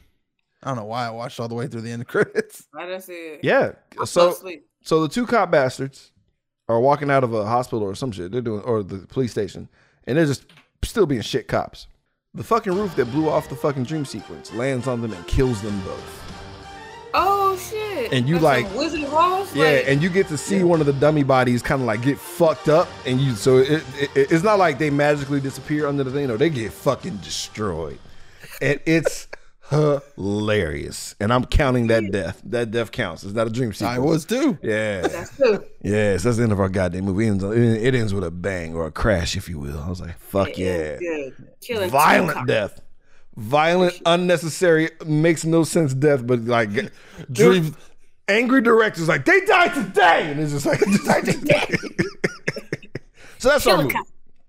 [0.62, 2.66] I don't know why I watched all the way through the end credits.
[2.78, 3.40] I didn't see it.
[3.43, 3.73] Yeah.
[4.01, 4.35] I So
[4.82, 6.12] so the two cop bastards
[6.68, 8.32] are walking out of a hospital or some shit.
[8.32, 9.68] They're doing or the police station,
[10.06, 10.44] and they're just
[10.82, 11.86] still being shit cops.
[12.34, 15.62] The fucking roof that blew off the fucking dream sequence lands on them and kills
[15.62, 16.20] them both.
[17.16, 18.12] Oh shit!
[18.12, 19.54] And you That's like- Wizard of Oz?
[19.54, 22.02] Yeah, Like, and you get to see one of the dummy bodies kind of like
[22.02, 26.02] get fucked up, and you so it, it it's not like they magically disappear under
[26.02, 26.26] the thing.
[26.26, 27.98] No, they get fucking destroyed,
[28.60, 29.28] and it's
[29.70, 31.14] hilarious.
[31.20, 32.40] And I'm counting that death.
[32.44, 33.24] That death counts.
[33.24, 33.96] It's not a dream sequence.
[33.96, 34.58] I was too.
[34.62, 35.02] Yeah.
[35.02, 35.64] that's true.
[35.82, 37.26] Yes, that's the end of our goddamn movie.
[37.26, 39.78] It ends, it ends with a bang or a crash, if you will.
[39.80, 40.96] I was like, fuck yeah.
[40.98, 41.34] Good.
[41.60, 42.80] Killing Violent death.
[43.36, 46.70] Violent, unnecessary, makes no sense death, but like
[47.32, 47.74] dream
[48.28, 50.30] angry directors like, they died today.
[50.30, 51.66] And it's just like, they died today.
[53.38, 53.94] so that's our movie.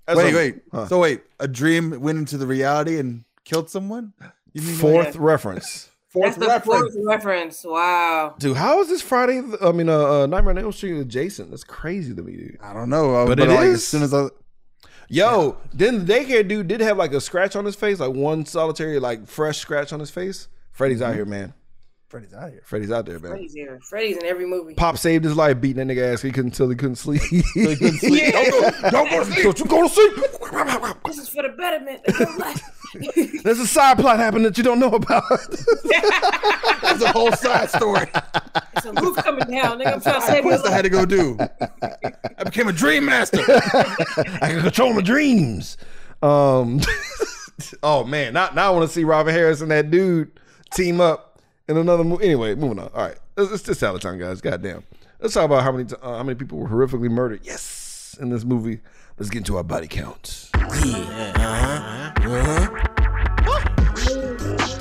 [0.06, 0.62] That's wait, our- wait.
[0.72, 0.88] Huh.
[0.88, 4.14] So wait, a dream went into the reality and killed someone?
[4.56, 5.90] You mean Fourth reference.
[6.08, 6.94] fourth That's the reference?
[6.96, 7.64] fourth reference.
[7.66, 8.36] Wow.
[8.40, 9.42] Dude, how is this Friday?
[9.62, 11.50] I mean, uh, uh Nightmare on Elm Street adjacent?
[11.52, 12.58] That's crazy to me, dude.
[12.64, 13.74] I don't know, uh, But but, it like is.
[13.76, 14.28] as soon as I
[15.10, 18.46] Yo, then the daycare dude did have like a scratch on his face, like one
[18.46, 20.48] solitary, like fresh scratch on his face.
[20.72, 21.54] Freddy's out here, man.
[22.08, 22.62] Freddy's out here.
[22.64, 23.32] Freddy's out there, man.
[23.32, 23.80] Freddy's here.
[23.84, 24.74] Freddy's in every movie.
[24.76, 26.22] Pop saved his life beating that nigga ass.
[26.22, 27.22] He couldn't tell he couldn't sleep.
[27.24, 28.32] He couldn't sleep.
[28.32, 29.44] Don't go, don't go to sleep.
[29.44, 30.14] Don't you go to sleep.
[31.16, 32.62] This is for the betterment of your life.
[33.44, 35.24] There's a side plot happening that you don't know about.
[36.82, 38.10] That's a whole side story.
[38.76, 39.80] It's a roof coming down.
[39.80, 41.38] Nigga, I'm trying to I save your quest I had to go do.
[42.38, 43.40] I became a dream master.
[43.48, 45.78] I can control my dreams.
[46.22, 46.82] Um,
[47.84, 50.38] oh man, now now I want to see Robert Harris and that dude
[50.74, 52.26] team up in another movie.
[52.26, 52.90] Anyway, moving on.
[52.94, 54.42] All right, it's, it's just salad time, guys.
[54.42, 54.84] Goddamn.
[55.22, 57.40] Let's talk about how many t- uh, how many people were horrifically murdered.
[57.44, 58.82] Yes, in this movie.
[59.18, 60.50] Let's get into our body counts.
[60.54, 61.32] Yeah.
[61.36, 62.30] Uh huh.
[62.30, 62.70] Uh huh.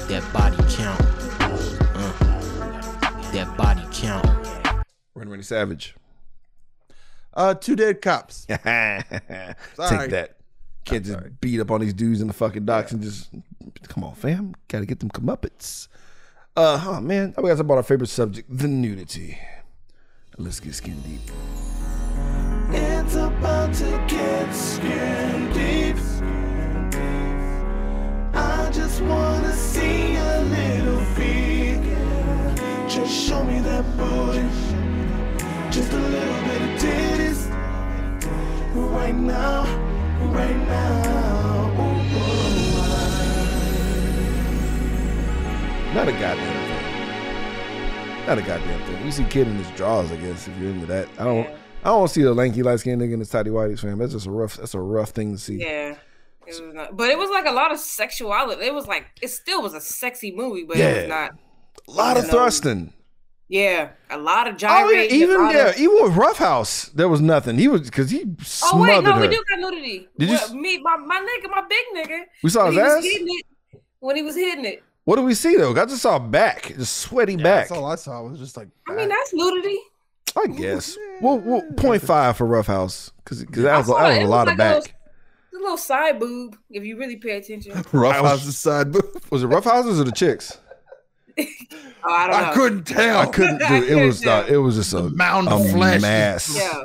[0.09, 1.01] That body count.
[1.95, 2.13] Uh,
[3.33, 4.27] that body count.
[5.15, 5.95] Randy Randy Savage.
[7.33, 8.45] Uh, two dead cops.
[8.49, 8.61] Take
[9.77, 10.09] Sorry.
[10.09, 10.37] that.
[10.85, 13.31] Can't just beat up on these dudes in the fucking docks and just
[13.89, 14.55] come on, fam.
[14.69, 15.89] Gotta get them comeuppets.
[16.57, 17.35] Uh huh, man.
[17.39, 19.39] We got to about our favorite subject, the nudity.
[20.37, 21.21] Let's get skin deep.
[23.79, 25.97] To get skin deep.
[28.33, 31.05] I just wanna see a little.
[32.95, 34.47] Just show me that booty.
[35.73, 37.51] Just a little bit of titties.
[38.73, 39.65] Right now,
[40.21, 41.71] right now.
[41.81, 41.99] Ooh,
[45.93, 48.27] Not a goddamn thing.
[48.29, 49.05] Not a goddamn thing.
[49.05, 51.09] You see kid in his drawers, I guess, if you're into that.
[51.19, 51.49] I don't
[51.85, 53.99] I don't want to see a lanky light skinned nigga in his tidy whities, fam.
[53.99, 55.57] That's just a rough that's a rough thing to see.
[55.61, 55.97] Yeah.
[56.47, 58.65] It was not, but it was like a lot of sexuality.
[58.65, 61.01] It was like it still was a sexy movie, but it Yeah.
[61.01, 61.31] was not.
[61.89, 62.31] A lot of No.
[62.31, 62.93] thrusting.
[63.49, 65.21] Yeah, a lot of Oh gyrating.
[65.21, 67.59] a even lot yeah, of- even with Rough House, there was nothing.
[67.59, 68.25] He was because he
[68.63, 69.21] Oh wait, no, her.
[69.21, 70.09] we do got nudity.
[70.19, 72.21] Did you Well, s- me, my, my nigga, my big nigga.
[72.43, 73.05] We saw when his ass?
[73.05, 73.45] it,
[74.01, 74.83] when he was hitting it.
[75.05, 75.73] What do we see though?
[75.73, 77.69] I just saw back, just sweaty back.
[77.69, 78.69] That's all I saw was just like.
[78.89, 79.79] I mean, that's nudity.
[80.37, 80.97] I guess.
[81.21, 84.23] Well, well, point five for Rough House because that was, that was it.
[84.23, 84.75] a lot was of like a back.
[84.75, 84.91] little-
[85.53, 87.73] It's a little side boob if you really pay attention.
[87.93, 89.05] Rough I was- House's side boob.
[89.31, 90.59] Was it Rough Houses or the chicks?
[92.07, 92.49] Oh, I don't know.
[92.51, 93.19] I couldn't tell.
[93.19, 93.63] I couldn't.
[93.67, 94.19] I Dude, it was.
[94.21, 96.03] couldn't Uh, it was just a mound a of flesh.
[96.03, 96.55] mass.
[96.55, 96.83] Yeah.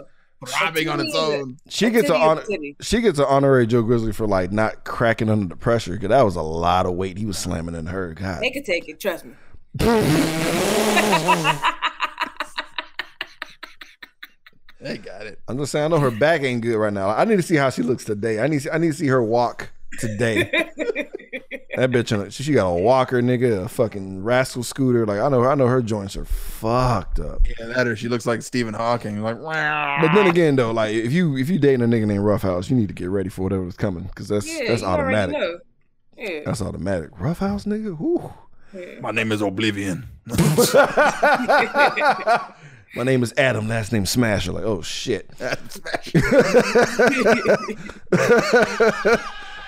[0.48, 1.58] throbbing on its own.
[1.68, 2.44] She gets an honor.
[2.80, 6.22] She gets an honorary Joe Grizzly for like not cracking under the pressure because that
[6.24, 8.14] was a lot of weight he was slamming in her.
[8.14, 9.02] God, They could take it.
[9.02, 9.34] Trust me.
[14.82, 15.40] They got it.
[15.48, 15.86] I'm just saying.
[15.86, 17.10] I know her back ain't good right now.
[17.10, 18.40] I need to see how she looks today.
[18.40, 18.68] I need.
[18.70, 20.44] I need to see her walk today.
[21.76, 25.06] that bitch, on a, she, she got a walker, nigga, a fucking rascal scooter.
[25.06, 25.44] Like I know.
[25.44, 27.46] I know her joints are fucked up.
[27.46, 29.22] Yeah, that or she looks like Stephen Hawking.
[29.22, 32.44] Like, But then again, though, like if you if you dating a nigga named Rough
[32.44, 35.36] House, you need to get ready for whatever's coming because that's Yeah, that's automatic.
[36.18, 36.42] Yeah.
[36.46, 37.10] That's automatic.
[37.20, 37.98] Rough House, nigga.
[37.98, 38.32] Whew.
[39.02, 40.08] my name is Oblivion.
[42.96, 43.68] My name is Adam.
[43.68, 44.52] Last name Smasher.
[44.52, 45.30] Like, oh shit.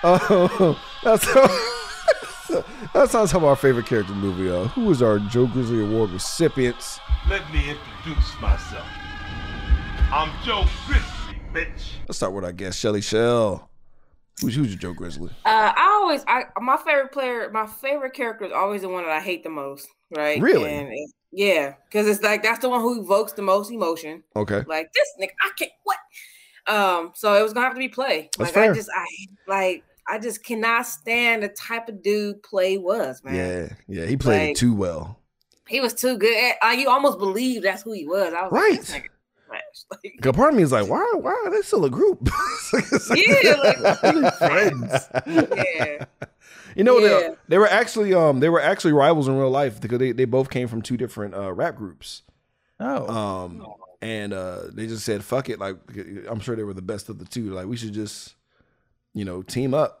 [0.04, 1.26] oh, that's
[2.92, 4.50] that sounds like our favorite character movie.
[4.50, 6.98] Uh, who was our Joe Grizzly Award recipients?
[7.28, 8.86] Let me introduce myself.
[10.10, 11.92] I'm Joe Grizzly, bitch.
[12.08, 13.70] Let's start with our guest, Shelly Shell.
[14.40, 15.30] Who's, who's your Joe Grizzly?
[15.44, 19.12] Uh, I always, I my favorite player, my favorite character is always the one that
[19.12, 19.86] I hate the most,
[20.16, 20.40] right?
[20.40, 20.70] Really?
[20.72, 20.90] And
[21.32, 24.22] yeah, because it's like that's the one who evokes the most emotion.
[24.36, 24.62] Okay.
[24.66, 25.96] Like this nigga, I can't what.
[26.66, 28.30] Um, so it was gonna have to be play.
[28.38, 28.70] That's like fair.
[28.72, 29.06] I just, I
[29.48, 33.34] like, I just cannot stand the type of dude play was, man.
[33.34, 33.68] Yeah,
[34.00, 35.18] yeah, he played it too well.
[35.68, 36.36] He was too good.
[36.36, 38.32] At, like you almost believe that's who he was.
[38.34, 38.70] I was Right.
[38.72, 39.02] like, this nigga
[39.48, 39.62] trash.
[40.24, 42.28] Like, part of me is like, why, why are they still a group?
[43.14, 44.92] yeah, like, Friends.
[45.26, 46.04] yeah.
[46.74, 47.08] You know, Yeah.
[47.08, 50.24] they, they were actually um they were actually rivals in real life because they, they
[50.24, 52.22] both came from two different uh, rap groups.
[52.80, 53.08] Oh.
[53.08, 53.66] Um
[54.00, 55.76] and uh they just said fuck it like
[56.28, 58.34] I'm sure they were the best of the two like we should just
[59.14, 59.98] you know team up.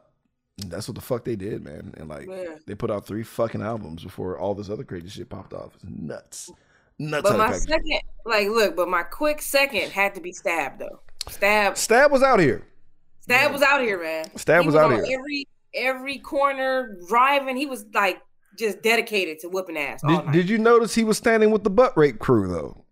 [0.60, 1.94] And that's what the fuck they did, man.
[1.96, 2.56] And like Yeah.
[2.66, 5.74] they put out three fucking albums before all this other crazy shit popped off.
[5.76, 6.50] It's nuts.
[6.98, 7.62] Nuts But my package.
[7.68, 11.00] second, like, look, but my quick second had to be Stab though.
[11.28, 12.62] Stab, Stab was out here.
[13.20, 14.24] Stab was out here, man.
[14.36, 15.18] Stab He was out on here.
[15.18, 18.20] Every every corner driving, he was like
[18.58, 20.02] just dedicated to whooping ass.
[20.04, 20.32] All Did, night.
[20.32, 22.84] did you notice he was standing with the butt rape crew though?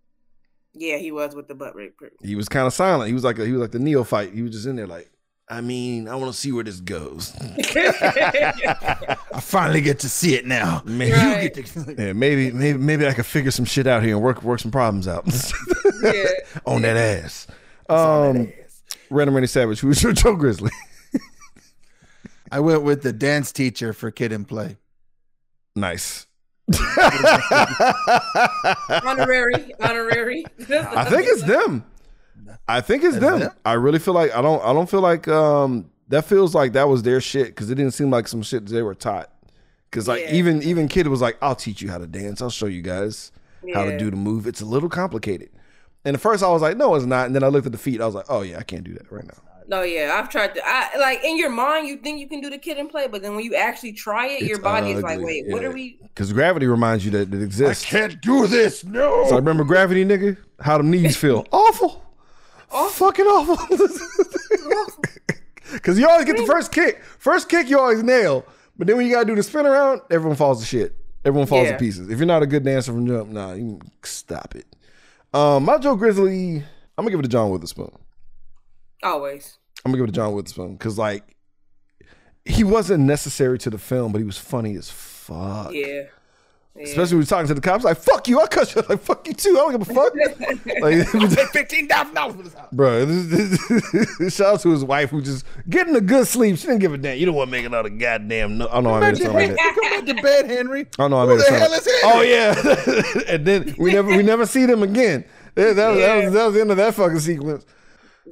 [0.73, 2.09] yeah, he was with the butt rape crew.
[2.23, 3.09] He was kind of silent.
[3.09, 4.33] He was like a, he was like the neophyte.
[4.33, 5.11] He was just in there like,
[5.49, 7.35] I mean, I want to see where this goes.
[7.75, 10.81] I finally get to see it now.
[10.85, 11.97] Maybe, Right.
[11.99, 14.71] yeah, maybe, maybe, maybe I could figure some shit out here and work work some
[14.71, 15.25] problems out
[16.03, 16.23] yeah.
[16.65, 17.47] on that ass.
[17.89, 18.51] Um,
[19.09, 20.71] Random Randy Savage, who's your Joe Grizzly?
[22.51, 24.77] I went with the dance teacher for Kid and Play.
[25.75, 26.27] nice.
[29.03, 30.45] honorary, honorary.
[30.69, 31.83] I think it's them.
[32.67, 33.39] I think it's them.
[33.39, 33.51] them?
[33.65, 34.63] I really feel like I don't.
[34.63, 37.93] I don't feel like um that feels like that was their shit because it didn't
[37.93, 39.29] seem like some shit they were taught.
[39.89, 40.33] Because like Yeah.
[40.35, 42.41] even even kid was like, I'll teach you how to dance.
[42.41, 43.31] I'll show you guys
[43.73, 44.47] how to do the move.
[44.47, 45.49] It's a little complicated.
[46.05, 47.27] And at first I was like, no, it's not.
[47.27, 48.01] And then I looked at the feet.
[48.01, 49.37] I was like, oh yeah, I can't do that right now.
[49.67, 50.61] No, yeah, I've tried to.
[50.65, 53.21] I like in your mind, you think you can do the kid and play, but
[53.21, 55.71] then when you actually try it, your It's body is like, ugly, wait, what are
[55.71, 55.97] we?
[56.01, 57.85] Because gravity reminds you that it exists.
[57.85, 58.83] I can't do this.
[58.83, 59.25] No.
[59.27, 60.37] So I remember gravity, nigga.
[60.59, 61.45] How them knees feel?
[61.51, 62.03] awful.
[62.69, 63.57] Fucking awful.
[65.71, 67.01] Because you always get the first kick.
[67.17, 68.45] First kick you always nail.
[68.77, 70.95] But then when you gotta do the spin around, everyone falls to shit.
[71.23, 72.09] Everyone falls to pieces.
[72.09, 74.65] If you're not a good dancer from jump, nah, you stop it.
[75.33, 77.91] Um, my Joe Grizzly, I'm gonna give it to John Witherspoon.
[79.03, 79.57] Always.
[79.83, 81.35] I'm gonna give it to John Witherspoon because like
[82.45, 85.73] he wasn't necessary to the film, but he was funny as fuck.
[85.73, 86.03] Yeah.
[86.73, 86.83] Yeah.
[86.83, 88.81] Especially when he was talking to the cops, like "fuck you," I cut you.
[88.87, 90.15] Like "fuck you too." I don't give a fuck.
[90.81, 92.69] like, fifteen thousand dollars for this house.
[92.71, 93.07] Bro,
[94.29, 96.57] shout out to his wife who just getting a good sleep.
[96.57, 97.17] She didn't give a damn.
[97.17, 98.57] You don't want to make another goddamn.
[98.57, 98.93] No, I know.
[98.93, 99.77] I made it sound like that.
[99.81, 100.81] Come back to bed, Henry.
[100.81, 101.17] I don't know.
[101.17, 101.71] I made it sound.
[101.71, 105.25] Like, oh yeah, and then we never we never see them again.
[105.55, 107.65] That, that was, that, was, that was the end of that fucking sequence.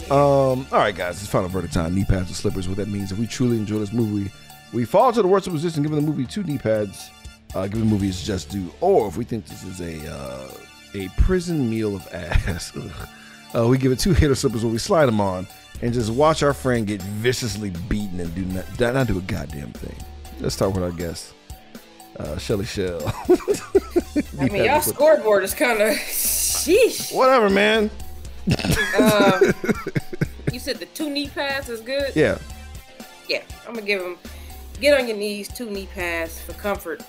[0.09, 0.67] Um.
[0.71, 1.21] All right, guys.
[1.21, 1.95] It's final verdict time.
[1.95, 2.67] Knee pads and slippers.
[2.67, 3.11] What that means?
[3.11, 4.31] If we truly enjoy this movie,
[4.71, 7.09] we fall to the worst position, giving the movie two knee pads.
[7.55, 10.51] Uh, giving the movie its just due, or if we think this is a uh,
[10.93, 12.71] a prison meal of ass,
[13.55, 15.47] uh, we give it two hater slippers where we slide them on
[15.81, 19.71] and just watch our friend get viciously beaten and do not, not do a goddamn
[19.73, 19.95] thing.
[20.39, 21.33] Let's start with our guest,
[22.17, 23.01] uh, Shelly Shell.
[24.39, 27.15] I mean, y'all scoreboard is kind of sheesh.
[27.15, 27.89] Whatever, man.
[28.97, 29.51] Uh,
[30.51, 32.11] you said the two knee pads is good.
[32.15, 32.37] Yeah.
[33.27, 34.17] Yeah, I'm gonna give him.
[34.81, 37.03] Get on your knees, two knee pads for comfort.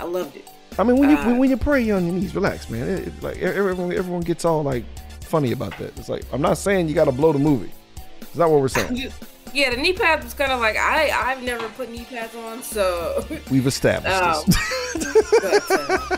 [0.00, 0.48] I loved it.
[0.78, 2.34] I mean, when you Uh, when, you pray, you're on your knees.
[2.34, 2.88] Relax, man.
[2.88, 4.84] It, it- like everyone, everyone gets all like
[5.22, 5.96] funny about that.
[5.98, 7.72] It's like I'm not saying you got to blow the movie.
[8.20, 9.12] It's not what we're saying.
[9.54, 12.62] Yeah, the knee pads was kind of like I I've never put knee pads on,
[12.62, 15.32] so We've established this.
[15.40, 16.16] but, uh,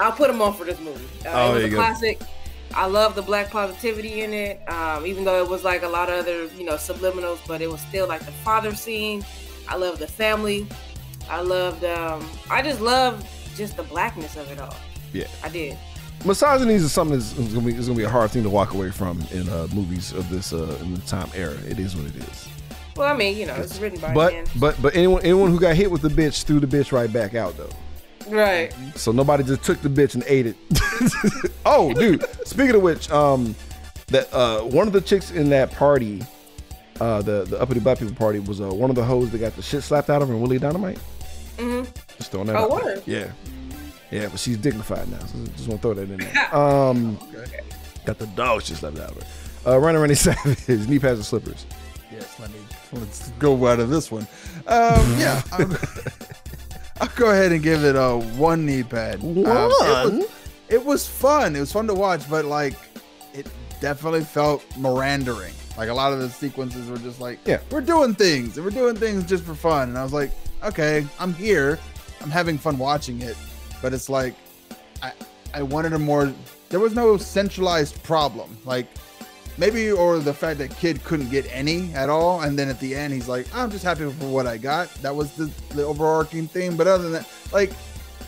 [0.00, 1.04] I'll put them on for this movie.
[1.26, 1.82] Uh, Oh, it was there a you go.
[2.74, 6.08] I love the black positivity in it, um, even though it was like a lot
[6.08, 9.24] of other, you know, subliminals, but it was still like the father scene.
[9.68, 10.66] I love the family.
[11.28, 14.76] I loved, um, I just love just the blackness of it all.
[15.12, 15.26] Yeah.
[15.42, 15.76] I did.
[16.24, 18.90] Misogyny is something that's gonna be is gonna be a hard thing to walk away
[18.90, 21.56] from in uh, movies of this uh, in the time era.
[21.66, 22.48] It is what it is.
[22.94, 24.44] Well, I mean, you know, it's written by But men.
[24.56, 27.34] but but anyone anyone who got hit with the bitch threw the bitch right back
[27.34, 27.70] out though.
[28.28, 28.72] Right.
[28.94, 30.56] So nobody just took the bitch and ate it.
[31.66, 32.24] oh, dude.
[32.46, 33.54] Speaking of which, um,
[34.08, 36.22] that uh, one of the chicks in that party,
[37.00, 39.56] uh, the the uppity black people party was uh, one of the hoes that got
[39.56, 40.98] the shit slapped out of her in Willie Dynamite.
[41.58, 41.82] hmm
[42.18, 42.84] Just throwing that Oh, out.
[42.84, 43.02] word.
[43.06, 43.30] Yeah,
[44.10, 45.18] yeah, but she's dignified now.
[45.20, 46.48] So just want to throw that in there.
[46.54, 47.16] Um,
[48.04, 49.22] got the dog shit slapped out of
[49.64, 49.72] her.
[49.72, 51.64] Uh, Running Randy Savage, knee pads and slippers.
[52.12, 52.58] Yes, let me
[52.92, 54.26] let's go out of this one.
[54.66, 55.40] Um, yeah,
[57.00, 59.16] I'll, go ahead and give it a one knee pad.
[59.22, 60.18] Um, it, One?
[60.18, 60.28] was,
[60.68, 61.56] it was fun.
[61.56, 62.74] It was fun to watch, but like
[63.34, 63.46] it
[63.80, 65.52] definitely felt Mirandering.
[65.76, 67.60] Like a lot of the sequences were just like, Yeah.
[67.70, 69.88] we're doing things and we're doing things just for fun.
[69.90, 70.30] And I was like,
[70.64, 71.78] okay, I'm here.
[72.20, 73.36] I'm having fun watching it.
[73.80, 74.34] But it's like
[75.02, 75.12] I
[75.54, 76.32] I wanted a more
[76.68, 78.56] there was no centralized problem.
[78.64, 78.86] Like
[79.58, 82.94] maybe or the fact that kid couldn't get any at all and then at the
[82.94, 84.88] end he's like i'm just happy for what i got.
[85.02, 87.72] That was the, the overarching thing but other than that like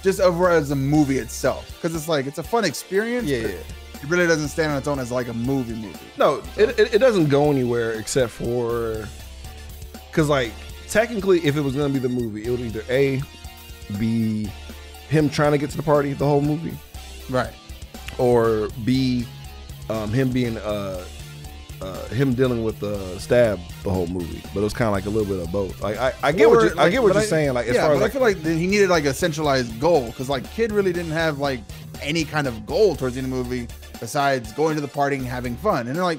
[0.03, 3.47] just over as a movie itself because it's like it's a fun experience Yeah, yeah.
[3.49, 5.99] it really doesn't stand on its own as like a movie movie.
[6.19, 9.07] No, it, it, it doesn't go anywhere except for
[10.11, 10.53] because like
[10.89, 13.23] technically, if it was gonna be the movie, it would either a
[13.99, 14.45] be
[15.09, 16.77] him trying to get to the party the whole movie,
[17.31, 17.53] right.
[18.19, 19.25] or b
[19.91, 21.05] um, him being uh,
[21.81, 24.41] uh, him dealing with the stab the whole movie.
[24.55, 25.81] But it was kind of like a little bit of both.
[25.83, 27.53] Like I, I get what Or, like, I get what you're saying.
[27.55, 29.79] Like as yeah, far as but like, I feel like he needed like a centralized
[29.81, 31.61] goal because like kid really didn't have like
[32.01, 33.69] any kind of goal towards the end of the movie
[34.01, 36.19] besides going to the party and having fun and then like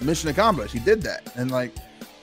[0.00, 1.74] mission accomplished he did that and like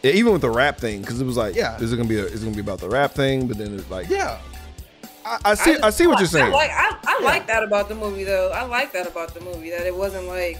[0.04, 1.78] Yeah, even with the rap thing, because it was like, Yeah.
[1.80, 3.48] is it gonna be a, is it gonna be about the rap thing?
[3.48, 4.40] But then it's like, yeah
[5.26, 6.48] I, I see, I, see what you're saying.
[6.48, 8.50] I like I, I like that about the movie though.
[8.52, 10.58] I like that about the movie that it wasn't like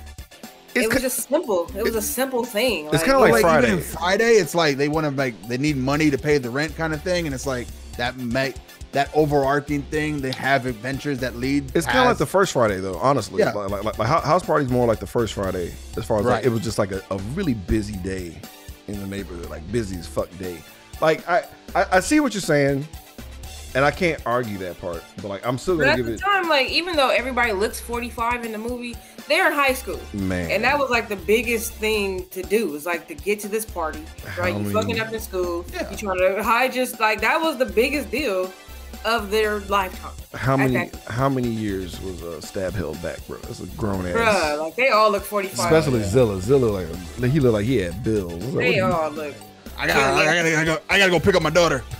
[0.74, 1.70] It's it was just simple.
[1.76, 2.88] It was a simple thing.
[2.94, 3.72] It's kinda But, like Friday.
[3.74, 6.76] in Friday, it's like they want to like they need money to pay the rent
[6.76, 7.68] kind of thing, and it's like
[7.98, 8.56] that make
[8.94, 10.22] that overarching thing.
[10.22, 11.72] They have adventures that lead.
[11.76, 12.96] It's kind of like the first Friday, though.
[12.98, 13.52] Honestly, Yeah.
[13.54, 16.46] like, like, like, like house parties more like the first Friday, as far as like
[16.46, 18.38] it was just like a, a really busy day
[18.88, 20.58] in the neighborhood, like busy as fuck day.
[21.02, 21.44] Like I,
[21.76, 22.86] I, I see what you're saying,
[23.76, 26.20] and I can't argue that part, but like I'm still gonna at give the it.
[26.22, 28.96] time, like even though everybody looks 45 in the movie,
[29.32, 30.00] they're in high school.
[30.14, 30.52] Man.
[30.52, 33.66] And that was like the biggest thing to do is like to get to this
[33.66, 34.04] party,
[34.38, 34.54] right?
[34.54, 35.66] You many- fucking up in school.
[35.90, 38.52] You trying to hide just like that was the biggest deal
[39.06, 40.12] of their lifetime.
[40.36, 43.38] How many, how many years was uh, Stab held back, bro?
[43.40, 44.16] That's a grown ass.
[44.16, 45.58] Bruh, like they all look 45.
[45.60, 46.40] Especially Zilla.
[46.40, 46.86] Zilla,
[47.18, 48.32] like he looked like he had bills.
[48.34, 49.34] I like, what They you- all look.
[49.82, 51.84] I gotta, I gotta, I gotta, go, I gotta go pick up my daughter.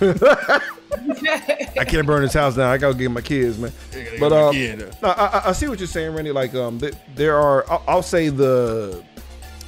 [1.78, 2.68] I can't burn this house down.
[2.70, 3.72] I gotta get my kids, man.
[4.20, 4.78] But my uh, kid.
[5.02, 6.32] no, I, I- I see what you're saying, Randy.
[6.32, 7.64] Like, um, th- there are.
[7.70, 9.02] I'll, I'll say the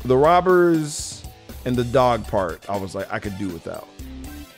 [0.04, 1.24] the robbers
[1.64, 2.68] and the dog part.
[2.68, 3.88] I was like, I could do without.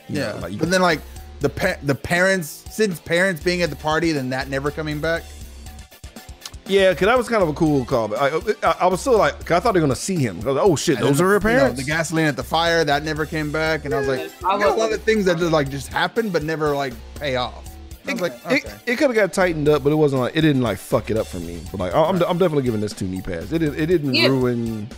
[0.09, 1.01] You Yeah, know, like, but then like
[1.41, 5.23] the pa- the parents, since parents being at the party, then that never coming back.
[6.69, 8.09] Yeah, because that was kind of a cool call.
[8.09, 10.37] But I, I, I was still like, I thought they were gonna see him.
[10.37, 11.81] I was like, oh shit, And those are her the, you know, parents.
[11.81, 14.59] the gasoline at the fire that never came back, and I was like, I I
[14.59, 17.65] got a lot of things that just like just happened but never like pay off.
[18.09, 18.57] I was like, okay.
[18.57, 21.11] It, it could have got tightened up, but it wasn't like it didn't like fuck
[21.11, 21.61] it up for me.
[21.73, 23.51] But like I- I'm, I'm definitely giving this two knee pass.
[23.51, 24.29] It did- it didn't Yeah.
[24.29, 24.89] ruin.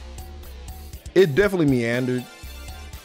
[1.14, 2.24] It definitely meandered.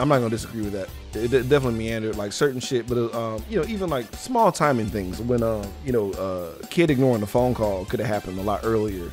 [0.03, 0.89] I'm not gonna disagree with that.
[1.17, 4.51] It de- definitely meandered like certain shit, but uh, um, you know, even like small
[4.51, 8.37] timing things when uh, you know, uh, kid ignoring the phone call could have happened
[8.37, 9.09] a lot earlier,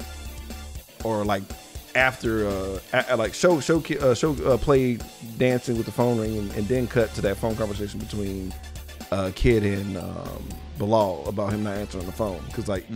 [1.05, 1.45] or like
[1.95, 4.99] after uh, a- a- like show show uh, show uh, play
[5.39, 8.53] dancing with the phone ring and, and then cut to that phone conversation between
[9.11, 12.87] uh, kid in um, Bilal about him not answering the phone because like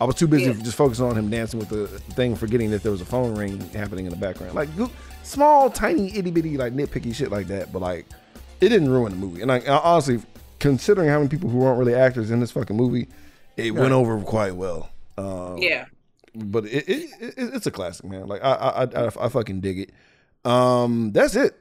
[0.00, 0.52] I was too busy Yeah.
[0.62, 3.60] just focusing on him dancing with the thing, forgetting that there was a phone ring
[3.70, 4.54] happening in the background.
[4.54, 4.68] Like
[5.22, 7.72] small, tiny, itty bitty, like nitpicky shit like that.
[7.72, 8.06] But like
[8.60, 9.40] it didn't ruin the movie.
[9.42, 10.20] And like honestly,
[10.58, 13.08] considering how many people who weren't really actors in this fucking movie,
[13.56, 14.90] it went over quite well.
[15.16, 15.86] Um, Yeah.
[16.34, 18.26] but it, it, it it's a classic, man.
[18.26, 19.92] Like I I, I I fucking dig it.
[20.44, 21.54] Um, that's it.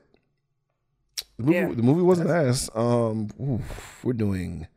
[1.39, 1.67] The movie, Yeah.
[1.73, 2.69] the movie wasn't ass.
[2.75, 4.67] Um, oof, we're doing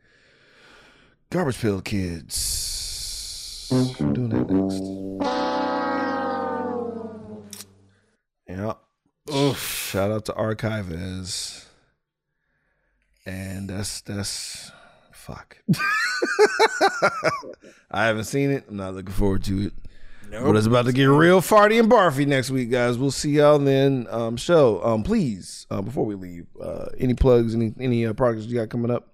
[1.28, 3.66] Garbage Pail Kids.
[3.72, 4.80] We're doing that next.
[8.48, 8.74] Yeah.
[9.34, 9.58] Oof.
[9.90, 11.66] Shout out to Archives.
[13.26, 14.70] And that's that's
[15.10, 15.58] fuck.
[17.90, 18.66] I haven't seen it.
[18.68, 19.72] I'm not looking forward to it.
[20.32, 22.96] But it's about to get real farty and barfy next week, guys.
[22.96, 24.06] We'll see y'all then.
[24.08, 24.82] Um, show.
[24.82, 28.70] Um, please, uh, before we leave, uh, any plugs, any any uh, projects you got
[28.70, 29.12] coming up?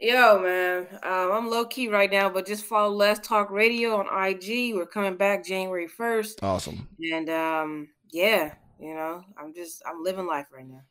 [0.00, 4.06] Yo, man, um, I'm low key right now, but just follow Let's Talk Radio on
[4.06, 4.74] IG.
[4.74, 6.42] We're coming back January 1st.
[6.42, 6.88] Awesome.
[7.12, 10.82] And um, yeah, you know, I'm just I'm living life right now.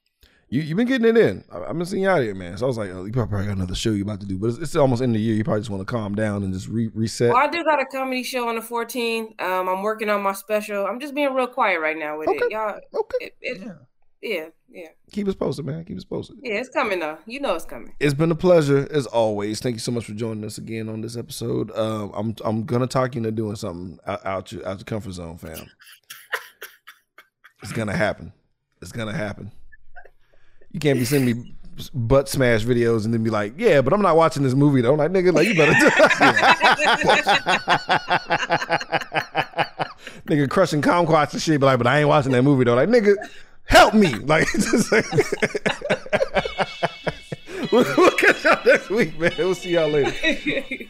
[0.48, 1.44] You you've been getting it in.
[1.52, 2.56] I, I've been seeing you out here, man.
[2.58, 4.48] So I was like, oh, you probably got another show you about to do, but
[4.48, 5.36] it's, it's almost end of the year.
[5.36, 7.34] You probably just want to calm down and just re- reset.
[7.34, 9.42] Well, I do got a comedy show on the 14th.
[9.42, 10.86] Um, I'm working on my special.
[10.86, 12.38] I'm just being real quiet right now with Okay.
[12.46, 12.52] it.
[12.52, 13.18] Y'all, Okay.
[13.22, 13.72] it, it,
[14.22, 15.84] yeah, yeah, Keep us posted, man.
[15.86, 16.38] Keep us posted.
[16.42, 16.56] yeah.
[16.56, 17.18] It's coming though.
[17.28, 17.94] You know it's coming.
[18.00, 19.60] It's been a pleasure as always.
[19.60, 21.72] Thank you so much for joining us again on this episode.
[21.78, 25.12] Um, I'm I'm gonna talk you into doing something out, out your out your comfort
[25.14, 25.68] zone, fam.
[27.62, 28.32] it's gonna happen.
[28.82, 29.52] It's gonna happen.
[30.76, 31.56] You can't be sending me
[31.94, 34.92] butt smash videos and then be like, yeah, but I'm not watching this movie though.
[34.92, 35.72] I'm like, nigga, like you better.
[40.26, 42.76] nigga crushing kumquats and shit, be like, but I ain't watching that movie though.
[42.76, 43.16] Like, nigga,
[43.64, 44.16] help me.
[44.16, 45.06] Like, just like
[47.72, 49.32] we'll, we'll catch y'all next week, man.
[49.38, 50.90] We'll see y'all later.